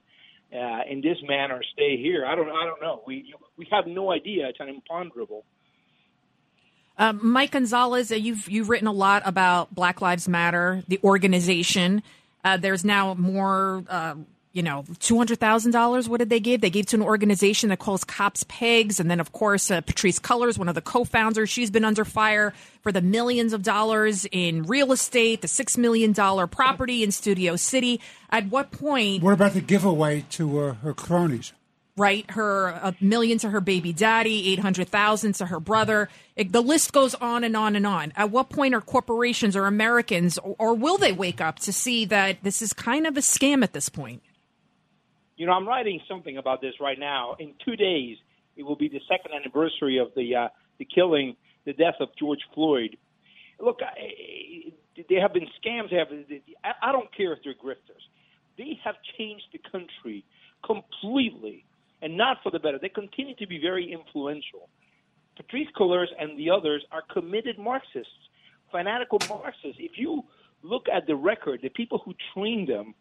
uh, 0.56 0.90
in 0.90 1.02
this 1.02 1.18
manner 1.28 1.62
stay 1.74 1.98
here. 1.98 2.26
I 2.26 2.36
don't 2.36 2.50
I 2.50 2.66
don't 2.66 2.82
know. 2.82 3.02
We 3.06 3.34
we 3.58 3.68
have 3.72 3.88
no 3.88 4.12
idea. 4.12 4.48
It's 4.50 4.60
an 4.60 4.70
imponderable. 4.70 5.44
Uh, 6.98 7.12
Mike 7.14 7.52
Gonzalez, 7.52 8.12
uh, 8.12 8.16
you've 8.16 8.50
you've 8.50 8.70
written 8.70 8.88
a 8.88 8.94
lot 8.94 9.24
about 9.26 9.76
Black 9.76 10.02
Lives 10.02 10.28
Matter, 10.28 10.84
the 10.88 11.00
organization. 11.04 12.04
Uh, 12.44 12.58
there's 12.58 12.86
now 12.86 13.14
more 13.16 13.84
uh, 13.90 14.16
you 14.56 14.64
know, 14.64 14.86
two 15.00 15.18
hundred 15.18 15.40
thousand 15.40 15.72
dollars. 15.72 16.08
What 16.08 16.20
did 16.20 16.30
they 16.30 16.40
give? 16.40 16.62
They 16.62 16.70
gave 16.70 16.86
to 16.88 16.96
an 16.96 17.02
organization 17.02 17.68
that 17.70 17.80
calls 17.80 18.06
cops 18.06 18.46
pigs, 18.48 19.02
and 19.02 19.12
then 19.12 19.20
of 19.20 19.34
course 19.34 19.70
uh, 19.70 19.82
Patrisse 19.82 20.20
Cullors, 20.20 20.58
one 20.58 20.70
of 20.70 20.76
the 20.76 20.82
co-founders, 20.82 21.50
she's 21.50 21.70
been 21.70 21.84
under 21.84 22.06
fire 22.06 22.54
for 22.82 22.94
the 22.94 23.02
millions 23.02 23.52
of 23.52 23.64
dollars 23.64 24.26
in 24.32 24.64
real 24.64 24.94
estate, 24.94 25.42
the 25.42 25.50
six 25.50 25.78
million 25.78 26.14
dollar 26.14 26.48
property 26.48 27.04
in 27.04 27.12
Studio 27.12 27.58
City. 27.58 28.00
At 28.30 28.48
what 28.48 28.72
point? 28.72 29.22
What 29.22 29.34
about 29.34 29.54
the 29.54 29.62
giveaway 29.62 30.26
to 30.32 30.60
uh, 30.60 30.74
her 30.76 30.94
cronies? 30.94 31.52
Right, 31.98 32.30
her 32.32 32.68
a 32.68 32.96
million 33.02 33.38
to 33.40 33.50
her 33.50 33.60
baby 33.62 33.92
daddy, 33.92 34.52
eight 34.54 34.60
hundred 34.60 34.88
thousand 34.88 35.34
to 35.36 35.48
her 35.48 35.60
brother. 35.60 36.08
It, 36.38 36.54
the 36.54 36.62
list 36.62 36.94
goes 36.94 37.14
on 37.16 37.44
and 37.44 37.58
on 37.58 37.76
and 37.76 37.86
on. 37.86 38.14
At 38.16 38.32
what 38.32 38.50
point 38.50 38.74
are 38.74 38.82
corporations 38.82 39.56
or 39.58 39.66
Americans, 39.66 40.38
or, 40.38 40.56
or 40.60 40.74
will 40.74 40.98
they 40.98 41.12
wake 41.12 41.42
up 41.42 41.60
to 41.60 41.74
see 41.74 42.06
that 42.06 42.38
this 42.42 42.62
is 42.62 42.72
kind 42.72 43.06
of 43.06 43.18
a 43.18 43.22
scam 43.22 43.62
at 43.62 43.74
this 43.74 43.90
point? 43.90 44.22
You 45.38 45.46
know, 45.46 45.54
I'm 45.54 45.68
writing 45.68 46.00
something 46.08 46.38
about 46.38 46.62
this 46.62 46.74
right 46.80 47.00
now. 47.00 47.36
In 47.40 47.54
two 47.64 47.76
days, 47.76 48.18
it 48.56 48.64
will 48.64 48.76
be 48.76 48.88
the 48.88 49.02
second 49.10 49.34
anniversary 49.34 49.98
of 49.98 50.10
the 50.16 50.36
uh, 50.36 50.48
the 50.78 50.86
killing, 50.86 51.36
the 51.66 51.74
death 51.74 51.96
of 52.00 52.10
George 52.18 52.40
Floyd. 52.54 52.98
Look, 53.60 53.80
I, 53.82 54.74
there 55.10 55.22
have 55.22 55.34
been 55.34 55.48
scams. 55.64 55.92
Have. 55.92 56.08
I 56.82 56.92
don't 56.92 57.14
care 57.16 57.34
if 57.34 57.40
they're 57.44 57.54
grifters. 57.54 58.04
They 58.58 58.80
have 58.84 58.96
changed 59.18 59.46
the 59.52 59.60
country 59.70 60.24
completely, 60.66 61.66
and 62.02 62.18
not 62.18 62.38
for 62.44 62.52
the 62.52 62.60
better. 62.60 62.80
They 62.80 62.90
continue 62.90 63.36
to 63.36 63.48
be 63.48 63.60
very 63.60 63.92
influential. 63.92 64.70
Patrisse 65.38 65.68
Cullors 65.78 66.08
and 66.18 66.40
the 66.40 66.50
others 66.50 66.86
are 66.94 67.04
committed 67.14 67.60
Marxists 67.60 68.10
fanatical 68.76 69.20
Marxists. 69.30 69.78
If 69.80 69.94
you 69.96 70.24
look 70.62 70.88
at 70.94 71.08
the 71.08 71.16
record, 71.16 71.62
the 71.62 71.70
people 71.70 72.02
who 72.04 72.14
trained 72.34 72.68
them, 72.68 72.94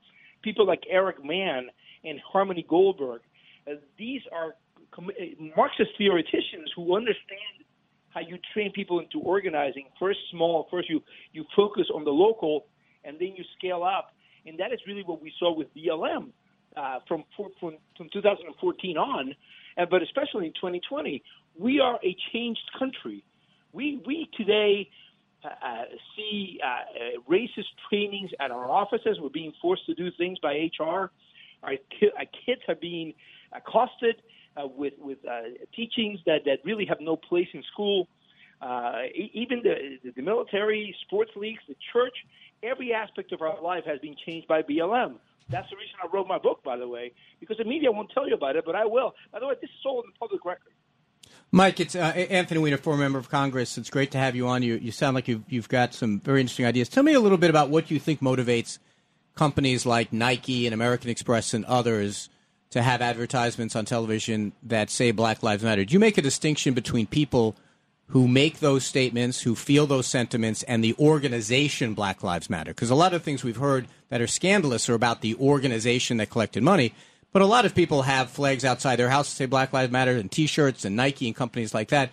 people 0.43 0.67
like 0.67 0.85
Eric 0.89 1.25
Mann 1.25 1.69
and 2.05 2.21
Harmony 2.21 2.65
Goldberg, 2.69 3.23
uh, 3.67 3.75
these 3.99 4.23
are 4.33 4.55
com- 4.91 5.11
uh, 5.11 5.45
Marxist 5.57 5.91
theoreticians 5.99 6.71
who 6.77 6.97
understand 6.97 7.65
how 8.11 8.21
you 8.21 8.39
train 8.53 8.73
people 8.73 9.01
into 9.01 9.21
organizing. 9.21 9.87
First 9.99 10.21
small, 10.31 10.69
first 10.71 10.89
you 10.89 11.03
you 11.33 11.45
focus 11.57 11.87
on 11.95 12.05
the 12.05 12.11
local, 12.11 12.67
and 13.05 13.19
then 13.19 13.35
you 13.37 13.45
scale 13.59 13.83
up. 13.83 14.11
And 14.47 14.59
that 14.59 14.73
is 14.73 14.81
really 14.87 15.03
what 15.03 15.23
we 15.23 15.33
saw 15.39 15.55
with 15.57 15.69
BLM 15.75 16.29
uh, 16.77 16.99
from, 17.09 17.25
from 17.37 17.77
from 17.97 18.09
2014 18.13 18.97
on, 18.97 19.35
and 19.77 19.91
but 19.91 20.03
especially 20.03 20.47
in 20.47 20.53
2020. 20.53 21.23
We 21.59 21.81
are 21.81 21.99
a 22.05 22.17
changed 22.33 22.71
country. 22.79 23.25
We 23.73 24.03
we 24.07 24.29
today 24.37 24.89
uh, 25.45 25.49
uh, 25.49 25.85
see 26.17 26.59
uh, 26.65 26.67
uh, 26.67 27.31
racist 27.31 27.69
trainings 27.89 28.31
at 28.41 28.51
our 28.51 28.69
offices. 28.71 29.19
We're 29.21 29.29
being 29.29 29.53
forced 29.61 29.87
to 29.87 29.95
do 29.95 30.11
things 30.17 30.39
by 30.41 30.71
HR. 30.79 31.11
Our, 31.65 31.77
ki- 31.99 32.13
our 32.17 32.27
kids 32.47 32.63
are 32.69 32.75
being 32.75 33.15
accosted 33.53 34.17
uh, 34.57 34.67
with 34.67 34.95
with 34.99 35.19
uh, 35.27 35.43
teachings 35.75 36.21
that 36.27 36.45
that 36.45 36.59
really 36.65 36.87
have 36.87 37.01
no 37.01 37.17
place 37.17 37.49
in 37.53 37.63
school. 37.73 38.09
Uh, 38.61 39.03
even 39.33 39.63
the 39.63 40.13
the 40.15 40.23
military, 40.23 40.95
sports 41.03 41.33
leagues, 41.37 41.61
the 41.69 41.77
church, 41.93 42.15
every 42.63 42.93
aspect 42.93 43.33
of 43.33 43.43
our 43.43 43.61
life 43.61 43.85
has 43.85 43.99
been 44.01 44.17
changed 44.27 44.47
by 44.47 44.63
BLM. 44.63 45.17
That's 45.51 45.69
the 45.69 45.77
reason 45.77 45.97
I 46.03 46.07
wrote 46.07 46.27
my 46.27 46.39
book, 46.39 46.63
by 46.65 46.77
the 46.77 46.89
way, 46.89 47.13
because 47.39 47.59
the 47.59 47.65
media 47.65 47.93
won't 47.93 48.11
tell 48.13 48.27
you 48.27 48.35
about 48.35 48.57
it, 48.57 48.65
but 48.65 48.75
I 48.75 48.87
will. 48.87 49.15
By 49.31 49.41
the 49.41 49.47
way, 49.47 49.55
this 49.61 49.69
is 49.69 49.85
all 49.85 50.01
in 50.03 50.11
the 50.11 50.19
public 50.19 50.45
record. 50.45 50.73
Mike, 51.53 51.81
it's 51.81 51.95
uh, 51.95 51.99
Anthony 51.99 52.61
Weiner, 52.61 52.79
former 52.79 53.03
member 53.03 53.19
of 53.19 53.29
Congress. 53.29 53.77
It's 53.77 53.91
great 53.91 54.11
to 54.13 54.19
have 54.19 54.35
you 54.35 54.49
on. 54.49 54.63
You, 54.63 54.77
you 54.77 54.91
sound 54.91 55.15
like 55.15 55.29
you've, 55.29 55.45
you've 55.49 55.69
got 55.69 55.95
some 55.95 56.21
very 56.21 56.41
interesting 56.41 56.67
ideas. 56.67 56.89
Tell 56.89 57.03
me 57.03 57.13
a 57.13 57.21
little 57.21 57.39
bit 57.39 57.51
about 57.51 57.71
what 57.71 57.91
you 57.91 58.01
think 58.01 58.21
motivates 58.21 58.79
companies 59.35 59.85
like 59.85 60.13
Nike 60.13 60.67
and 60.67 60.75
American 60.75 61.11
Express 61.11 61.55
and 61.55 61.65
others 61.65 62.29
to 62.71 62.83
have 62.83 63.01
advertisements 63.01 63.77
on 63.77 63.85
television 63.85 64.53
that 64.63 64.91
say 64.91 65.11
Black 65.11 65.43
Lives 65.43 65.63
Matter. 65.63 65.85
Do 65.85 65.93
you 65.93 66.01
make 66.01 66.19
a 66.19 66.23
distinction 66.23 66.75
between 66.75 67.07
people 67.07 67.57
who 68.09 68.29
make 68.29 68.59
those 68.59 68.85
statements, 68.85 69.43
who 69.43 69.55
feel 69.55 69.87
those 69.87 70.07
sentiments, 70.07 70.63
and 70.65 70.83
the 70.83 70.95
organization 70.99 71.95
Black 71.95 72.23
Lives 72.23 72.51
Matter? 72.51 72.73
Because 72.73 72.91
a 72.91 72.95
lot 72.95 73.15
of 73.15 73.23
things 73.23 73.45
we've 73.45 73.57
heard 73.57 73.87
that 74.09 74.21
are 74.21 74.27
scandalous 74.27 74.89
are 74.89 74.95
about 74.95 75.21
the 75.21 75.35
organization 75.37 76.17
that 76.19 76.31
collected 76.31 76.63
money. 76.63 76.93
But 77.33 77.43
a 77.43 77.47
lot 77.47 77.65
of 77.65 77.75
people 77.75 78.03
have 78.03 78.31
flags 78.31 78.65
outside 78.65 78.97
their 78.97 79.09
house 79.09 79.29
say 79.29 79.47
Black 79.47 79.73
Lives 79.73 79.93
Matter 79.93 80.17
and 80.17 80.31
T-shirts 80.31 80.85
and 80.85 80.95
Nike 80.95 81.27
and 81.27 81.35
companies 81.35 81.75
like 81.75 81.89
that. 81.89 82.11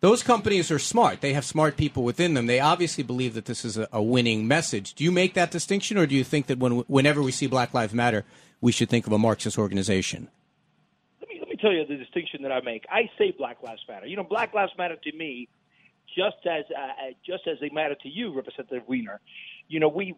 Those 0.00 0.22
companies 0.22 0.70
are 0.70 0.78
smart. 0.78 1.20
They 1.20 1.34
have 1.34 1.44
smart 1.44 1.76
people 1.76 2.04
within 2.04 2.32
them. 2.32 2.46
They 2.46 2.58
obviously 2.58 3.04
believe 3.04 3.34
that 3.34 3.44
this 3.44 3.64
is 3.66 3.76
a, 3.76 3.86
a 3.92 4.02
winning 4.02 4.48
message. 4.48 4.94
Do 4.94 5.04
you 5.04 5.12
make 5.12 5.34
that 5.34 5.50
distinction, 5.50 5.98
or 5.98 6.06
do 6.06 6.14
you 6.14 6.24
think 6.24 6.46
that 6.46 6.58
when, 6.58 6.78
whenever 6.80 7.22
we 7.22 7.32
see 7.32 7.46
Black 7.46 7.74
Lives 7.74 7.92
Matter, 7.92 8.24
we 8.62 8.72
should 8.72 8.88
think 8.88 9.06
of 9.06 9.12
a 9.12 9.18
Marxist 9.18 9.58
organization? 9.58 10.28
Let 11.20 11.28
me 11.28 11.36
let 11.40 11.48
me 11.48 11.56
tell 11.56 11.72
you 11.72 11.84
the 11.86 11.96
distinction 11.96 12.42
that 12.42 12.52
I 12.52 12.60
make. 12.62 12.86
I 12.90 13.10
say 13.18 13.34
Black 13.36 13.62
Lives 13.62 13.82
Matter. 13.88 14.06
You 14.06 14.16
know, 14.16 14.24
Black 14.24 14.54
Lives 14.54 14.72
Matter 14.78 14.96
to 14.96 15.12
me, 15.14 15.48
just 16.16 16.46
as 16.46 16.64
uh, 16.74 17.12
just 17.24 17.46
as 17.46 17.58
they 17.60 17.68
matter 17.68 17.94
to 17.96 18.08
you, 18.08 18.32
Representative 18.34 18.84
Weiner. 18.88 19.20
You 19.68 19.80
know, 19.80 19.88
we 19.88 20.14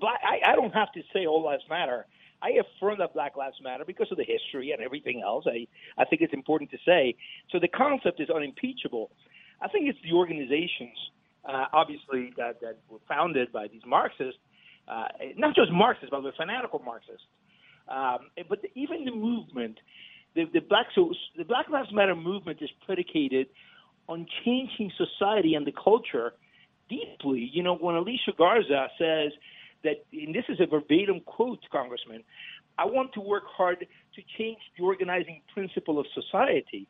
I, 0.00 0.52
I 0.52 0.54
don't 0.54 0.74
have 0.74 0.92
to 0.92 1.02
say 1.12 1.26
all 1.26 1.42
lives 1.42 1.64
matter. 1.68 2.06
I 2.44 2.60
affirm 2.60 2.98
that 2.98 3.14
Black 3.14 3.36
Lives 3.36 3.56
Matter 3.62 3.84
because 3.86 4.08
of 4.10 4.18
the 4.18 4.24
history 4.24 4.72
and 4.72 4.82
everything 4.82 5.22
else. 5.24 5.46
I, 5.48 5.66
I 6.00 6.04
think 6.04 6.20
it's 6.20 6.34
important 6.34 6.70
to 6.72 6.78
say. 6.84 7.16
So 7.50 7.58
the 7.58 7.68
concept 7.68 8.20
is 8.20 8.28
unimpeachable. 8.28 9.10
I 9.62 9.68
think 9.68 9.88
it's 9.88 9.98
the 10.04 10.12
organizations, 10.12 10.98
uh, 11.48 11.66
obviously, 11.72 12.34
that, 12.36 12.60
that 12.60 12.76
were 12.90 12.98
founded 13.08 13.50
by 13.50 13.68
these 13.68 13.82
Marxists, 13.86 14.38
uh, 14.86 15.06
not 15.38 15.54
just 15.54 15.72
Marxists, 15.72 16.10
but 16.10 16.20
the 16.20 16.32
fanatical 16.36 16.80
Marxists. 16.84 17.26
Um, 17.88 18.30
but 18.48 18.60
the, 18.62 18.68
even 18.74 19.06
the 19.06 19.12
movement, 19.12 19.78
the, 20.34 20.44
the 20.52 20.60
Black 20.60 20.86
so 20.94 21.12
the 21.36 21.44
Black 21.44 21.68
Lives 21.70 21.92
Matter 21.92 22.14
movement 22.14 22.58
is 22.60 22.70
predicated 22.84 23.46
on 24.08 24.26
changing 24.44 24.92
society 24.96 25.54
and 25.54 25.66
the 25.66 25.72
culture 25.72 26.34
deeply. 26.88 27.50
You 27.52 27.62
know, 27.62 27.76
when 27.76 27.94
Alicia 27.94 28.32
Garza 28.36 28.88
says 28.98 29.32
that, 29.84 30.04
and 30.12 30.34
this 30.34 30.44
is 30.48 30.58
a 30.60 30.66
verbatim 30.66 31.20
quote, 31.20 31.60
Congressman, 31.70 32.22
I 32.76 32.86
want 32.86 33.12
to 33.14 33.20
work 33.20 33.44
hard 33.46 33.78
to 33.80 34.22
change 34.38 34.58
the 34.76 34.84
organizing 34.84 35.42
principle 35.52 35.98
of 35.98 36.06
society. 36.14 36.88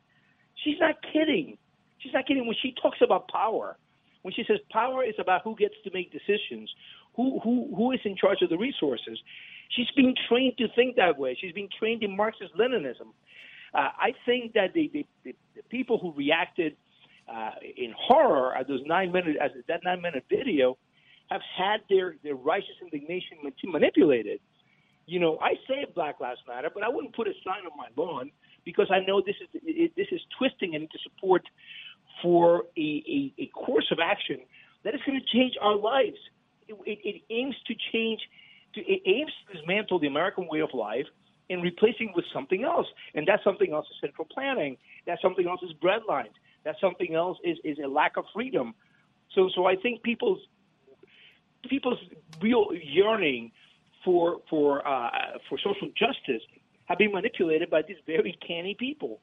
She's 0.63 0.77
not 0.81 0.97
kidding. 1.13 1.59
She's 1.99 2.13
not 2.13 2.27
kidding 2.27 2.47
when 2.47 2.57
she 2.63 2.75
talks 2.81 2.99
about 3.03 3.29
power. 3.29 3.77
When 4.23 4.33
she 4.33 4.45
says 4.49 4.59
power 4.71 5.05
is 5.05 5.15
about 5.19 5.43
who 5.45 5.55
gets 5.55 5.75
to 5.85 5.91
make 5.93 6.11
decisions, 6.11 6.71
who 7.15 7.39
who 7.41 7.75
who 7.77 7.93
is 7.93 8.01
in 8.05 8.17
charge 8.17 8.41
of 8.41 8.49
the 8.49 8.57
resources. 8.57 9.19
She's 9.71 9.91
been 9.97 10.15
trained 10.29 10.57
to 10.59 10.69
think 10.75 10.97
that 10.97 11.19
way. 11.19 11.37
She's 11.39 11.53
been 11.53 11.69
trained 11.79 12.03
in 12.03 12.17
Marxist 12.17 12.55
Leninism. 12.55 13.13
Uh, 13.75 13.89
I 13.99 14.13
think 14.25 14.53
that 14.55 14.73
the, 14.73 14.89
the, 14.93 15.07
the, 15.25 15.35
people 15.69 15.99
who 15.99 16.13
reacted 16.13 16.77
uh, 17.29 17.51
in 17.77 17.93
horror 17.99 18.55
at 18.55 18.69
those 18.69 18.81
nine 18.87 19.11
minute 19.11 19.37
at 19.41 19.51
that 19.69 19.81
nine 19.85 20.01
minute 20.01 20.25
video 20.31 20.79
have 21.31 21.43
had 21.57 21.81
their 21.89 22.17
their 22.23 22.35
righteous 22.35 22.77
indignation 22.83 23.39
manipulated. 23.65 24.41
You 25.07 25.21
know, 25.21 25.39
I 25.41 25.55
say 25.69 25.85
Black 25.95 26.21
Lives 26.21 26.41
Matter, 26.49 26.71
but 26.73 26.83
I 26.83 26.89
wouldn't 26.89 27.15
put 27.15 27.29
a 27.29 27.33
sign 27.45 27.67
on 27.71 27.77
my 27.77 27.89
lawn 27.97 28.31
because 28.65 28.91
I 28.91 29.01
know 29.01 29.21
this 29.21 29.37
is 29.41 29.49
it, 29.63 29.93
this 29.97 30.09
is 30.13 30.21
twisting 30.39 30.75
it 30.75 30.83
into 30.83 30.99
support 31.03 31.43
for 32.23 32.65
a, 32.77 33.03
a, 33.09 33.43
a 33.43 33.47
course 33.49 33.87
of 33.91 33.99
action 34.03 34.39
that 34.85 34.95
is 34.95 35.01
going 35.07 35.21
to 35.21 35.27
change 35.37 35.55
our 35.61 35.77
lives. 35.77 36.17
It, 36.69 36.77
it, 36.87 36.99
it 37.05 37.23
aims 37.31 37.57
to 37.67 37.75
change, 37.93 38.21
to, 38.75 38.81
it 38.81 39.03
aims 39.07 39.33
to 39.47 39.57
dismantle 39.57 39.99
the 39.99 40.07
American 40.07 40.47
way 40.49 40.61
of 40.61 40.71
life 40.73 41.07
and 41.51 41.63
replacing 41.63 42.13
with 42.15 42.25
something 42.33 42.65
else. 42.65 42.87
And 43.15 43.27
that 43.27 43.41
something 43.45 43.73
else 43.73 43.87
is 43.91 43.97
central 44.01 44.27
planning. 44.33 44.77
That 45.07 45.19
something 45.21 45.47
else 45.47 45.61
is 45.63 45.73
breadlines. 45.83 46.33
That 46.65 46.77
something 46.81 47.15
else 47.15 47.39
is, 47.45 47.59
is 47.65 47.79
a 47.85 47.89
lack 47.89 48.17
of 48.17 48.25
freedom. 48.33 48.75
So, 49.35 49.51
so 49.55 49.67
I 49.67 49.77
think 49.77 50.03
people's 50.03 50.39
people's 51.68 51.98
real 52.40 52.68
yearning 52.72 53.53
for 54.05 54.40
for 54.50 54.87
uh, 54.87 55.11
for 55.48 55.59
social 55.59 55.88
justice 55.96 56.42
have 56.87 56.98
been 56.98 57.12
manipulated 57.12 57.70
by 57.70 57.83
these 57.87 57.96
very 58.07 58.37
canny 58.46 58.77
people. 58.79 59.20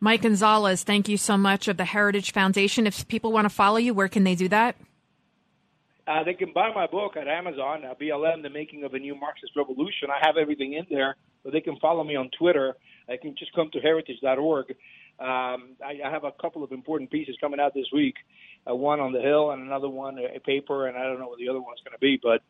Mike 0.00 0.22
Gonzalez, 0.22 0.82
thank 0.82 1.08
you 1.08 1.16
so 1.16 1.36
much 1.36 1.68
of 1.68 1.76
the 1.76 1.84
Heritage 1.84 2.32
Foundation. 2.32 2.88
If 2.88 3.06
people 3.06 3.30
want 3.30 3.44
to 3.44 3.50
follow 3.50 3.76
you, 3.76 3.94
where 3.94 4.08
can 4.08 4.24
they 4.24 4.34
do 4.34 4.48
that? 4.48 4.74
Uh, 6.08 6.24
they 6.24 6.34
can 6.34 6.52
buy 6.52 6.72
my 6.74 6.88
book 6.88 7.16
at 7.16 7.28
Amazon, 7.28 7.84
uh, 7.84 7.94
BLM: 7.94 8.42
The 8.42 8.50
Making 8.50 8.82
of 8.82 8.94
a 8.94 8.98
New 8.98 9.14
Marxist 9.14 9.52
Revolution. 9.54 10.08
I 10.10 10.26
have 10.26 10.36
everything 10.36 10.72
in 10.72 10.86
there, 10.90 11.16
but 11.44 11.52
they 11.52 11.60
can 11.60 11.76
follow 11.76 12.02
me 12.02 12.16
on 12.16 12.30
Twitter. 12.36 12.74
They 13.06 13.18
can 13.18 13.36
just 13.38 13.52
come 13.52 13.70
to 13.72 13.80
heritage.org. 13.80 14.74
Um, 15.20 15.76
I, 15.84 16.00
I 16.04 16.10
have 16.10 16.24
a 16.24 16.32
couple 16.32 16.64
of 16.64 16.72
important 16.72 17.10
pieces 17.10 17.36
coming 17.40 17.60
out 17.60 17.74
this 17.74 17.86
week. 17.92 18.16
Uh, 18.68 18.74
one 18.74 19.00
on 19.00 19.12
the 19.12 19.20
Hill 19.20 19.50
and 19.50 19.62
another 19.62 19.88
one 19.88 20.18
a 20.18 20.38
paper, 20.40 20.86
and 20.86 20.96
I 20.96 21.02
don't 21.04 21.18
know 21.18 21.28
what 21.28 21.38
the 21.38 21.48
other 21.48 21.60
one's 21.60 21.80
going 21.84 21.94
to 21.94 21.98
be, 22.00 22.18
but 22.22 22.42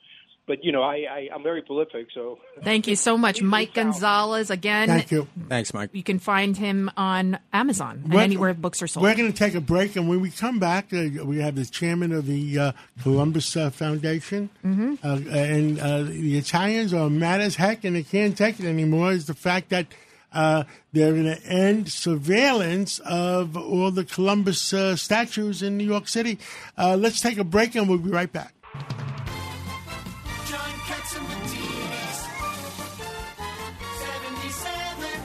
but 0.44 0.62
you 0.64 0.72
know, 0.72 0.82
I, 0.82 0.96
I 1.08 1.28
I'm 1.34 1.42
very 1.42 1.62
prolific. 1.62 2.08
So 2.12 2.38
thank 2.62 2.86
you 2.86 2.96
so 2.96 3.16
much, 3.16 3.40
Mike 3.40 3.72
Gonzalez. 3.74 4.50
Again, 4.50 4.88
Thank 4.88 5.10
you. 5.12 5.26
Thanks, 5.48 5.72
Mike. 5.72 5.90
You 5.94 6.02
can 6.02 6.18
find 6.18 6.54
him 6.56 6.90
on 6.98 7.38
Amazon 7.52 8.00
and 8.04 8.12
We're- 8.12 8.24
anywhere 8.24 8.52
books 8.52 8.82
are 8.82 8.86
sold. 8.88 9.04
We're 9.04 9.14
going 9.14 9.32
to 9.32 9.38
take 9.38 9.54
a 9.54 9.60
break, 9.60 9.96
and 9.96 10.08
when 10.08 10.20
we 10.20 10.30
come 10.30 10.58
back, 10.58 10.92
uh, 10.92 11.24
we 11.24 11.38
have 11.38 11.54
the 11.54 11.64
chairman 11.64 12.12
of 12.12 12.26
the 12.26 12.58
uh, 12.58 12.72
Columbus 13.02 13.56
uh, 13.56 13.70
Foundation, 13.70 14.50
Mhm. 14.64 14.98
uh, 15.02 15.30
and 15.30 15.78
uh, 15.80 16.02
the 16.02 16.36
Italians 16.36 16.92
are 16.92 17.08
mad 17.08 17.40
as 17.40 17.56
heck, 17.56 17.84
and 17.84 17.96
they 17.96 18.02
can't 18.02 18.36
take 18.36 18.60
it 18.60 18.66
anymore. 18.66 19.12
Is 19.12 19.26
the 19.26 19.34
fact 19.34 19.70
that 19.70 19.86
uh, 20.32 20.64
they're 20.92 21.12
going 21.12 21.24
to 21.24 21.42
end 21.46 21.88
surveillance 21.90 22.98
of 23.00 23.56
all 23.56 23.90
the 23.90 24.04
Columbus 24.04 24.72
uh, 24.72 24.96
statues 24.96 25.62
in 25.62 25.76
New 25.76 25.84
York 25.86 26.08
City. 26.08 26.38
Uh, 26.78 26.96
let's 26.96 27.20
take 27.20 27.38
a 27.38 27.44
break, 27.44 27.74
and 27.74 27.88
we'll 27.88 27.98
be 27.98 28.10
right 28.10 28.32
back. 28.32 28.54
John 30.46 30.70
Catsimatidis, 30.86 32.28
77 33.98 35.20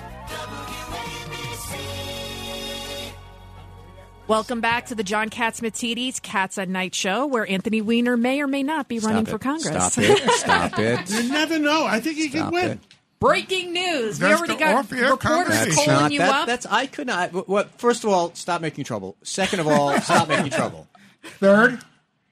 WABC. 1.48 3.12
Welcome 4.28 4.60
back 4.62 4.88
to 4.88 4.96
the 4.96 5.04
John 5.04 5.30
Catsimatidis 5.30 6.22
Cats 6.22 6.58
at 6.58 6.68
Night 6.68 6.94
show, 6.94 7.26
where 7.26 7.50
Anthony 7.50 7.82
Weiner 7.82 8.18
may 8.18 8.42
or 8.42 8.48
may 8.48 8.64
not 8.64 8.88
be 8.90 9.00
running 9.00 9.24
it. 9.26 9.30
for 9.30 9.40
Congress. 9.40 9.94
Stop 9.94 10.04
it. 10.04 10.30
Stop 10.32 10.74
it. 10.80 11.10
You 11.10 11.30
never 11.32 11.58
know. 11.60 11.86
I 11.86 12.00
think 12.02 12.18
he 12.18 12.28
Stop 12.30 12.46
could 12.46 12.54
win. 12.54 12.72
it. 12.72 12.80
Breaking 13.20 13.74
news. 13.74 14.20
we 14.20 14.28
already 14.28 14.56
got 14.56 14.76
off-air 14.76 15.12
reporters 15.12 15.48
That's 15.50 15.76
calling 15.76 15.90
not 15.90 16.12
you 16.12 16.20
that, 16.20 16.42
up. 16.42 16.48
That's 16.48 16.66
I 16.68 16.86
could 16.86 17.08
not. 17.08 17.34
What, 17.34 17.50
what? 17.50 17.80
First 17.80 18.04
of 18.04 18.12
all, 18.12 18.34
stop 18.36 18.62
making 18.62 18.84
trouble. 18.84 19.16
Second 19.24 19.60
of 19.60 19.68
all, 19.68 20.00
stop 20.02 20.28
making 20.30 20.52
trouble. 20.52 20.88
Third. 21.24 21.80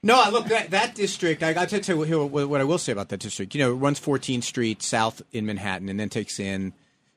No, 0.04 0.22
I 0.22 0.30
look 0.30 0.46
that 0.48 0.70
that 0.70 0.94
district. 0.94 1.42
I 1.42 1.54
got 1.54 1.70
to 1.70 1.80
tell 1.80 2.06
you 2.06 2.28
what 2.28 2.48
what 2.48 2.62
I 2.62 2.64
will 2.64 2.78
say 2.78 2.92
about 2.92 3.10
that 3.10 3.20
district. 3.20 3.56
You 3.56 3.62
know, 3.62 3.72
it 3.72 3.76
runs 3.76 4.00
14th 4.00 4.44
Street 4.44 4.84
south 4.84 5.24
in 5.32 5.48
Manhattan, 5.48 5.90
and 5.90 6.00
then 6.00 6.10
takes 6.10 6.40
in. 6.40 6.74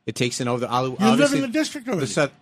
It 0.06 0.14
takes 0.14 0.40
in 0.40 0.48
over 0.48 0.60
the. 0.60 0.96
You 0.98 1.10
live 1.16 1.34
in 1.34 1.42
the 1.42 1.48
district 1.48 1.86
already. 1.88 2.06
The 2.06 2.12
south, 2.12 2.32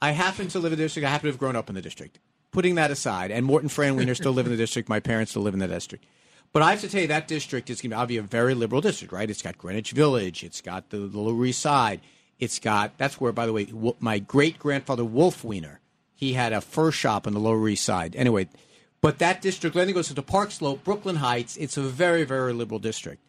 I 0.00 0.12
happen 0.12 0.46
to 0.48 0.60
live 0.60 0.72
in 0.72 0.78
the 0.78 0.84
district. 0.84 1.04
I 1.04 1.10
happen 1.10 1.26
to 1.26 1.32
have 1.32 1.38
grown 1.40 1.56
up 1.56 1.68
in 1.68 1.74
the 1.74 1.82
district. 1.82 2.20
putting 2.52 2.76
that 2.76 2.92
aside, 2.92 3.32
and 3.32 3.44
Morton 3.44 3.68
Fran 3.68 3.96
Weiner 3.96 4.14
still 4.14 4.32
live 4.32 4.46
in 4.46 4.52
the 4.52 4.58
district. 4.58 4.88
My 4.88 5.00
parents 5.00 5.32
still 5.32 5.42
live 5.42 5.54
in 5.54 5.60
the 5.60 5.66
district. 5.66 6.04
But 6.52 6.62
I 6.62 6.70
have 6.70 6.80
to 6.80 6.88
tell 6.88 7.02
you, 7.02 7.08
that 7.08 7.28
district 7.28 7.70
is 7.70 7.80
going 7.80 7.90
to 7.90 7.96
be 7.96 8.00
obviously 8.00 8.24
a 8.24 8.28
very 8.28 8.54
liberal 8.54 8.80
district, 8.80 9.12
right? 9.12 9.28
It's 9.28 9.42
got 9.42 9.58
Greenwich 9.58 9.92
Village, 9.92 10.42
it's 10.42 10.60
got 10.60 10.90
the, 10.90 10.98
the 10.98 11.18
Lower 11.18 11.44
East 11.44 11.60
Side, 11.60 12.00
it's 12.38 12.58
got 12.58 12.96
that's 12.98 13.20
where, 13.20 13.32
by 13.32 13.46
the 13.46 13.52
way, 13.52 13.68
my 14.00 14.18
great 14.18 14.58
grandfather 14.58 15.04
Wolf 15.04 15.44
Weiner, 15.44 15.80
he 16.14 16.32
had 16.32 16.52
a 16.52 16.60
fur 16.60 16.90
shop 16.90 17.26
on 17.26 17.34
the 17.34 17.40
Lower 17.40 17.68
East 17.68 17.84
Side. 17.84 18.16
Anyway, 18.16 18.48
but 19.00 19.18
that 19.18 19.40
district 19.40 19.76
then 19.76 19.92
goes 19.92 20.10
into 20.10 20.22
Park 20.22 20.50
Slope, 20.50 20.82
Brooklyn 20.82 21.16
Heights. 21.16 21.56
It's 21.56 21.76
a 21.76 21.82
very, 21.82 22.24
very 22.24 22.52
liberal 22.52 22.80
district. 22.80 23.22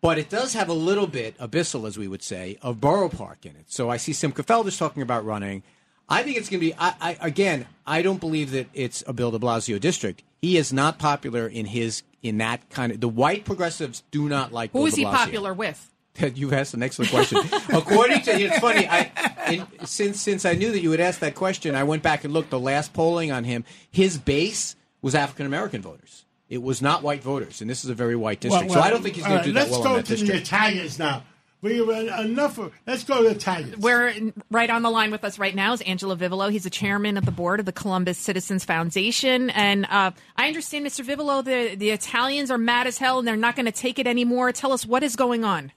But 0.00 0.18
it 0.18 0.28
does 0.30 0.54
have 0.54 0.68
a 0.68 0.74
little 0.74 1.06
bit, 1.06 1.38
abyssal 1.38 1.86
as 1.86 1.96
we 1.96 2.08
would 2.08 2.22
say, 2.22 2.58
of 2.62 2.80
Borough 2.80 3.08
Park 3.08 3.44
in 3.46 3.52
it. 3.52 3.70
So 3.70 3.88
I 3.88 3.98
see 3.98 4.12
Simcha 4.12 4.42
Felder's 4.42 4.78
talking 4.78 5.02
about 5.02 5.24
running. 5.24 5.62
I 6.08 6.22
think 6.22 6.38
it's 6.38 6.48
going 6.48 6.60
to 6.60 6.66
be, 6.66 6.74
I, 6.76 6.94
I, 7.00 7.16
again, 7.20 7.66
I 7.86 8.02
don't 8.02 8.18
believe 8.18 8.50
that 8.50 8.66
it's 8.74 9.04
a 9.06 9.12
Bill 9.12 9.30
de 9.30 9.38
Blasio 9.38 9.78
district. 9.78 10.22
He 10.42 10.56
is 10.56 10.72
not 10.72 10.98
popular 10.98 11.46
in 11.46 11.66
his, 11.66 12.02
in 12.20 12.38
that 12.38 12.68
kind 12.68 12.92
of, 12.92 13.00
the 13.00 13.08
white 13.08 13.44
progressives 13.44 14.02
do 14.10 14.28
not 14.28 14.52
like 14.52 14.72
Who 14.72 14.80
Bill 14.80 14.86
is 14.86 14.94
de 14.94 15.00
he 15.00 15.04
popular 15.04 15.54
with? 15.54 15.88
You've 16.34 16.52
asked 16.52 16.74
an 16.74 16.82
excellent 16.82 17.10
question. 17.10 17.38
According 17.72 18.22
to 18.22 18.32
it's 18.32 18.58
funny. 18.58 18.86
I 18.86 19.10
in, 19.50 19.86
since 19.86 20.20
since 20.20 20.44
I 20.44 20.54
knew 20.54 20.70
that 20.72 20.80
you 20.80 20.90
would 20.90 21.00
ask 21.00 21.20
that 21.20 21.34
question, 21.34 21.74
I 21.74 21.84
went 21.84 22.02
back 22.02 22.24
and 22.24 22.34
looked. 22.34 22.50
The 22.50 22.60
last 22.60 22.92
polling 22.92 23.32
on 23.32 23.44
him, 23.44 23.64
his 23.90 24.18
base 24.18 24.76
was 25.00 25.14
African 25.14 25.46
American 25.46 25.80
voters. 25.80 26.26
It 26.50 26.62
was 26.62 26.82
not 26.82 27.02
white 27.02 27.22
voters, 27.22 27.62
and 27.62 27.70
this 27.70 27.82
is 27.82 27.88
a 27.88 27.94
very 27.94 28.14
white 28.14 28.40
district. 28.40 28.68
Well, 28.68 28.82
so 28.82 28.86
I 28.86 28.90
don't 28.90 29.02
think 29.02 29.14
he's 29.14 29.24
going 29.24 29.36
right, 29.36 29.42
to 29.42 29.48
do 29.48 29.52
that 29.54 29.70
well. 29.70 29.80
let's 29.80 29.84
well 29.84 29.94
go 29.94 29.96
in 29.96 29.96
that 29.96 30.06
to 30.06 30.12
the 30.12 30.18
district. 30.18 30.46
Italians 30.48 30.98
now. 30.98 31.22
We 31.62 31.78
have 31.78 31.88
enough. 32.26 32.58
Of, 32.58 32.72
let's 32.88 33.04
go 33.04 33.18
to 33.18 33.28
the 33.28 33.36
Italians. 33.36 33.76
We're 33.76 34.32
right 34.50 34.68
on 34.68 34.82
the 34.82 34.90
line 34.90 35.12
with 35.12 35.22
us 35.22 35.38
right 35.38 35.54
now 35.54 35.72
is 35.72 35.80
Angelo 35.82 36.16
Vivolo. 36.16 36.48
He's 36.48 36.64
the 36.64 36.70
chairman 36.70 37.16
of 37.16 37.24
the 37.24 37.30
board 37.30 37.60
of 37.60 37.66
the 37.66 37.72
Columbus 37.72 38.18
Citizens 38.18 38.64
Foundation. 38.64 39.48
And 39.50 39.86
uh, 39.88 40.10
I 40.36 40.48
understand, 40.48 40.84
Mr. 40.84 41.04
Vivolo, 41.04 41.40
the, 41.40 41.76
the 41.76 41.90
Italians 41.90 42.50
are 42.50 42.58
mad 42.58 42.88
as 42.88 42.98
hell 42.98 43.20
and 43.20 43.28
they're 43.28 43.36
not 43.36 43.54
going 43.54 43.66
to 43.66 43.72
take 43.72 44.00
it 44.00 44.08
anymore. 44.08 44.50
Tell 44.50 44.72
us 44.72 44.84
what 44.84 45.04
is 45.04 45.14
going 45.14 45.44
on. 45.44 45.70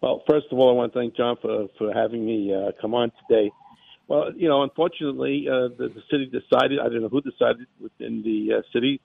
Well, 0.00 0.22
first 0.26 0.46
of 0.50 0.58
all, 0.58 0.70
I 0.70 0.72
want 0.72 0.94
to 0.94 0.98
thank 0.98 1.14
John 1.14 1.36
for, 1.42 1.68
for 1.76 1.92
having 1.92 2.24
me 2.24 2.54
uh, 2.54 2.72
come 2.80 2.94
on 2.94 3.12
today. 3.28 3.52
Well, 4.08 4.32
you 4.34 4.48
know, 4.48 4.62
unfortunately, 4.62 5.48
uh, 5.48 5.68
the, 5.76 5.92
the 5.94 6.02
city 6.10 6.24
decided, 6.24 6.78
I 6.80 6.84
don't 6.84 7.02
know 7.02 7.08
who 7.10 7.20
decided 7.20 7.66
within 7.78 8.22
the 8.22 8.56
uh, 8.56 8.62
city 8.72 9.02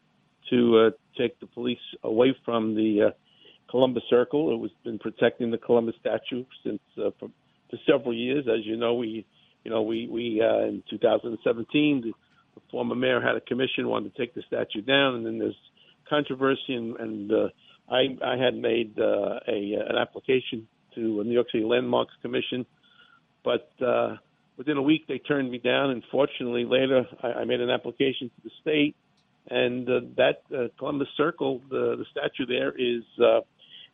to 0.50 0.78
uh, 0.78 0.90
take 1.18 1.38
the 1.42 1.48
police 1.48 1.78
away 2.04 2.34
from 2.46 2.74
the 2.74 3.08
uh, 3.08 3.12
Columbus 3.76 4.04
Circle. 4.10 4.54
It 4.54 4.58
was 4.58 4.72
been 4.86 4.98
protecting 4.98 5.52
the 5.52 5.58
Columbus 5.58 5.96
statue 6.00 6.46
since 6.64 6.80
uh, 6.98 7.10
for, 7.20 7.28
for 7.70 7.78
several 7.86 8.16
years. 8.16 8.46
As 8.48 8.66
you 8.66 8.78
know, 8.78 8.94
we, 8.94 9.26
you 9.66 9.72
know, 9.72 9.82
we, 9.82 10.08
we 10.08 10.42
uh, 10.42 10.66
in 10.66 10.82
2017, 10.90 12.00
the, 12.00 12.14
the 12.56 12.62
former 12.72 12.96
mayor 12.96 13.20
had 13.20 13.36
a 13.36 13.42
commission 13.42 13.90
wanted 13.90 14.16
to 14.16 14.18
take 14.18 14.34
the 14.34 14.44
statue 14.48 14.80
down, 14.80 15.16
and 15.16 15.26
then 15.26 15.40
there's 15.40 15.58
controversy, 16.10 16.74
and, 16.74 16.96
and 16.96 17.32
uh, 17.34 17.48
I, 17.92 18.18
I 18.26 18.38
had 18.38 18.56
made 18.56 18.98
uh, 18.98 19.42
a 19.46 19.74
an 19.90 19.98
application 20.00 20.70
to 20.96 21.20
a 21.20 21.26
New 21.26 21.34
York 21.34 21.48
City 21.52 21.66
Landmarks 21.66 22.14
Commission, 22.22 22.66
but 23.44 23.70
uh, 23.86 24.16
within 24.56 24.78
a 24.78 24.82
week 24.82 25.06
they 25.10 25.18
turned 25.18 25.52
me 25.52 25.58
down. 25.58 25.90
And 25.90 26.02
fortunately, 26.14 26.64
later 26.64 27.04
I, 27.22 27.42
I 27.42 27.44
made 27.44 27.60
an 27.60 27.70
application 27.70 28.30
to 28.30 28.42
the 28.42 28.52
state, 28.62 28.96
and 29.50 29.90
uh, 29.90 30.00
that 30.16 30.44
uh, 30.58 30.70
Columbus 30.80 31.10
Circle, 31.18 31.60
the 31.70 31.98
the 31.98 32.06
statue 32.10 32.46
there 32.46 32.72
is 32.72 33.04
uh, 33.22 33.42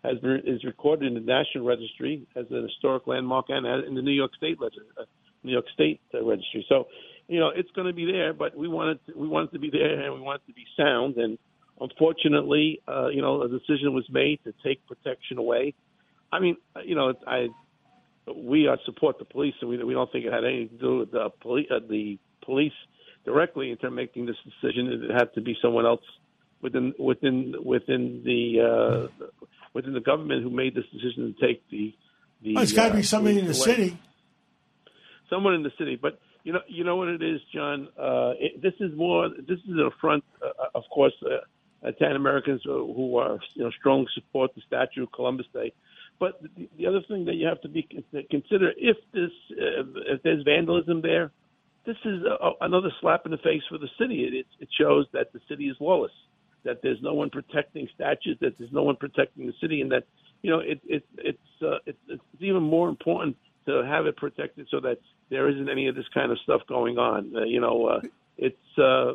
has 0.04 0.18
been, 0.20 0.42
is 0.46 0.64
recorded 0.64 1.08
in 1.08 1.14
the 1.14 1.20
National 1.20 1.66
Registry 1.66 2.28
as 2.36 2.46
an 2.50 2.64
historic 2.64 3.08
landmark 3.08 3.46
and 3.50 3.66
in 3.86 3.96
the 3.96 4.02
New 4.02 4.12
York 4.12 4.32
State 4.36 4.58
uh, 4.62 5.04
New 5.44 5.52
York 5.52 5.66
State 5.74 6.02
uh, 6.14 6.24
Registry. 6.24 6.66
So, 6.70 6.88
you 7.28 7.40
know, 7.40 7.50
it's 7.56 7.70
going 7.72 7.88
to 7.88 7.94
be 7.94 8.06
there, 8.12 8.34
but 8.34 8.56
we 8.58 8.68
want 8.68 8.90
it 8.92 9.12
to, 9.12 9.18
we 9.18 9.28
want 9.28 9.50
it 9.50 9.54
to 9.54 9.60
be 9.60 9.70
there 9.70 10.02
and 10.02 10.14
we 10.14 10.22
want 10.22 10.42
it 10.44 10.52
to 10.52 10.56
be 10.56 10.66
sound. 10.76 11.18
And 11.18 11.38
unfortunately, 11.80 12.82
uh, 12.88 13.08
you 13.08 13.22
know, 13.22 13.42
a 13.44 13.50
decision 13.50 13.94
was 13.94 14.08
made 14.10 14.40
to 14.44 14.54
take 14.64 14.86
protection 14.88 15.38
away. 15.38 15.74
I 16.32 16.40
mean, 16.40 16.58
uh, 16.76 16.82
you 16.86 16.96
know, 16.96 17.14
I 17.28 17.48
we 18.36 18.68
uh, 18.68 18.78
support 18.86 19.20
the 19.20 19.26
police, 19.26 19.56
and 19.62 19.70
we 19.70 19.84
we 19.84 19.94
don't 19.94 20.12
think 20.12 20.26
it 20.26 20.34
had 20.34 20.46
anything 20.46 20.70
to 20.70 20.78
do 20.78 20.98
with 21.00 21.12
the 21.12 21.30
police 21.42 21.68
uh, 21.72 21.80
the 21.90 22.18
police 22.44 22.74
directly 23.26 23.72
in 23.72 23.78
terms 23.78 23.96
making 23.96 24.26
this 24.26 24.38
decision. 24.44 24.88
It 25.10 25.12
had 25.12 25.34
to 25.34 25.42
be 25.42 25.56
someone 25.62 25.86
else 25.86 26.04
within 26.62 26.94
within 27.00 27.56
within 27.64 28.22
the 28.24 28.62
uh, 28.62 29.26
within 29.74 29.94
the 29.94 30.00
government 30.00 30.44
who 30.44 30.50
made 30.50 30.76
this 30.76 30.86
decision 30.92 31.34
to 31.34 31.48
take 31.48 31.68
the 31.70 31.94
the. 32.42 32.56
Well, 32.56 32.64
it's 32.64 32.74
got 32.74 32.88
to 32.88 32.94
uh, 32.94 32.96
be 32.98 33.04
somebody 33.04 33.40
in 33.40 33.46
the 33.46 33.52
away. 33.52 33.60
city. 33.60 33.98
Someone 35.30 35.54
in 35.54 35.64
the 35.64 35.72
city, 35.78 35.98
but 36.02 36.20
you 36.44 36.54
know, 36.54 36.60
you 36.68 36.84
know 36.84 36.96
what 36.96 37.08
it 37.08 37.22
is, 37.22 37.40
John. 37.54 37.88
Uh, 37.98 38.34
it, 38.40 38.62
this 38.62 38.74
is 38.80 38.96
more. 38.96 39.30
This 39.30 39.60
is 39.60 39.70
an 39.70 39.90
affront, 39.96 40.24
uh, 40.42 40.68
of 40.76 40.84
course. 40.94 41.14
Uh, 41.26 41.38
Italian 41.84 42.16
Americans 42.16 42.62
who 42.64 42.94
who 42.94 43.18
are 43.18 43.40
you 43.56 43.64
know 43.64 43.72
strongly 43.72 44.08
support 44.14 44.54
the 44.56 44.62
statue 44.68 45.04
of 45.04 45.12
Columbus 45.12 45.48
Day. 45.54 45.74
But 46.20 46.42
the, 46.56 46.70
the 46.78 46.86
other 46.86 47.02
thing 47.08 47.26
that 47.26 47.36
you 47.36 47.48
have 47.48 47.62
to 47.62 47.70
be 47.70 47.88
consider 48.30 48.72
if 48.78 48.98
this 49.14 49.32
uh, 49.52 49.84
if 50.06 50.22
there's 50.24 50.44
vandalism 50.44 51.02
there, 51.02 51.32
this 51.86 51.98
is 52.06 52.22
a, 52.24 52.52
another 52.62 52.92
slap 53.02 53.26
in 53.26 53.32
the 53.32 53.38
face 53.38 53.64
for 53.70 53.78
the 53.78 53.90
city. 54.00 54.26
It, 54.26 54.34
it, 54.34 54.46
it 54.60 54.70
shows 54.80 55.08
that 55.14 55.34
the 55.34 55.40
city 55.50 55.66
is 55.66 55.78
lawless, 55.80 56.12
that 56.64 56.82
there's 56.82 57.02
no 57.02 57.14
one 57.14 57.30
protecting 57.30 57.88
statues, 57.96 58.38
that 58.42 58.58
there's 58.58 58.72
no 58.72 58.84
one 58.84 58.96
protecting 58.96 59.48
the 59.48 59.54
city, 59.62 59.82
and 59.82 59.92
that 59.92 60.04
you 60.42 60.50
know 60.50 60.60
it, 60.60 60.80
it 60.86 61.04
it's 61.18 61.62
uh, 61.62 61.78
it, 61.86 61.98
it's 62.08 62.24
even 62.40 62.64
more 62.64 62.90
important 62.90 63.36
to 63.68 63.84
have 63.86 64.06
it 64.06 64.18
protected 64.18 64.68
so 64.72 64.80
that 64.80 64.98
there 65.30 65.50
isn't 65.50 65.70
any 65.70 65.88
of 65.88 65.96
this 65.96 66.06
kind 66.14 66.32
of 66.32 66.40
stuff 66.40 66.62
going 66.68 66.98
on. 66.98 67.34
Uh, 67.36 67.44
you 67.44 67.62
know, 67.62 67.86
uh, 67.86 68.02
it's 68.38 68.78
uh, 68.78 69.14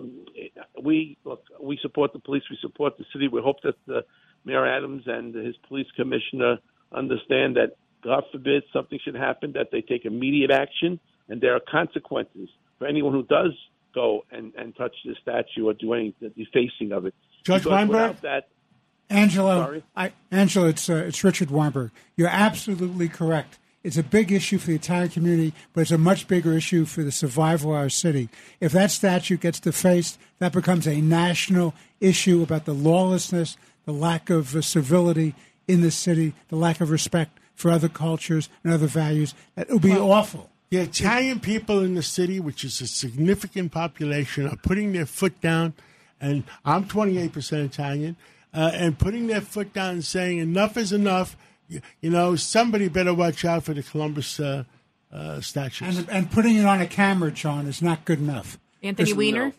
we 0.82 1.16
look, 1.24 1.42
we 1.60 1.78
support 1.82 2.12
the 2.12 2.18
police, 2.18 2.42
we 2.50 2.58
support 2.60 2.96
the 2.98 3.04
city. 3.12 3.28
We 3.28 3.40
hope 3.42 3.56
that 3.62 3.76
uh, 3.94 4.02
Mayor 4.44 4.66
Adams 4.66 5.02
and 5.06 5.34
his 5.34 5.56
police 5.68 5.88
commissioner 5.96 6.58
understand 6.92 7.56
that 7.56 7.76
God 8.02 8.22
forbid 8.30 8.62
something 8.72 8.98
should 9.04 9.16
happen, 9.16 9.52
that 9.52 9.68
they 9.72 9.80
take 9.80 10.04
immediate 10.04 10.50
action, 10.50 11.00
and 11.28 11.40
there 11.40 11.54
are 11.54 11.60
consequences 11.60 12.48
for 12.78 12.86
anyone 12.86 13.12
who 13.12 13.24
does 13.24 13.52
go 13.94 14.24
and, 14.30 14.52
and 14.56 14.76
touch 14.76 14.94
the 15.04 15.16
statue 15.20 15.66
or 15.66 15.74
do 15.74 15.92
any 15.94 16.14
defacing 16.20 16.92
of 16.92 17.06
it. 17.06 17.14
Judge 17.46 17.62
Because 17.62 17.72
Weinberg? 17.72 17.96
without 18.16 18.22
that, 18.22 18.48
Angelo, 19.08 19.82
I, 19.94 20.12
Angelo, 20.32 20.66
it's 20.66 20.90
uh, 20.90 21.04
it's 21.06 21.22
Richard 21.22 21.50
Weinberg. 21.50 21.92
You're 22.16 22.28
absolutely 22.28 23.08
correct. 23.08 23.58
It's 23.84 23.96
a 23.96 24.02
big 24.02 24.32
issue 24.32 24.58
for 24.58 24.66
the 24.66 24.74
Italian 24.74 25.10
community, 25.10 25.54
but 25.72 25.82
it's 25.82 25.92
a 25.92 25.98
much 25.98 26.26
bigger 26.26 26.54
issue 26.54 26.84
for 26.86 27.04
the 27.04 27.12
survival 27.12 27.70
of 27.70 27.76
our 27.76 27.88
city. 27.88 28.28
If 28.58 28.72
that 28.72 28.90
statue 28.90 29.36
gets 29.36 29.60
defaced, 29.60 30.18
that 30.40 30.52
becomes 30.52 30.88
a 30.88 31.00
national 31.00 31.72
issue 32.00 32.42
about 32.42 32.64
the 32.64 32.74
lawlessness, 32.74 33.56
the 33.84 33.92
lack 33.92 34.28
of 34.28 34.56
uh, 34.56 34.60
civility 34.62 35.36
in 35.68 35.82
the 35.82 35.92
city, 35.92 36.34
the 36.48 36.56
lack 36.56 36.80
of 36.80 36.90
respect 36.90 37.38
for 37.54 37.70
other 37.70 37.88
cultures 37.88 38.48
and 38.64 38.72
other 38.72 38.88
values. 38.88 39.34
It 39.56 39.70
would 39.70 39.82
be 39.82 39.90
Well, 39.90 40.10
awful. 40.10 40.50
The 40.70 40.78
Italian 40.78 41.38
people 41.38 41.78
in 41.80 41.94
the 41.94 42.02
city, 42.02 42.40
which 42.40 42.64
is 42.64 42.80
a 42.80 42.88
significant 42.88 43.70
population, 43.70 44.48
are 44.48 44.56
putting 44.56 44.92
their 44.92 45.06
foot 45.06 45.40
down, 45.40 45.74
and 46.20 46.44
I'm 46.64 46.84
28% 46.84 47.64
Italian, 47.64 48.16
uh, 48.54 48.70
and 48.74 48.98
putting 48.98 49.26
their 49.26 49.40
foot 49.40 49.72
down 49.72 49.94
and 49.94 50.04
saying 50.04 50.38
enough 50.38 50.76
is 50.76 50.92
enough. 50.92 51.36
You, 51.68 51.80
you 52.00 52.10
know, 52.10 52.36
somebody 52.36 52.88
better 52.88 53.12
watch 53.12 53.44
out 53.44 53.64
for 53.64 53.74
the 53.74 53.82
Columbus 53.82 54.38
uh, 54.40 54.64
uh, 55.12 55.40
statues. 55.40 55.98
And, 55.98 56.08
and 56.10 56.30
putting 56.30 56.56
it 56.56 56.64
on 56.64 56.80
a 56.80 56.86
camera, 56.86 57.30
John, 57.30 57.66
is 57.66 57.82
not 57.82 58.04
good 58.04 58.18
enough. 58.18 58.58
Anthony 58.82 59.12
Listen, 59.12 59.18
Weiner? 59.18 59.52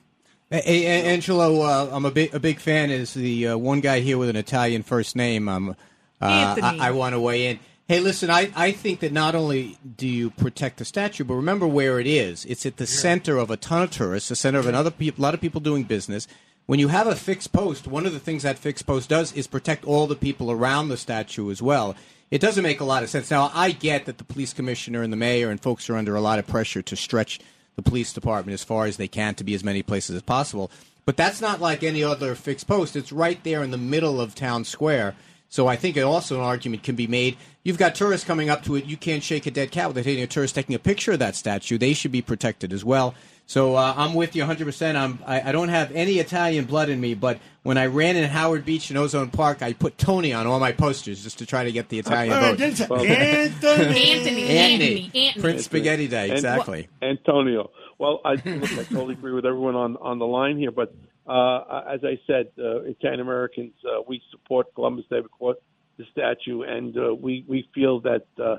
Hey, 0.50 0.62
hey, 0.62 1.04
Angelo, 1.04 1.62
uh, 1.62 1.90
I'm 1.92 2.06
a 2.06 2.12
big 2.12 2.34
a 2.34 2.40
big 2.40 2.60
fan. 2.60 2.90
Is 2.90 3.14
the 3.14 3.50
uh, 3.50 3.58
one 3.58 3.82
guy 3.82 4.00
here 4.00 4.18
with 4.18 4.30
an 4.30 4.38
Italian 4.38 4.82
first 4.82 5.16
name? 5.16 5.50
Um, 5.50 5.76
uh, 6.22 6.56
I, 6.62 6.78
I 6.88 6.92
want 6.92 7.14
to 7.14 7.20
weigh 7.20 7.48
in. 7.48 7.60
Hey, 7.88 8.02
listen, 8.02 8.30
I, 8.30 8.52
I 8.54 8.74
think 8.74 9.00
that 9.00 9.14
not 9.14 9.34
only 9.34 9.78
do 9.96 10.08
you 10.08 10.30
protect 10.30 10.78
the 10.78 10.86
statue, 10.86 11.24
but 11.24 11.36
remember 11.36 11.66
where 11.66 12.02
it 12.02 12.08
is. 12.08 12.44
It's 12.46 12.66
at 12.66 12.78
the 12.78 12.86
center 12.86 13.38
of 13.38 13.50
a 13.50 13.56
ton 13.56 13.82
of 13.82 13.92
tourists, 13.92 14.28
the 14.28 14.36
center 14.36 14.60
of 14.60 14.68
another 14.68 14.92
peop 14.92 15.18
a 15.18 15.22
lot 15.22 15.34
of 15.34 15.40
people 15.40 15.62
doing 15.62 15.84
business. 15.84 16.28
When 16.68 16.80
you 16.80 16.90
have 16.90 17.08
a 17.08 17.16
fixed 17.16 17.54
post, 17.54 17.88
one 17.88 18.06
of 18.06 18.12
the 18.12 18.20
things 18.20 18.44
that 18.44 18.60
fixed 18.60 18.86
post 18.86 19.08
does 19.08 19.32
is 19.32 19.48
protect 19.48 19.86
all 19.86 20.06
the 20.06 20.18
people 20.18 20.52
around 20.52 20.90
the 20.90 20.98
statue 20.98 21.50
as 21.50 21.62
well. 21.62 21.96
It 22.30 22.42
doesn't 22.42 22.62
make 22.62 22.82
a 22.82 22.84
lot 22.84 23.04
of 23.04 23.10
sense. 23.10 23.32
Now, 23.32 23.52
I 23.54 23.72
get 23.72 24.06
that 24.06 24.18
the 24.18 24.26
police 24.26 24.52
commissioner 24.52 25.02
and 25.02 25.14
the 25.14 25.18
mayor 25.18 25.50
and 25.50 25.62
folks 25.62 25.90
are 25.90 25.96
under 25.96 26.14
a 26.14 26.20
lot 26.20 26.40
of 26.40 26.48
pressure 26.48 26.82
to 26.82 26.96
stretch 26.98 27.40
the 27.78 27.82
police 27.82 28.12
department 28.12 28.54
as 28.54 28.66
far 28.66 28.86
as 28.86 28.98
they 28.98 29.08
can 29.08 29.34
to 29.36 29.46
be 29.46 29.54
as 29.54 29.64
many 29.64 29.82
places 29.82 30.18
as 30.18 30.24
possible. 30.24 30.70
But 31.06 31.16
that's 31.16 31.40
not 31.40 31.62
like 31.62 31.84
any 31.84 32.04
other 32.04 32.36
fixed 32.36 32.68
post. 32.68 32.98
It's 32.98 33.14
right 33.14 33.42
there 33.46 33.64
in 33.64 33.72
the 33.72 33.78
middle 33.78 34.20
of 34.20 34.36
town 34.36 34.66
square. 34.66 35.16
So 35.48 35.68
I 35.68 35.78
think 35.78 35.98
also 35.98 36.36
an 36.36 36.42
argument 36.42 36.84
can 36.84 36.98
be 36.98 37.08
made. 37.08 37.38
You've 37.64 37.78
got 37.78 37.96
tourists 37.96 38.28
coming 38.28 38.50
up 38.50 38.66
to 38.66 38.76
it. 38.76 38.84
You 38.84 38.98
can't 38.98 39.24
shake 39.24 39.46
a 39.46 39.52
dead 39.52 39.72
cat 39.72 39.88
without 39.88 40.04
hitting 40.04 40.22
a 40.22 40.28
tourist 40.28 40.56
taking 40.56 40.76
a 40.76 40.80
picture 40.80 41.14
of 41.14 41.20
that 41.20 41.38
statue. 41.38 41.78
They 41.78 41.94
should 41.94 42.12
be 42.12 42.22
protected 42.22 42.74
as 42.74 42.84
well. 42.84 43.16
So 43.50 43.76
uh, 43.76 43.94
I'm 43.96 44.14
with 44.14 44.36
you 44.36 44.42
100. 44.44 44.66
percent 44.66 44.98
I'm 44.98 45.20
I, 45.26 45.42
I 45.42 45.52
don't 45.54 45.70
have 45.70 45.92
any 45.94 46.20
Italian 46.20 46.66
blood 46.66 46.90
in 46.90 47.00
me, 47.00 47.14
but 47.14 47.40
when 47.64 47.78
I 47.78 47.86
ran 47.86 48.18
in 48.18 48.30
Howard 48.30 48.66
Beach 48.66 48.90
and 48.90 49.00
Ozone 49.00 49.30
Park, 49.30 49.62
I 49.62 49.72
put 49.74 49.98
Tony 49.98 50.34
on 50.34 50.46
all 50.48 50.60
my 50.60 50.74
posters 50.74 51.24
just 51.24 51.40
to 51.40 51.46
try 51.46 51.64
to 51.64 51.72
get 51.72 51.88
the 51.90 51.98
Italian 52.00 52.34
Uh, 52.34 52.42
vote. 52.42 52.58
that's- 52.58 52.82
Anthony. 52.82 53.08
Anthony, 53.10 54.50
Anthony, 54.50 55.12
Anthony. 55.14 55.42
Prince 55.42 55.64
Spaghetti 55.64 56.08
Day, 56.10 56.30
exactly. 56.32 56.90
Antonio. 57.02 57.72
Well, 57.98 58.20
I, 58.24 58.34
look, 58.34 58.44
I 58.74 58.84
totally 58.84 59.14
agree 59.14 59.32
with 59.34 59.46
everyone 59.46 59.76
on, 59.76 59.98
on 59.98 60.20
the 60.20 60.28
line 60.28 60.58
here, 60.60 60.72
but 60.72 60.94
uh, 61.26 61.84
as 61.90 62.02
I 62.04 62.20
said, 62.28 62.50
uh, 62.60 62.82
Italian 62.82 63.22
Americans, 63.22 63.74
uh, 63.86 64.02
we 64.08 64.22
support 64.32 64.74
Columbus 64.76 65.06
Day. 65.10 65.20
We 65.22 65.28
support 65.30 65.58
the 65.98 66.06
statue, 66.12 66.62
and 66.62 66.96
uh, 66.98 67.16
we 67.16 67.44
we 67.48 67.68
feel 67.74 68.00
that 68.02 68.28
uh, 68.42 68.58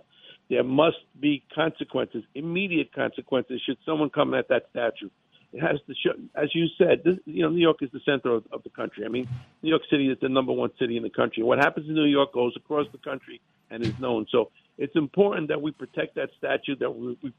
there 0.51 0.64
must 0.64 0.96
be 1.20 1.42
consequences, 1.55 2.24
immediate 2.34 2.92
consequences, 2.92 3.61
should 3.64 3.78
someone 3.84 4.11
come 4.11 4.34
at 4.34 4.49
that 4.49 4.64
statue. 4.70 5.11
It 5.53 5.61
has 5.61 5.78
to 5.86 5.94
show, 5.94 6.12
as 6.34 6.55
you 6.55 6.66
said, 6.76 7.03
this, 7.05 7.16
you 7.24 7.42
know, 7.42 7.49
New 7.49 7.61
York 7.61 7.78
is 7.80 7.90
the 7.90 8.01
center 8.05 8.34
of, 8.34 8.44
of 8.53 8.62
the 8.64 8.70
country. 8.70 9.05
I 9.07 9.09
mean, 9.09 9.26
New 9.62 9.70
York 9.70 9.82
City 9.90 10.09
is 10.09 10.18
the 10.20 10.28
number 10.28 10.53
one 10.53 10.70
city 10.78 10.96
in 10.99 11.03
the 11.03 11.11
country. 11.11 11.42
What 11.42 11.59
happens 11.59 11.88
in 11.88 11.94
New 11.94 12.05
York 12.05 12.34
goes 12.34 12.53
across 12.57 12.86
the 12.92 12.99
country 12.99 13.40
and 13.70 13.82
is 13.82 13.99
known. 13.99 14.26
So 14.30 14.51
it's 14.76 14.94
important 14.94 15.49
that 15.49 15.61
we 15.61 15.72
protect 15.72 16.16
that 16.16 16.30
statue, 16.36 16.76
that 16.76 16.90
we 16.90 17.18
we, 17.22 17.32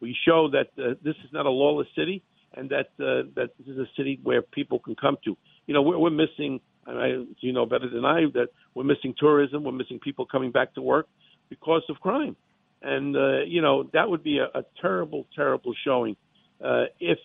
we 0.00 0.16
show 0.26 0.50
that 0.50 0.68
uh, 0.78 0.94
this 1.02 1.16
is 1.24 1.32
not 1.32 1.46
a 1.46 1.50
lawless 1.50 1.88
city, 1.96 2.22
and 2.54 2.68
that 2.70 2.88
uh, 3.00 3.28
that 3.34 3.50
this 3.58 3.66
is 3.66 3.78
a 3.78 3.86
city 3.96 4.20
where 4.22 4.42
people 4.42 4.78
can 4.78 4.94
come 4.94 5.16
to. 5.24 5.36
You 5.66 5.74
know, 5.74 5.82
we're, 5.82 5.98
we're 5.98 6.10
missing. 6.10 6.60
I, 6.86 7.24
you 7.40 7.52
know 7.54 7.64
better 7.64 7.88
than 7.88 8.04
I 8.04 8.26
that 8.34 8.48
we're 8.74 8.84
missing 8.84 9.14
tourism. 9.18 9.64
We're 9.64 9.72
missing 9.72 9.98
people 9.98 10.26
coming 10.26 10.50
back 10.50 10.74
to 10.74 10.82
work 10.82 11.08
because 11.48 11.82
of 11.88 11.98
crime, 12.00 12.36
and 12.84 13.16
uh, 13.16 13.42
you 13.46 13.62
know 13.62 13.88
that 13.92 14.08
would 14.08 14.22
be 14.22 14.38
a, 14.38 14.58
a 14.58 14.64
terrible, 14.80 15.26
terrible 15.34 15.74
showing 15.84 16.16
uh, 16.64 16.84
if 17.00 17.18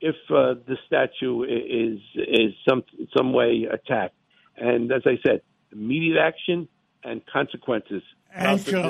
if 0.00 0.16
uh, 0.30 0.54
the 0.66 0.76
statue 0.86 1.42
is 1.44 1.98
is 2.14 2.52
some 2.68 2.82
some 3.16 3.32
way 3.32 3.66
attacked. 3.70 4.14
And 4.56 4.92
as 4.92 5.02
I 5.06 5.18
said, 5.24 5.42
immediate 5.72 6.18
action 6.18 6.68
and 7.04 7.24
consequences. 7.26 8.02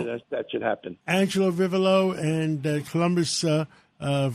That, 0.04 0.22
that 0.30 0.46
should 0.50 0.62
happen. 0.62 0.98
Angelo 1.06 1.50
Vivolo 1.50 2.12
and 2.12 2.66
uh, 2.66 2.80
Columbus 2.90 3.44
uh, 3.44 3.66
uh, 4.00 4.30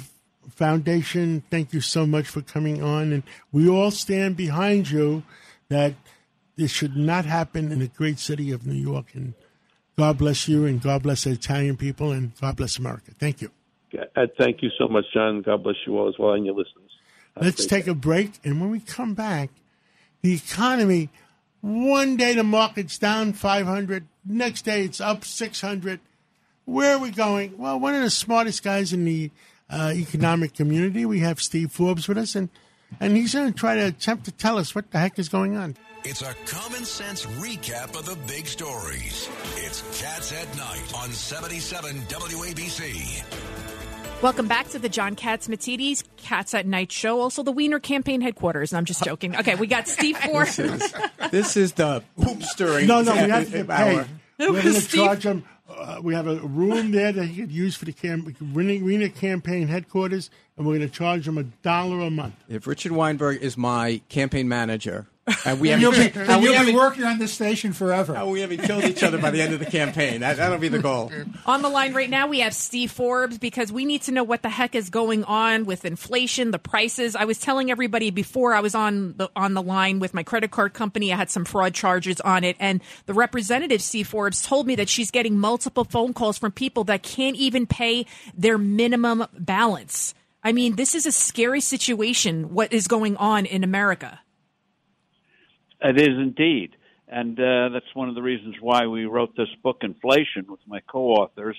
Foundation, 0.50 1.44
thank 1.50 1.74
you 1.74 1.82
so 1.82 2.06
much 2.06 2.28
for 2.28 2.42
coming 2.42 2.84
on. 2.84 3.12
And 3.12 3.24
we 3.52 3.68
all 3.68 3.92
stand 3.92 4.38
behind 4.38 4.92
you 4.92 5.24
that 5.70 5.94
this 6.56 6.72
should 6.72 6.96
not 6.96 7.26
happen 7.26 7.72
in 7.72 7.80
the 7.80 7.88
great 7.88 8.20
city 8.20 8.52
of 8.52 8.66
New 8.66 8.74
York. 8.74 9.08
And 9.14 9.34
God 9.98 10.18
bless 10.18 10.48
you, 10.48 10.66
and 10.66 10.82
God 10.82 11.04
bless 11.04 11.24
the 11.26 11.32
Italian 11.32 11.78
people, 11.78 12.12
and 12.12 12.32
God 12.40 12.56
bless 12.56 12.78
America. 12.78 13.12
Thank 13.20 13.42
you. 13.42 13.52
Uh, 14.16 14.26
thank 14.40 14.64
you 14.64 14.70
so 14.78 14.88
much, 14.88 15.06
John. 15.14 15.42
God 15.42 15.64
bless 15.64 15.76
you 15.86 15.98
all 15.98 16.10
as 16.10 16.16
well 16.18 16.34
and 16.34 16.46
your 16.46 16.56
listeners. 16.56 16.90
Let's 17.40 17.66
take 17.66 17.88
a 17.88 17.94
break, 17.94 18.40
and 18.44 18.60
when 18.60 18.70
we 18.70 18.80
come 18.80 19.14
back, 19.14 19.50
the 20.22 20.34
economy. 20.34 21.10
One 21.62 22.18
day 22.18 22.34
the 22.34 22.44
market's 22.44 22.98
down 22.98 23.32
500, 23.32 24.06
next 24.26 24.64
day 24.64 24.84
it's 24.84 25.00
up 25.00 25.24
600. 25.24 26.02
Where 26.66 26.96
are 26.96 27.00
we 27.00 27.10
going? 27.10 27.58
Well, 27.58 27.80
one 27.80 27.96
of 27.96 28.02
the 28.02 28.10
smartest 28.10 28.64
guys 28.64 28.92
in 28.92 29.06
the 29.06 29.32
uh, 29.70 29.94
economic 29.96 30.54
community. 30.54 31.06
We 31.06 31.20
have 31.20 31.40
Steve 31.40 31.72
Forbes 31.72 32.08
with 32.08 32.18
us, 32.18 32.36
and 32.36 32.50
and 33.00 33.16
he's 33.18 33.34
going 33.34 33.52
to 33.52 33.58
try 33.58 33.76
to 33.76 33.88
attempt 33.88 34.26
to 34.26 34.32
tell 34.32 34.58
us 34.58 34.74
what 34.76 34.90
the 34.92 35.00
heck 35.00 35.18
is 35.20 35.30
going 35.30 35.56
on. 35.58 35.76
It's 36.06 36.22
a 36.22 36.34
common 36.46 36.84
sense 36.84 37.26
recap 37.26 37.98
of 37.98 38.06
the 38.06 38.18
big 38.28 38.46
stories. 38.46 39.30
It's 39.58 40.02
Cats 40.02 40.34
at 40.34 40.58
Night 40.58 40.94
on 40.98 41.10
77 41.12 41.96
WABC. 42.02 43.24
Welcome 44.22 44.48
back 44.48 44.70
to 44.70 44.80
the 44.80 44.90
John 44.90 45.16
Catsimatidis 45.16 46.04
Cats 46.18 46.54
at 46.54 46.66
Night 46.66 46.92
show. 46.92 47.20
Also, 47.20 47.44
the 47.44 47.52
Weiner 47.52 47.80
campaign 47.80 48.22
headquarters. 48.22 48.72
And 48.72 48.78
I'm 48.78 48.86
just 48.86 49.04
joking. 49.04 49.36
Okay, 49.36 49.56
we 49.56 49.68
got 49.68 49.88
Steve 49.88 50.18
Forbes. 50.26 50.58
This 51.32 51.58
is 51.58 51.74
the 51.74 52.04
poop 52.22 52.42
stirring. 52.44 52.88
No, 52.88 53.02
no, 53.02 53.14
we 53.14 53.20
have 53.30 53.46
to 53.52 53.52
get 53.52 53.70
hour. 53.70 54.04
paid. 54.04 54.50
We're 54.50 54.62
going 54.62 54.76
to 54.76 54.88
charge 54.88 55.26
him. 55.26 55.44
Uh, 55.84 56.00
we 56.02 56.14
have 56.14 56.28
a 56.28 56.36
room 56.38 56.92
there 56.92 57.12
that 57.12 57.26
he 57.26 57.42
could 57.42 57.52
use 57.52 57.76
for 57.76 57.84
the 57.84 57.92
cam- 57.92 58.34
Rena 58.54 59.10
campaign 59.10 59.68
headquarters, 59.68 60.30
and 60.56 60.66
we're 60.66 60.78
going 60.78 60.90
to 60.90 60.96
charge 60.96 61.28
him 61.28 61.38
a 61.38 61.44
dollar 61.44 62.00
a 62.00 62.10
month. 62.10 62.36
If 62.48 62.68
Richard 62.68 62.94
Weinberg 62.94 63.42
is 63.42 63.58
my 63.58 64.02
campaign 64.08 64.48
manager, 64.48 65.08
and 65.46 65.60
we 65.60 65.72
And 65.72 65.82
haven't, 65.82 65.82
you'll 65.82 66.10
be, 66.12 66.20
and 66.20 66.30
and 66.30 66.42
we 66.42 66.50
you'll 66.50 66.54
be 66.54 66.58
haven't, 66.58 66.76
working 66.76 67.04
on 67.06 67.18
this 67.18 67.32
station 67.32 67.72
forever. 67.72 68.14
and 68.14 68.30
we 68.30 68.42
haven't 68.42 68.64
killed 68.64 68.84
each 68.84 69.04
other 69.04 69.18
by 69.18 69.32
the 69.32 69.42
end 69.42 69.54
of 69.54 69.60
the 69.62 69.66
campaign, 69.66 70.20
that, 70.20 70.36
that'll 70.36 70.58
be 70.58 70.68
the 70.68 70.80
goal. 70.80 71.12
On 71.46 71.62
the 71.62 71.70
line 71.70 71.94
right 71.94 72.10
now, 72.10 72.28
we 72.28 72.42
have 72.42 72.54
Steve 72.54 72.92
Forbes 72.92 73.38
because 73.38 73.72
we 73.72 73.86
need 73.86 74.02
to 74.04 74.12
know 74.12 74.24
what 74.24 74.42
the 74.42 74.50
heck 74.50 74.76
is 74.76 74.90
going 74.90 75.24
on 75.24 75.64
with 75.66 75.86
inflation, 75.86 76.52
the 76.52 76.60
prices. 76.60 77.16
I 77.16 77.24
was 77.24 77.38
telling 77.38 77.72
everybody 77.72 78.12
before 78.12 78.54
I 78.54 78.60
was 78.60 78.76
on 78.76 79.16
the 79.16 79.30
on 79.34 79.54
the 79.54 79.62
line 79.62 80.00
with 80.00 80.14
my 80.14 80.24
credit 80.24 80.52
card 80.52 80.74
company, 80.74 81.14
I 81.14 81.16
had 81.16 81.30
some 81.30 81.46
fraud 81.46 81.74
charges 81.74 82.20
on 82.20 82.44
it, 82.44 82.58
and 82.60 82.82
the 83.06 83.14
representative 83.14 83.82
Steve 83.82 84.08
Forbes 84.10 84.42
told 84.42 84.68
me 84.68 84.76
that 84.76 84.90
she's 84.90 85.10
getting 85.10 85.38
multiple 85.38 85.86
phone 85.86 86.14
calls 86.14 86.38
from 86.38 86.52
people 86.52 86.84
that 86.86 87.02
can't 87.02 87.38
even 87.38 87.66
pay 87.66 88.06
their 88.36 88.58
minimum 88.58 89.26
balance. 89.40 90.14
I 90.44 90.52
mean, 90.52 90.76
this 90.76 90.94
is 90.96 91.06
a 91.06 91.12
scary 91.14 91.62
situation. 91.62 92.54
What 92.54 92.74
is 92.74 92.88
going 92.88 93.16
on 93.16 93.46
in 93.46 93.64
America? 93.64 94.20
It 95.84 96.00
is 96.00 96.18
indeed. 96.18 96.76
And 97.08 97.38
uh, 97.40 97.70
that's 97.70 97.94
one 97.94 98.10
of 98.10 98.16
the 98.16 98.22
reasons 98.22 98.56
why 98.62 98.88
we 98.88 99.06
wrote 99.06 99.36
this 99.36 99.50
book, 99.62 99.80
Inflation, 99.82 100.46
with 100.48 100.62
my 100.66 100.80
co 100.90 101.10
authors. 101.10 101.58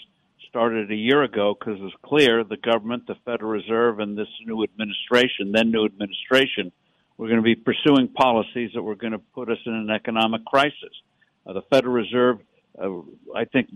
Started 0.48 0.90
a 0.90 0.94
year 0.94 1.22
ago 1.24 1.54
because 1.58 1.80
it's 1.80 1.94
clear 2.04 2.44
the 2.44 2.56
government, 2.56 3.06
the 3.06 3.16
Federal 3.24 3.50
Reserve, 3.50 3.98
and 3.98 4.16
this 4.16 4.28
new 4.46 4.62
administration, 4.62 5.52
then 5.52 5.72
new 5.72 5.84
administration, 5.84 6.70
we're 7.16 7.28
going 7.28 7.38
to 7.38 7.42
be 7.42 7.56
pursuing 7.56 8.08
policies 8.08 8.70
that 8.74 8.82
were 8.82 8.94
going 8.94 9.12
to 9.12 9.18
put 9.18 9.50
us 9.50 9.58
in 9.66 9.72
an 9.72 9.90
economic 9.90 10.44
crisis. 10.44 10.92
Uh, 11.46 11.54
the 11.54 11.62
Federal 11.70 11.94
Reserve, 11.94 12.38
uh, 12.80 12.88
I 13.34 13.44
think, 13.46 13.68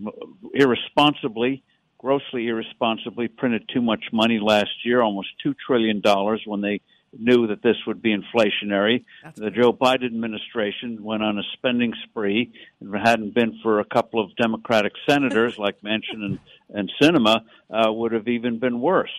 irresponsibly, 0.53 1.63
grossly 1.97 2.47
irresponsibly, 2.47 3.27
printed 3.27 3.69
too 3.73 3.81
much 3.81 4.05
money 4.11 4.39
last 4.41 4.85
year, 4.85 5.01
almost 5.01 5.29
$2 5.45 5.53
trillion, 5.65 6.01
when 6.45 6.61
they 6.61 6.81
knew 7.17 7.47
that 7.47 7.61
this 7.61 7.75
would 7.87 8.01
be 8.01 8.15
inflationary. 8.15 9.03
the 9.35 9.49
Joe 9.51 9.73
Biden 9.73 10.05
administration 10.05 11.03
went 11.03 11.23
on 11.23 11.37
a 11.37 11.43
spending 11.53 11.93
spree. 12.03 12.51
If 12.81 12.93
it 12.93 13.07
hadn't 13.07 13.33
been 13.33 13.59
for 13.63 13.79
a 13.79 13.85
couple 13.85 14.23
of 14.23 14.35
Democratic 14.35 14.93
senators 15.07 15.57
like 15.59 15.81
Manchin 15.81 16.23
and, 16.23 16.39
and 16.69 16.91
Sinema, 17.01 17.41
uh, 17.69 17.91
would 17.91 18.11
have 18.11 18.27
even 18.27 18.59
been 18.59 18.79
worse. 18.79 19.11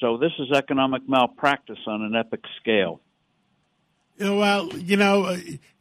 So 0.00 0.16
this 0.16 0.32
is 0.38 0.50
economic 0.52 1.08
malpractice 1.08 1.78
on 1.86 2.02
an 2.02 2.14
epic 2.16 2.40
scale. 2.60 3.00
Well, 4.18 4.68
you 4.78 4.96
know, 4.96 5.24
uh, 5.24 5.38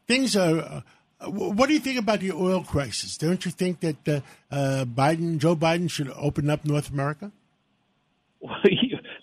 things 0.08 0.36
are. 0.36 0.60
Uh, 0.60 0.82
what 1.30 1.68
do 1.68 1.74
you 1.74 1.82
think 1.82 2.00
about 2.00 2.22
the 2.22 2.32
oil 2.32 2.64
crisis? 2.64 3.18
Don't 3.18 3.44
you 3.44 3.52
think 3.52 3.82
that 3.82 4.08
uh, 4.08 4.22
uh, 4.50 4.86
Biden, 4.86 5.38
Joe 5.38 5.54
Biden, 5.54 5.92
should 5.92 6.10
open 6.16 6.50
up 6.50 6.64
North 6.64 6.90
America? 6.90 7.34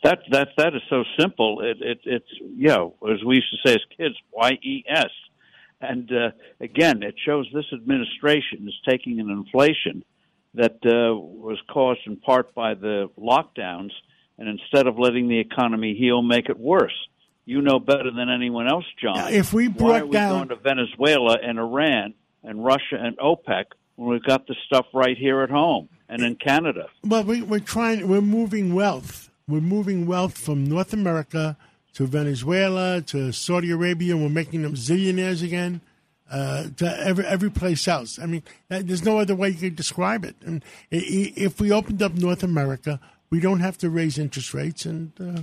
That 0.07 0.19
that 0.31 0.49
that 0.57 0.75
is 0.75 0.83
so 0.89 1.05
simple. 1.19 1.61
It, 1.61 1.79
it 1.81 2.01
it's 2.05 2.33
you 2.41 2.69
know, 2.69 2.95
as 3.13 3.23
we 3.25 3.37
used 3.37 3.51
to 3.51 3.69
say 3.69 3.75
as 3.75 3.81
kids, 3.97 4.15
Y 4.33 4.51
E 4.63 4.85
S. 4.89 5.11
And 5.81 6.11
uh, 6.11 6.31
again, 6.61 7.03
it 7.03 7.17
shows 7.25 7.47
this 7.53 7.67
administration 7.73 8.67
is 8.67 8.75
taking 8.89 9.21
an 9.21 9.29
inflation 9.31 10.05
that 10.55 10.77
uh, 10.87 11.15
was 11.15 11.59
caused 11.71 12.01
in 12.07 12.17
part 12.17 12.55
by 12.55 12.73
the 12.73 13.11
lockdowns, 13.19 13.91
and 14.39 14.49
instead 14.49 14.87
of 14.87 14.99
letting 14.99 15.29
the 15.29 15.39
economy 15.39 15.95
heal, 15.95 16.23
make 16.23 16.49
it 16.49 16.59
worse. 16.59 16.97
You 17.45 17.61
know 17.61 17.79
better 17.79 18.11
than 18.11 18.29
anyone 18.31 18.67
else, 18.69 18.87
John. 19.01 19.17
Yeah, 19.17 19.29
if 19.39 19.53
we 19.53 19.69
why 19.69 19.79
brought 19.79 20.01
are 20.03 20.07
we 20.07 20.13
down- 20.13 20.31
going 20.31 20.49
to 20.49 20.57
Venezuela 20.57 21.37
and 21.43 21.59
Iran 21.59 22.15
and 22.43 22.65
Russia 22.65 22.97
and 22.99 23.17
OPEC 23.19 23.65
when 23.97 24.09
we've 24.09 24.25
got 24.25 24.47
the 24.47 24.57
stuff 24.67 24.87
right 24.95 25.17
here 25.17 25.43
at 25.43 25.51
home 25.51 25.89
and 26.09 26.23
in 26.23 26.37
Canada? 26.37 26.87
Well, 27.05 27.23
we, 27.25 27.43
we're 27.43 27.61
trying. 27.61 28.09
We're 28.09 28.21
moving 28.23 28.75
wealth. 28.75 29.31
We're 29.49 29.61
moving 29.61 30.09
wealth 30.09 30.37
from 30.37 30.65
North 30.65 30.93
America 30.93 31.57
to 31.95 32.05
Venezuela 32.05 33.01
to 33.03 33.31
Saudi 33.31 33.71
Arabia, 33.71 34.15
and 34.15 34.25
we're 34.25 34.29
making 34.29 34.63
them 34.63 34.75
zillionaires 34.75 35.41
again. 35.41 35.81
Uh, 36.29 36.65
to 36.77 37.01
every 37.07 37.25
every 37.25 37.51
place 37.51 37.87
else. 37.87 38.19
I 38.19 38.27
mean, 38.27 38.43
there's 38.69 39.05
no 39.05 39.21
other 39.21 39.37
way 39.37 39.51
you 39.51 39.55
could 39.55 39.77
describe 39.77 40.25
it. 40.25 40.35
And 40.45 40.65
if 40.91 41.61
we 41.61 41.71
opened 41.71 42.03
up 42.03 42.15
North 42.15 42.43
America, 42.43 42.99
we 43.31 43.39
don't 43.39 43.61
have 43.61 43.79
to 43.79 43.89
raise 43.89 44.19
interest 44.19 44.53
rates, 44.53 44.85
and 44.85 45.13
uh, 45.21 45.43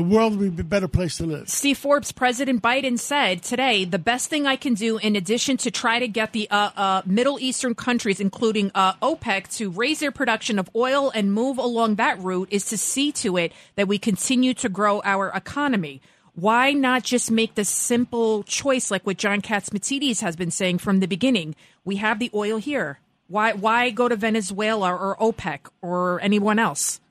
the 0.00 0.06
world 0.06 0.38
would 0.38 0.56
be 0.56 0.62
a 0.62 0.64
better 0.64 0.88
place 0.88 1.18
to 1.18 1.26
live. 1.26 1.46
Steve 1.50 1.76
Forbes, 1.76 2.10
President 2.10 2.62
Biden 2.62 2.98
said 2.98 3.42
today, 3.42 3.84
the 3.84 3.98
best 3.98 4.30
thing 4.30 4.46
I 4.46 4.56
can 4.56 4.72
do, 4.72 4.96
in 4.96 5.14
addition 5.14 5.58
to 5.58 5.70
try 5.70 5.98
to 5.98 6.08
get 6.08 6.32
the 6.32 6.48
uh, 6.50 6.70
uh, 6.74 7.02
Middle 7.04 7.38
Eastern 7.38 7.74
countries, 7.74 8.18
including 8.18 8.70
uh, 8.74 8.94
OPEC, 9.02 9.54
to 9.58 9.68
raise 9.68 10.00
their 10.00 10.10
production 10.10 10.58
of 10.58 10.70
oil 10.74 11.12
and 11.14 11.34
move 11.34 11.58
along 11.58 11.96
that 11.96 12.18
route, 12.18 12.48
is 12.50 12.64
to 12.70 12.78
see 12.78 13.12
to 13.12 13.36
it 13.36 13.52
that 13.74 13.88
we 13.88 13.98
continue 13.98 14.54
to 14.54 14.70
grow 14.70 15.02
our 15.04 15.28
economy. 15.34 16.00
Why 16.34 16.72
not 16.72 17.02
just 17.02 17.30
make 17.30 17.54
the 17.54 17.66
simple 17.66 18.42
choice, 18.44 18.90
like 18.90 19.04
what 19.04 19.18
John 19.18 19.42
Catsimatidis 19.42 20.22
has 20.22 20.34
been 20.34 20.50
saying 20.50 20.78
from 20.78 21.00
the 21.00 21.08
beginning? 21.08 21.54
We 21.84 21.96
have 21.96 22.18
the 22.18 22.30
oil 22.32 22.56
here. 22.56 23.00
Why, 23.28 23.52
why 23.52 23.90
go 23.90 24.08
to 24.08 24.16
Venezuela 24.16 24.94
or 24.94 25.14
OPEC 25.20 25.68
or 25.82 26.22
anyone 26.22 26.58
else? 26.58 27.02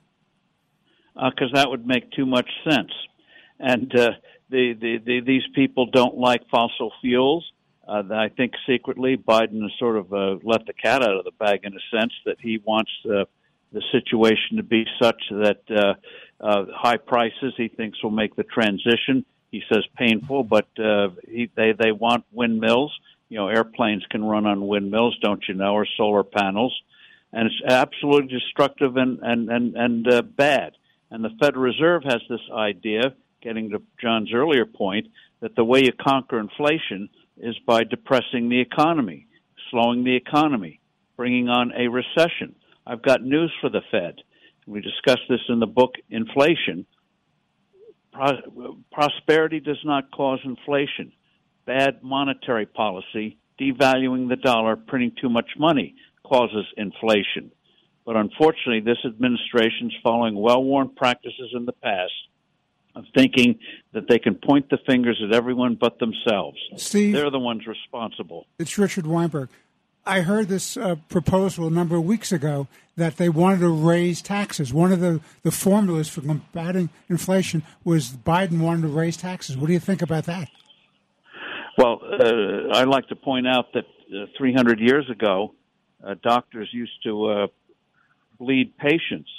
Because 1.14 1.50
that 1.54 1.70
would 1.70 1.86
make 1.86 2.10
too 2.12 2.26
much 2.26 2.48
sense. 2.68 2.92
And 3.58 3.94
uh, 3.94 4.10
the, 4.48 4.74
the, 4.80 4.98
the 5.04 5.20
these 5.20 5.42
people 5.54 5.86
don't 5.86 6.16
like 6.16 6.48
fossil 6.50 6.92
fuels. 7.00 7.50
Uh, 7.86 8.02
I 8.12 8.28
think 8.28 8.52
secretly 8.66 9.16
Biden 9.16 9.62
has 9.62 9.72
sort 9.78 9.96
of 9.96 10.12
uh, 10.12 10.36
let 10.42 10.66
the 10.66 10.72
cat 10.72 11.02
out 11.02 11.16
of 11.16 11.24
the 11.24 11.32
bag 11.32 11.60
in 11.64 11.74
a 11.74 11.98
sense 11.98 12.12
that 12.24 12.36
he 12.40 12.58
wants 12.64 12.90
uh, 13.04 13.24
the 13.72 13.82
situation 13.92 14.56
to 14.56 14.62
be 14.62 14.84
such 15.00 15.22
that 15.30 15.62
uh, 15.70 15.94
uh, 16.44 16.66
high 16.74 16.96
prices 16.96 17.54
he 17.56 17.68
thinks 17.68 18.02
will 18.02 18.10
make 18.10 18.36
the 18.36 18.44
transition. 18.44 19.24
He 19.50 19.62
says 19.72 19.84
painful, 19.96 20.44
but 20.44 20.68
uh, 20.78 21.08
he, 21.28 21.50
they 21.54 21.72
they 21.72 21.92
want 21.92 22.24
windmills. 22.32 22.96
You 23.28 23.38
know, 23.38 23.48
airplanes 23.48 24.04
can 24.10 24.24
run 24.24 24.46
on 24.46 24.66
windmills, 24.66 25.18
don't 25.20 25.42
you 25.48 25.54
know, 25.54 25.74
or 25.74 25.86
solar 25.96 26.24
panels, 26.24 26.76
and 27.32 27.46
it's 27.46 27.62
absolutely 27.66 28.28
destructive 28.28 28.96
and 28.96 29.18
and 29.22 29.50
and 29.50 29.76
and 29.76 30.12
uh, 30.12 30.22
bad. 30.22 30.72
And 31.10 31.24
the 31.24 31.36
Federal 31.40 31.64
Reserve 31.64 32.02
has 32.04 32.20
this 32.28 32.40
idea, 32.52 33.14
getting 33.42 33.70
to 33.70 33.82
John's 34.00 34.32
earlier 34.32 34.66
point, 34.66 35.08
that 35.40 35.56
the 35.56 35.64
way 35.64 35.80
you 35.82 35.92
conquer 36.00 36.38
inflation 36.38 37.08
is 37.38 37.56
by 37.66 37.84
depressing 37.84 38.48
the 38.48 38.60
economy, 38.60 39.26
slowing 39.70 40.04
the 40.04 40.14
economy, 40.16 40.80
bringing 41.16 41.48
on 41.48 41.72
a 41.72 41.88
recession. 41.88 42.54
I've 42.86 43.02
got 43.02 43.22
news 43.22 43.52
for 43.60 43.70
the 43.70 43.82
Fed. 43.90 44.16
We 44.66 44.80
discussed 44.80 45.28
this 45.28 45.40
in 45.48 45.58
the 45.58 45.66
book 45.66 45.94
Inflation. 46.10 46.86
Pro- 48.12 48.78
prosperity 48.92 49.60
does 49.60 49.80
not 49.84 50.10
cause 50.10 50.40
inflation. 50.44 51.12
Bad 51.66 52.02
monetary 52.02 52.66
policy, 52.66 53.38
devaluing 53.60 54.28
the 54.28 54.36
dollar, 54.36 54.76
printing 54.76 55.12
too 55.20 55.28
much 55.28 55.50
money 55.58 55.94
causes 56.24 56.66
inflation. 56.76 57.50
But 58.04 58.16
unfortunately, 58.16 58.80
this 58.80 58.98
administration 59.04 59.88
is 59.88 59.92
following 60.02 60.34
well 60.34 60.62
worn 60.62 60.88
practices 60.88 61.50
in 61.54 61.66
the 61.66 61.72
past 61.72 62.12
of 62.96 63.04
thinking 63.14 63.58
that 63.92 64.08
they 64.08 64.18
can 64.18 64.34
point 64.34 64.68
the 64.70 64.78
fingers 64.86 65.20
at 65.24 65.34
everyone 65.34 65.76
but 65.80 65.98
themselves. 65.98 66.58
Steve? 66.76 67.14
They're 67.14 67.30
the 67.30 67.38
ones 67.38 67.66
responsible. 67.66 68.46
It's 68.58 68.78
Richard 68.78 69.06
Weinberg. 69.06 69.48
I 70.06 70.22
heard 70.22 70.48
this 70.48 70.76
uh, 70.76 70.96
proposal 71.08 71.66
a 71.66 71.70
number 71.70 71.96
of 71.96 72.04
weeks 72.04 72.32
ago 72.32 72.68
that 72.96 73.16
they 73.16 73.28
wanted 73.28 73.60
to 73.60 73.68
raise 73.68 74.22
taxes. 74.22 74.72
One 74.72 74.92
of 74.92 75.00
the, 75.00 75.20
the 75.42 75.50
formulas 75.50 76.08
for 76.08 76.22
combating 76.22 76.88
inflation 77.08 77.62
was 77.84 78.10
Biden 78.10 78.60
wanted 78.60 78.82
to 78.82 78.88
raise 78.88 79.16
taxes. 79.16 79.56
What 79.56 79.66
do 79.66 79.72
you 79.72 79.80
think 79.80 80.02
about 80.02 80.24
that? 80.24 80.48
Well, 81.76 82.00
uh, 82.02 82.76
I'd 82.78 82.88
like 82.88 83.08
to 83.08 83.16
point 83.16 83.46
out 83.46 83.72
that 83.74 83.84
uh, 84.14 84.26
300 84.36 84.80
years 84.80 85.08
ago, 85.10 85.54
uh, 86.04 86.14
doctors 86.22 86.68
used 86.72 87.02
to 87.04 87.26
uh, 87.26 87.46
bleed 88.40 88.76
patients. 88.78 89.30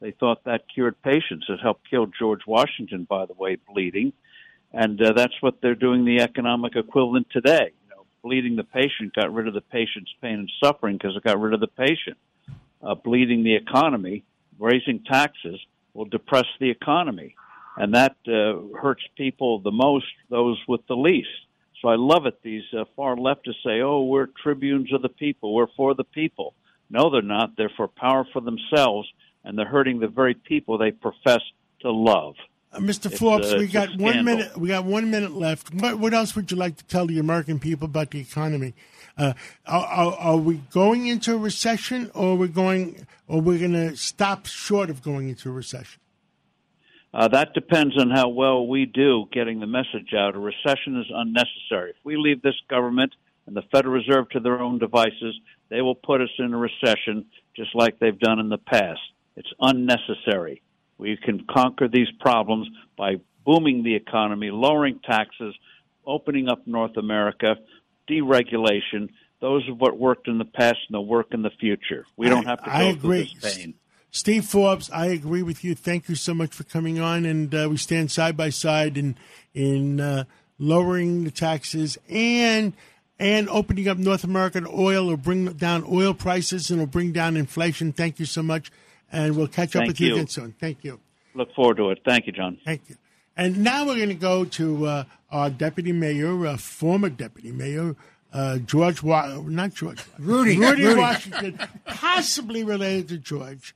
They 0.00 0.10
thought 0.10 0.44
that 0.44 0.64
cured 0.72 1.00
patients. 1.02 1.46
It 1.48 1.60
helped 1.62 1.88
kill 1.88 2.06
George 2.06 2.42
Washington, 2.46 3.06
by 3.08 3.24
the 3.24 3.32
way, 3.32 3.56
bleeding. 3.72 4.12
And 4.72 5.00
uh, 5.00 5.12
that's 5.14 5.40
what 5.40 5.62
they're 5.62 5.74
doing 5.74 6.04
the 6.04 6.20
economic 6.20 6.76
equivalent 6.76 7.28
today. 7.30 7.70
You 7.84 7.96
know, 7.96 8.04
bleeding 8.22 8.56
the 8.56 8.64
patient 8.64 9.14
got 9.14 9.32
rid 9.32 9.48
of 9.48 9.54
the 9.54 9.62
patient's 9.62 10.12
pain 10.20 10.34
and 10.40 10.52
suffering 10.62 10.98
because 10.98 11.16
it 11.16 11.24
got 11.24 11.40
rid 11.40 11.54
of 11.54 11.60
the 11.60 11.68
patient. 11.68 12.18
Uh, 12.82 12.94
bleeding 12.94 13.44
the 13.44 13.54
economy, 13.54 14.24
raising 14.58 15.02
taxes 15.04 15.58
will 15.94 16.04
depress 16.04 16.46
the 16.60 16.70
economy. 16.70 17.34
And 17.76 17.94
that 17.94 18.16
uh, 18.26 18.76
hurts 18.76 19.02
people 19.16 19.60
the 19.60 19.70
most, 19.70 20.06
those 20.30 20.58
with 20.68 20.86
the 20.88 20.96
least. 20.96 21.28
So 21.80 21.88
I 21.88 21.94
love 21.96 22.26
it. 22.26 22.40
These 22.42 22.64
uh, 22.76 22.84
far 22.96 23.14
leftists 23.14 23.62
say, 23.64 23.80
"Oh, 23.80 24.02
we're 24.02 24.26
tribunes 24.26 24.92
of 24.92 25.00
the 25.00 25.08
people. 25.08 25.54
We're 25.54 25.68
for 25.76 25.94
the 25.94 26.02
people." 26.02 26.54
No, 26.90 27.10
they're 27.10 27.22
not. 27.22 27.56
They're 27.56 27.72
for 27.76 27.88
power 27.88 28.26
for 28.32 28.40
themselves, 28.40 29.08
and 29.44 29.58
they're 29.58 29.66
hurting 29.66 30.00
the 30.00 30.08
very 30.08 30.34
people 30.34 30.78
they 30.78 30.90
profess 30.90 31.40
to 31.80 31.90
love. 31.90 32.34
Uh, 32.72 32.78
Mr. 32.78 33.06
It's, 33.06 33.18
Forbes, 33.18 33.52
uh, 33.52 33.56
we 33.58 33.66
got 33.66 33.96
one 33.96 34.24
minute. 34.24 34.56
We 34.56 34.68
got 34.68 34.84
one 34.84 35.10
minute 35.10 35.32
left. 35.32 35.72
What, 35.72 35.98
what 35.98 36.14
else 36.14 36.36
would 36.36 36.50
you 36.50 36.56
like 36.56 36.76
to 36.76 36.84
tell 36.84 37.06
the 37.06 37.18
American 37.18 37.58
people 37.58 37.86
about 37.86 38.10
the 38.10 38.20
economy? 38.20 38.74
Uh, 39.16 39.32
are, 39.66 39.86
are, 39.86 40.12
are 40.14 40.36
we 40.36 40.62
going 40.70 41.06
into 41.06 41.34
a 41.34 41.38
recession, 41.38 42.10
or 42.14 42.36
we're 42.36 42.48
going, 42.48 43.06
or 43.26 43.40
we're 43.40 43.58
going 43.58 43.72
to 43.72 43.96
stop 43.96 44.46
short 44.46 44.90
of 44.90 45.02
going 45.02 45.28
into 45.28 45.48
a 45.48 45.52
recession? 45.52 46.00
Uh, 47.12 47.26
that 47.28 47.54
depends 47.54 47.98
on 47.98 48.10
how 48.10 48.28
well 48.28 48.66
we 48.66 48.84
do 48.84 49.24
getting 49.32 49.60
the 49.60 49.66
message 49.66 50.12
out. 50.14 50.34
A 50.34 50.38
recession 50.38 51.00
is 51.00 51.06
unnecessary. 51.10 51.90
If 51.90 51.96
we 52.04 52.16
leave 52.16 52.42
this 52.42 52.54
government 52.68 53.14
and 53.48 53.56
the 53.56 53.62
Federal 53.72 53.94
Reserve 53.94 54.28
to 54.30 54.40
their 54.40 54.60
own 54.60 54.78
devices, 54.78 55.34
they 55.70 55.80
will 55.80 55.94
put 55.94 56.20
us 56.20 56.28
in 56.38 56.52
a 56.52 56.56
recession 56.56 57.24
just 57.56 57.74
like 57.74 57.98
they've 57.98 58.18
done 58.18 58.38
in 58.38 58.50
the 58.50 58.58
past. 58.58 59.00
It's 59.36 59.48
unnecessary. 59.58 60.62
We 60.98 61.16
can 61.16 61.46
conquer 61.50 61.88
these 61.88 62.08
problems 62.20 62.68
by 62.96 63.16
booming 63.46 63.82
the 63.82 63.94
economy, 63.94 64.50
lowering 64.50 65.00
taxes, 65.02 65.54
opening 66.06 66.48
up 66.48 66.66
North 66.66 66.96
America, 66.98 67.56
deregulation. 68.08 69.08
Those 69.40 69.66
are 69.68 69.74
what 69.74 69.98
worked 69.98 70.28
in 70.28 70.38
the 70.38 70.44
past 70.44 70.78
and 70.88 70.94
they'll 70.94 71.06
work 71.06 71.28
in 71.32 71.42
the 71.42 71.50
future. 71.58 72.04
We 72.16 72.28
don't 72.28 72.46
have 72.46 72.62
to 72.64 72.66
go 72.66 72.76
I 72.76 72.82
through 72.82 72.92
agree. 72.92 73.34
this 73.40 73.56
pain. 73.56 73.74
Steve 74.10 74.44
Forbes, 74.44 74.90
I 74.90 75.06
agree 75.06 75.42
with 75.42 75.64
you. 75.64 75.74
Thank 75.74 76.08
you 76.08 76.14
so 76.14 76.34
much 76.34 76.52
for 76.54 76.64
coming 76.64 76.98
on, 76.98 77.26
and 77.26 77.54
uh, 77.54 77.68
we 77.70 77.76
stand 77.76 78.10
side 78.10 78.36
by 78.36 78.48
side 78.48 78.96
in 78.96 79.16
in 79.54 80.00
uh, 80.00 80.24
lowering 80.58 81.24
the 81.24 81.30
taxes 81.30 81.98
and 82.08 82.72
and 83.18 83.48
opening 83.48 83.88
up 83.88 83.98
North 83.98 84.24
American 84.24 84.66
oil 84.66 85.06
will 85.06 85.16
bring 85.16 85.46
down 85.54 85.84
oil 85.90 86.14
prices 86.14 86.70
and 86.70 86.78
will 86.78 86.86
bring 86.86 87.12
down 87.12 87.36
inflation. 87.36 87.92
Thank 87.92 88.18
you 88.20 88.26
so 88.26 88.42
much, 88.42 88.70
and 89.10 89.36
we'll 89.36 89.48
catch 89.48 89.74
up 89.76 89.80
Thank 89.80 89.88
with 89.88 90.00
you 90.00 90.08
you. 90.08 90.14
again 90.14 90.28
soon. 90.28 90.54
Thank 90.60 90.84
you. 90.84 91.00
Look 91.34 91.54
forward 91.54 91.76
to 91.78 91.90
it. 91.90 92.00
Thank 92.04 92.26
you, 92.26 92.32
John. 92.32 92.58
Thank 92.64 92.88
you. 92.88 92.96
And 93.36 93.62
now 93.62 93.86
we're 93.86 93.96
going 93.96 94.08
to 94.08 94.14
go 94.14 94.44
to 94.44 94.86
uh, 94.86 95.04
our 95.30 95.50
deputy 95.50 95.92
mayor, 95.92 96.46
uh, 96.46 96.56
former 96.56 97.08
deputy 97.08 97.52
mayor, 97.52 97.94
uh, 98.32 98.58
George, 98.58 99.02
Wa- 99.02 99.42
not 99.46 99.74
George, 99.74 100.02
Rudy. 100.18 100.58
Rudy, 100.58 100.84
Rudy. 100.84 101.00
Washington, 101.00 101.58
possibly 101.86 102.64
related 102.64 103.08
to 103.08 103.18
George. 103.18 103.74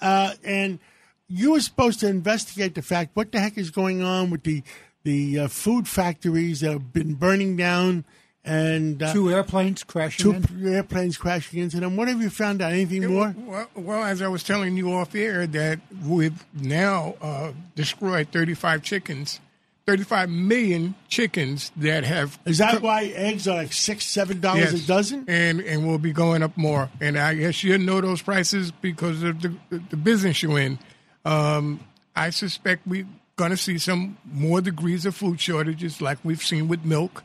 Uh, 0.00 0.34
and 0.44 0.78
you 1.26 1.52
were 1.52 1.60
supposed 1.60 2.00
to 2.00 2.08
investigate 2.08 2.74
the 2.74 2.82
fact 2.82 3.10
what 3.14 3.32
the 3.32 3.40
heck 3.40 3.56
is 3.58 3.70
going 3.70 4.02
on 4.02 4.30
with 4.30 4.42
the 4.44 4.62
the 5.04 5.38
uh, 5.38 5.48
food 5.48 5.88
factories 5.88 6.60
that 6.60 6.72
have 6.72 6.92
been 6.92 7.14
burning 7.14 7.56
down 7.56 8.04
and 8.48 9.02
uh, 9.02 9.12
Two 9.12 9.30
airplanes 9.30 9.84
crashing 9.84 10.22
two 10.42 10.64
in. 10.64 10.74
airplanes 10.74 11.16
crashing 11.16 11.60
into 11.60 11.78
them. 11.80 11.96
What 11.96 12.08
have 12.08 12.20
you 12.20 12.30
found 12.30 12.62
out? 12.62 12.72
Anything 12.72 13.06
more? 13.06 13.34
Well, 13.38 13.66
well, 13.74 14.04
as 14.04 14.22
I 14.22 14.28
was 14.28 14.42
telling 14.42 14.76
you 14.76 14.92
off 14.92 15.14
air, 15.14 15.46
that 15.46 15.80
we've 16.04 16.44
now 16.54 17.14
uh, 17.20 17.52
destroyed 17.76 18.28
35 18.32 18.82
chickens, 18.82 19.40
35 19.86 20.28
million 20.30 20.94
chickens 21.08 21.70
that 21.76 22.04
have. 22.04 22.38
Is 22.44 22.58
that 22.58 22.82
why 22.82 23.04
eggs 23.04 23.46
are 23.48 23.56
like 23.56 23.72
six, 23.72 24.04
seven 24.06 24.40
dollars 24.40 24.72
Yes. 24.72 24.84
a 24.84 24.86
dozen? 24.86 25.24
And 25.28 25.60
and 25.60 25.86
will 25.86 25.98
be 25.98 26.12
going 26.12 26.42
up 26.42 26.56
more. 26.56 26.90
And 27.00 27.18
I 27.18 27.34
guess 27.34 27.62
you 27.62 27.76
know 27.78 28.00
those 28.00 28.22
prices 28.22 28.70
because 28.70 29.22
of 29.22 29.40
the, 29.42 29.54
the 29.70 29.96
business 29.96 30.42
you're 30.42 30.58
in. 30.58 30.78
Um, 31.24 31.80
I 32.16 32.30
suspect 32.30 32.86
we're 32.86 33.06
going 33.36 33.50
to 33.50 33.56
see 33.56 33.78
some 33.78 34.16
more 34.24 34.60
degrees 34.60 35.06
of 35.06 35.14
food 35.14 35.40
shortages 35.40 36.00
like 36.02 36.18
we've 36.24 36.42
seen 36.42 36.66
with 36.68 36.84
milk, 36.84 37.22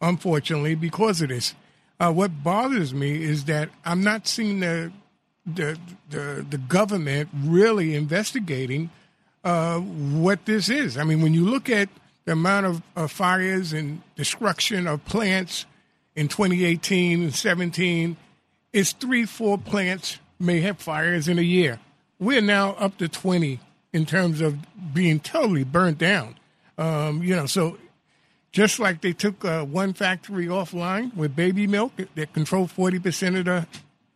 unfortunately, 0.00 0.74
because 0.74 1.22
of 1.22 1.28
this. 1.28 1.54
Uh, 1.98 2.12
what 2.12 2.42
bothers 2.42 2.92
me 2.92 3.22
is 3.22 3.44
that 3.44 3.70
I'm 3.84 4.02
not 4.02 4.26
seeing 4.26 4.60
the 4.60 4.92
the 5.46 5.78
the, 6.10 6.46
the 6.48 6.58
government 6.58 7.30
really 7.32 7.94
investigating 7.94 8.90
uh, 9.44 9.78
what 9.78 10.44
this 10.44 10.68
is. 10.68 10.98
I 10.98 11.04
mean, 11.04 11.22
when 11.22 11.32
you 11.32 11.44
look 11.44 11.70
at 11.70 11.88
the 12.24 12.32
amount 12.32 12.66
of, 12.66 12.82
of 12.96 13.12
fires 13.12 13.72
and 13.72 14.02
destruction 14.16 14.86
of 14.86 15.04
plants 15.04 15.64
in 16.16 16.28
2018 16.28 17.22
and 17.22 17.34
17, 17.34 18.16
it's 18.72 18.92
three, 18.92 19.24
four 19.24 19.56
plants 19.56 20.18
may 20.38 20.60
have 20.60 20.78
fires 20.78 21.28
in 21.28 21.38
a 21.38 21.42
year. 21.42 21.78
We're 22.18 22.42
now 22.42 22.72
up 22.72 22.98
to 22.98 23.08
20 23.08 23.60
in 23.92 24.04
terms 24.04 24.40
of 24.40 24.58
being 24.92 25.20
totally 25.20 25.64
burnt 25.64 25.98
down. 25.98 26.36
Um, 26.76 27.22
you 27.22 27.36
know, 27.36 27.46
so 27.46 27.78
just 28.56 28.78
like 28.78 29.02
they 29.02 29.12
took 29.12 29.44
uh, 29.44 29.62
one 29.66 29.92
factory 29.92 30.46
offline 30.46 31.14
with 31.14 31.36
baby 31.36 31.66
milk 31.66 31.92
that 32.14 32.32
controlled 32.32 32.70
40% 32.70 33.38
of 33.38 33.44
the 33.44 33.66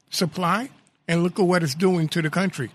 supply, 0.08 0.70
and 1.06 1.22
look 1.22 1.38
at 1.38 1.44
what 1.44 1.62
it's 1.62 1.74
doing 1.74 2.08
to 2.08 2.22
the 2.22 2.30
country. 2.30 2.70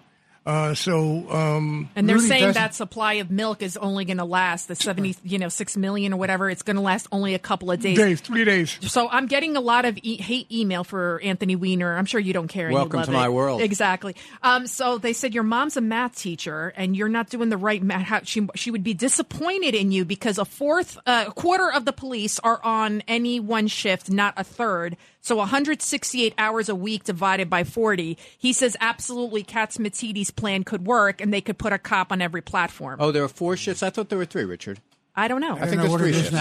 Uh, 0.46 0.76
so, 0.76 1.28
um, 1.32 1.90
And 1.96 2.08
they're 2.08 2.18
Rudy 2.18 2.28
saying 2.28 2.54
that 2.54 2.76
supply 2.76 3.14
of 3.14 3.32
milk 3.32 3.64
is 3.64 3.78
only 3.78 4.06
going 4.06 4.18
to 4.18 4.26
last 4.26 4.68
the 4.68 4.76
seventy, 4.76 5.16
you 5.24 5.40
know, 5.40 5.50
six 5.50 5.76
million 5.76 6.14
or 6.14 6.18
whatever. 6.18 6.50
It's 6.52 6.62
going 6.62 6.76
to 6.76 6.84
last 6.84 7.08
only 7.12 7.34
a 7.34 7.40
couple 7.40 7.72
of 7.72 7.80
days. 7.80 7.98
days, 7.98 8.22
three 8.22 8.46
days. 8.46 8.78
So 8.82 9.10
I'm 9.10 9.26
getting 9.26 9.58
a 9.58 9.60
lot 9.60 9.86
of 9.86 9.98
e- 10.04 10.18
hate 10.22 10.52
email 10.52 10.84
for 10.84 11.20
Anthony 11.24 11.56
Weiner. 11.56 11.98
I'm 11.98 12.06
sure 12.06 12.20
you 12.20 12.32
don't 12.32 12.48
care. 12.48 12.68
and 12.68 12.74
you 12.74 12.78
Welcome 12.78 12.98
love 12.98 13.06
to 13.08 13.12
it. 13.12 13.16
my 13.16 13.30
world. 13.30 13.62
Exactly. 13.62 14.16
Um, 14.44 14.68
so 14.68 15.00
they 15.00 15.14
said 15.14 15.34
your 15.34 15.44
mom's 15.44 15.78
a 15.78 15.82
math 15.82 16.16
teacher 16.16 16.72
and 16.78 16.96
you're 16.96 17.10
not 17.10 17.30
doing 17.32 17.50
the 17.50 17.58
right 17.58 17.82
math. 17.82 18.28
She 18.28 18.48
she 18.54 18.70
would 18.70 18.84
be 18.84 18.94
disappointed 18.94 19.74
in 19.74 19.92
you 19.92 20.06
because 20.06 20.38
a 20.38 20.46
fourth, 20.46 21.00
uh, 21.08 21.32
quarter 21.32 21.72
of 21.72 21.86
the 21.86 21.94
police 21.94 22.38
are 22.40 22.60
on 22.64 23.02
any 23.08 23.40
one 23.40 23.66
shift, 23.66 24.12
not 24.12 24.36
a 24.38 24.44
third. 24.44 24.96
So 25.26 25.38
168 25.38 26.36
hours 26.38 26.70
a 26.70 26.76
week 26.76 27.04
divided 27.04 27.50
by 27.50 27.64
40. 27.64 28.16
He 28.38 28.54
says 28.54 28.78
absolutely 28.80 29.44
Catsimatidis 29.44 30.36
plan 30.36 30.64
could 30.64 30.86
work 30.86 31.20
and 31.20 31.34
they 31.34 31.42
could 31.42 31.58
put 31.58 31.74
a 31.74 31.80
cop 31.80 32.12
on 32.12 32.22
every 32.22 32.42
platform. 32.42 32.98
Oh, 33.00 33.12
there 33.12 33.24
are 33.24 33.28
four 33.28 33.58
shifts. 33.58 33.82
I 33.82 33.90
thought 33.90 34.10
there 34.10 34.20
were 34.20 34.26
three, 34.26 34.46
Richard. 34.46 34.82
I 35.16 35.28
don't 35.28 35.42
know. 35.42 35.58
I 35.58 35.66
think 35.66 35.82
there's 35.82 35.96
three 35.96 36.14
shifts. 36.14 36.32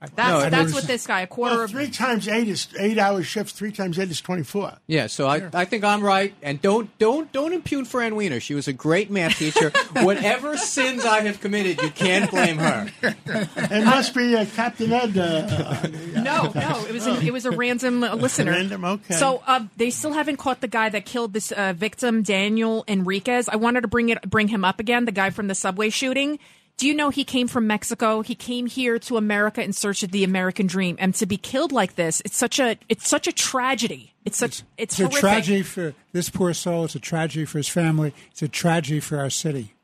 That's, 0.00 0.16
No, 0.16 0.38
that's 0.40 0.52
noticed- 0.52 0.74
what 0.76 0.84
this 0.84 1.06
guy, 1.08 1.22
a 1.22 1.26
quarter 1.26 1.56
Well, 1.56 1.64
of. 1.64 1.70
three 1.72 1.90
times 1.90 2.28
eight 2.28 2.46
is 2.46 2.68
eight 2.78 2.98
hour 2.98 3.20
shifts. 3.24 3.50
Three 3.52 3.72
times 3.72 3.98
eight 3.98 4.08
is 4.12 4.20
twenty 4.20 4.44
four. 4.44 4.74
Yeah, 4.86 5.08
so 5.08 5.26
I, 5.26 5.48
I 5.52 5.64
think 5.64 5.82
I'm 5.82 6.02
right, 6.04 6.32
and 6.40 6.62
don't 6.62 6.96
don't 6.98 7.32
don't 7.32 7.52
impugn 7.52 7.84
Fran 7.84 8.14
Weiner. 8.14 8.38
She 8.38 8.54
was 8.54 8.68
a 8.68 8.72
great 8.72 9.10
math 9.10 9.38
teacher. 9.38 9.72
Whatever 9.94 10.56
sins 10.56 11.04
I 11.04 11.22
have 11.22 11.40
committed, 11.40 11.82
you 11.82 11.90
can't 11.90 12.30
blame 12.30 12.58
her. 12.58 12.88
It 13.70 13.84
must 13.84 14.14
be 14.14 14.34
uh, 14.36 14.46
Captain 14.54 14.92
Ed. 14.92 15.18
Uh, 15.18 15.86
No, 16.14 16.50
no, 16.54 16.84
it 16.88 16.92
was 16.92 17.06
a, 17.06 17.20
it 17.20 17.32
was 17.32 17.44
a 17.44 17.50
random 17.50 18.02
uh, 18.02 18.14
listener. 18.16 18.52
Random, 18.52 18.84
okay. 18.84 19.14
So 19.14 19.42
uh, 19.46 19.66
they 19.76 19.90
still 19.90 20.12
haven't 20.12 20.36
caught 20.38 20.60
the 20.60 20.68
guy 20.68 20.88
that 20.90 21.04
killed 21.06 21.32
this 21.32 21.50
uh, 21.52 21.72
victim, 21.76 22.22
Daniel 22.22 22.84
Enriquez. 22.88 23.48
I 23.48 23.56
wanted 23.56 23.80
to 23.82 23.88
bring 23.88 24.08
it 24.10 24.22
bring 24.30 24.48
him 24.48 24.64
up 24.64 24.78
again, 24.80 25.04
the 25.06 25.12
guy 25.12 25.30
from 25.30 25.48
the 25.48 25.54
subway 25.54 25.90
shooting. 25.90 26.38
Do 26.78 26.86
you 26.86 26.94
know 26.94 27.10
he 27.10 27.24
came 27.24 27.48
from 27.48 27.66
Mexico? 27.66 28.22
He 28.22 28.36
came 28.36 28.66
here 28.66 29.00
to 29.00 29.16
America 29.16 29.62
in 29.62 29.72
search 29.72 30.04
of 30.04 30.12
the 30.12 30.22
American 30.22 30.68
dream, 30.68 30.96
and 31.00 31.12
to 31.16 31.26
be 31.26 31.36
killed 31.36 31.72
like 31.72 31.96
this, 31.96 32.22
it's 32.24 32.36
such 32.36 32.60
a 32.60 32.78
it's 32.88 33.06
such 33.08 33.26
a 33.26 33.32
tragedy. 33.32 34.14
It's 34.24 34.38
such 34.38 34.62
it's, 34.76 34.98
It's 35.00 35.16
a 35.16 35.20
tragedy 35.20 35.62
for 35.62 35.94
this 36.12 36.30
poor 36.30 36.54
soul. 36.54 36.84
It's 36.84 36.94
a 36.94 37.00
tragedy 37.00 37.44
for 37.46 37.58
his 37.58 37.68
family. 37.68 38.14
It's 38.30 38.42
a 38.42 38.48
tragedy 38.48 39.00
for 39.00 39.18
our 39.18 39.28
city. 39.28 39.74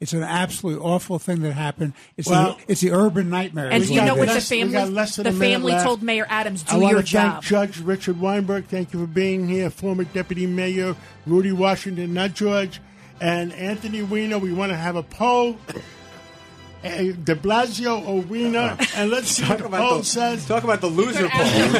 It's 0.00 0.12
an 0.12 0.24
absolutely 0.24 0.84
awful 0.84 1.20
thing 1.20 1.40
that 1.42 1.52
happened. 1.52 1.92
It's 2.16 2.28
Well- 2.28 2.58
the, 2.66 2.72
it's 2.72 2.80
the 2.80 2.90
urban 2.90 3.30
nightmare. 3.30 3.70
And 3.70 3.88
you 3.88 4.02
know 4.02 4.16
what 4.16 4.26
the 4.28 4.36
is. 4.36 4.50
we 4.50 4.60
got 4.60 4.70
family 4.72 4.90
less 4.90 5.16
than 5.16 5.24
the 5.24 5.32
family 5.32 5.72
left. 5.72 5.84
told 5.84 6.02
Mayor 6.02 6.26
Adams, 6.28 6.64
I 6.68 6.74
"Do 6.74 6.80
want 6.80 6.92
your 6.92 7.02
to 7.02 7.08
thank 7.08 7.34
job." 7.34 7.42
Judge 7.44 7.78
Richard 7.78 8.20
Weinberg. 8.20 8.66
Thank 8.66 8.92
you 8.92 8.98
for 8.98 9.06
being 9.06 9.46
here. 9.46 9.70
Former 9.70 10.02
Deputy 10.02 10.46
Mayor 10.46 10.96
Rudy 11.26 11.52
Washington, 11.52 12.12
not 12.12 12.34
George, 12.34 12.80
and 13.20 13.52
Anthony 13.52 14.02
Weiner. 14.02 14.38
We 14.38 14.52
want 14.52 14.72
to 14.72 14.76
have 14.76 14.96
a 14.96 15.04
poll. 15.04 15.58
Uh, 16.84 17.14
De 17.24 17.34
Blasio 17.34 18.06
or 18.06 18.20
Weiner, 18.20 18.76
and 18.96 19.10
let's 19.10 19.28
see 19.28 19.44
what 19.44 19.58
the 19.58 19.70
poll 19.70 20.02
says. 20.02 20.46
Talk 20.46 20.64
about 20.64 20.82
the 20.82 20.88
loser 20.88 21.28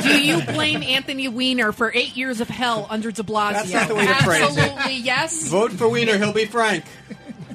Do 0.03 0.23
you 0.23 0.41
blame 0.43 0.83
Anthony 0.83 1.29
Weiner 1.29 1.73
for 1.73 1.93
eight 1.93 2.17
years 2.17 2.41
of 2.41 2.49
hell 2.49 2.87
under 2.89 3.13
De 3.13 3.23
Blasio? 3.23 3.53
That's 3.53 3.73
not 3.73 3.89
the 3.89 3.97
way 3.97 4.07
to 4.07 4.15
phrase 4.25 4.57
it. 4.57 4.63
Absolutely, 4.63 4.97
yes. 4.97 5.49
Vote 5.49 5.73
for 5.73 5.91
Weiner. 5.91 6.17
He'll 6.17 6.33
be 6.33 6.47
Frank. 6.47 6.85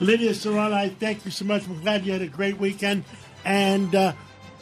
Lydia 0.00 0.34
Serrano, 0.34 0.74
I 0.74 0.88
thank 0.88 1.26
you 1.26 1.30
so 1.30 1.44
much. 1.44 1.68
We're 1.68 1.76
glad 1.80 2.06
you 2.06 2.12
had 2.12 2.22
a 2.22 2.28
great 2.28 2.58
weekend. 2.58 3.04
And 3.44 3.94
uh, 3.94 4.14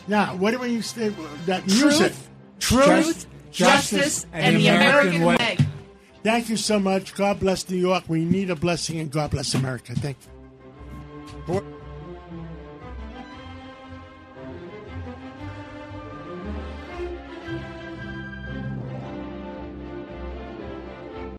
now, 0.09 0.34
what 0.34 0.51
do 0.51 0.59
we 0.59 0.80
say? 0.82 1.14
That 1.47 1.66
music, 1.66 2.12
Truth, 2.59 3.26
justice, 3.53 4.26
and 4.32 4.57
the 4.57 4.68
American 4.68 5.24
way. 5.24 5.57
Thank 6.22 6.49
you 6.49 6.57
so 6.57 6.78
much. 6.80 7.14
God 7.14 7.41
bless 7.41 7.68
New 7.70 7.78
York. 7.78 8.05
We 8.09 8.24
need 8.24 8.51
a 8.51 8.57
blessing, 8.57 8.99
and 8.99 9.11
God 9.11 9.30
bless 9.30 9.55
America. 9.55 9.95
Thank 9.95 10.18
you. 10.26 10.39
Boy- 11.51 11.79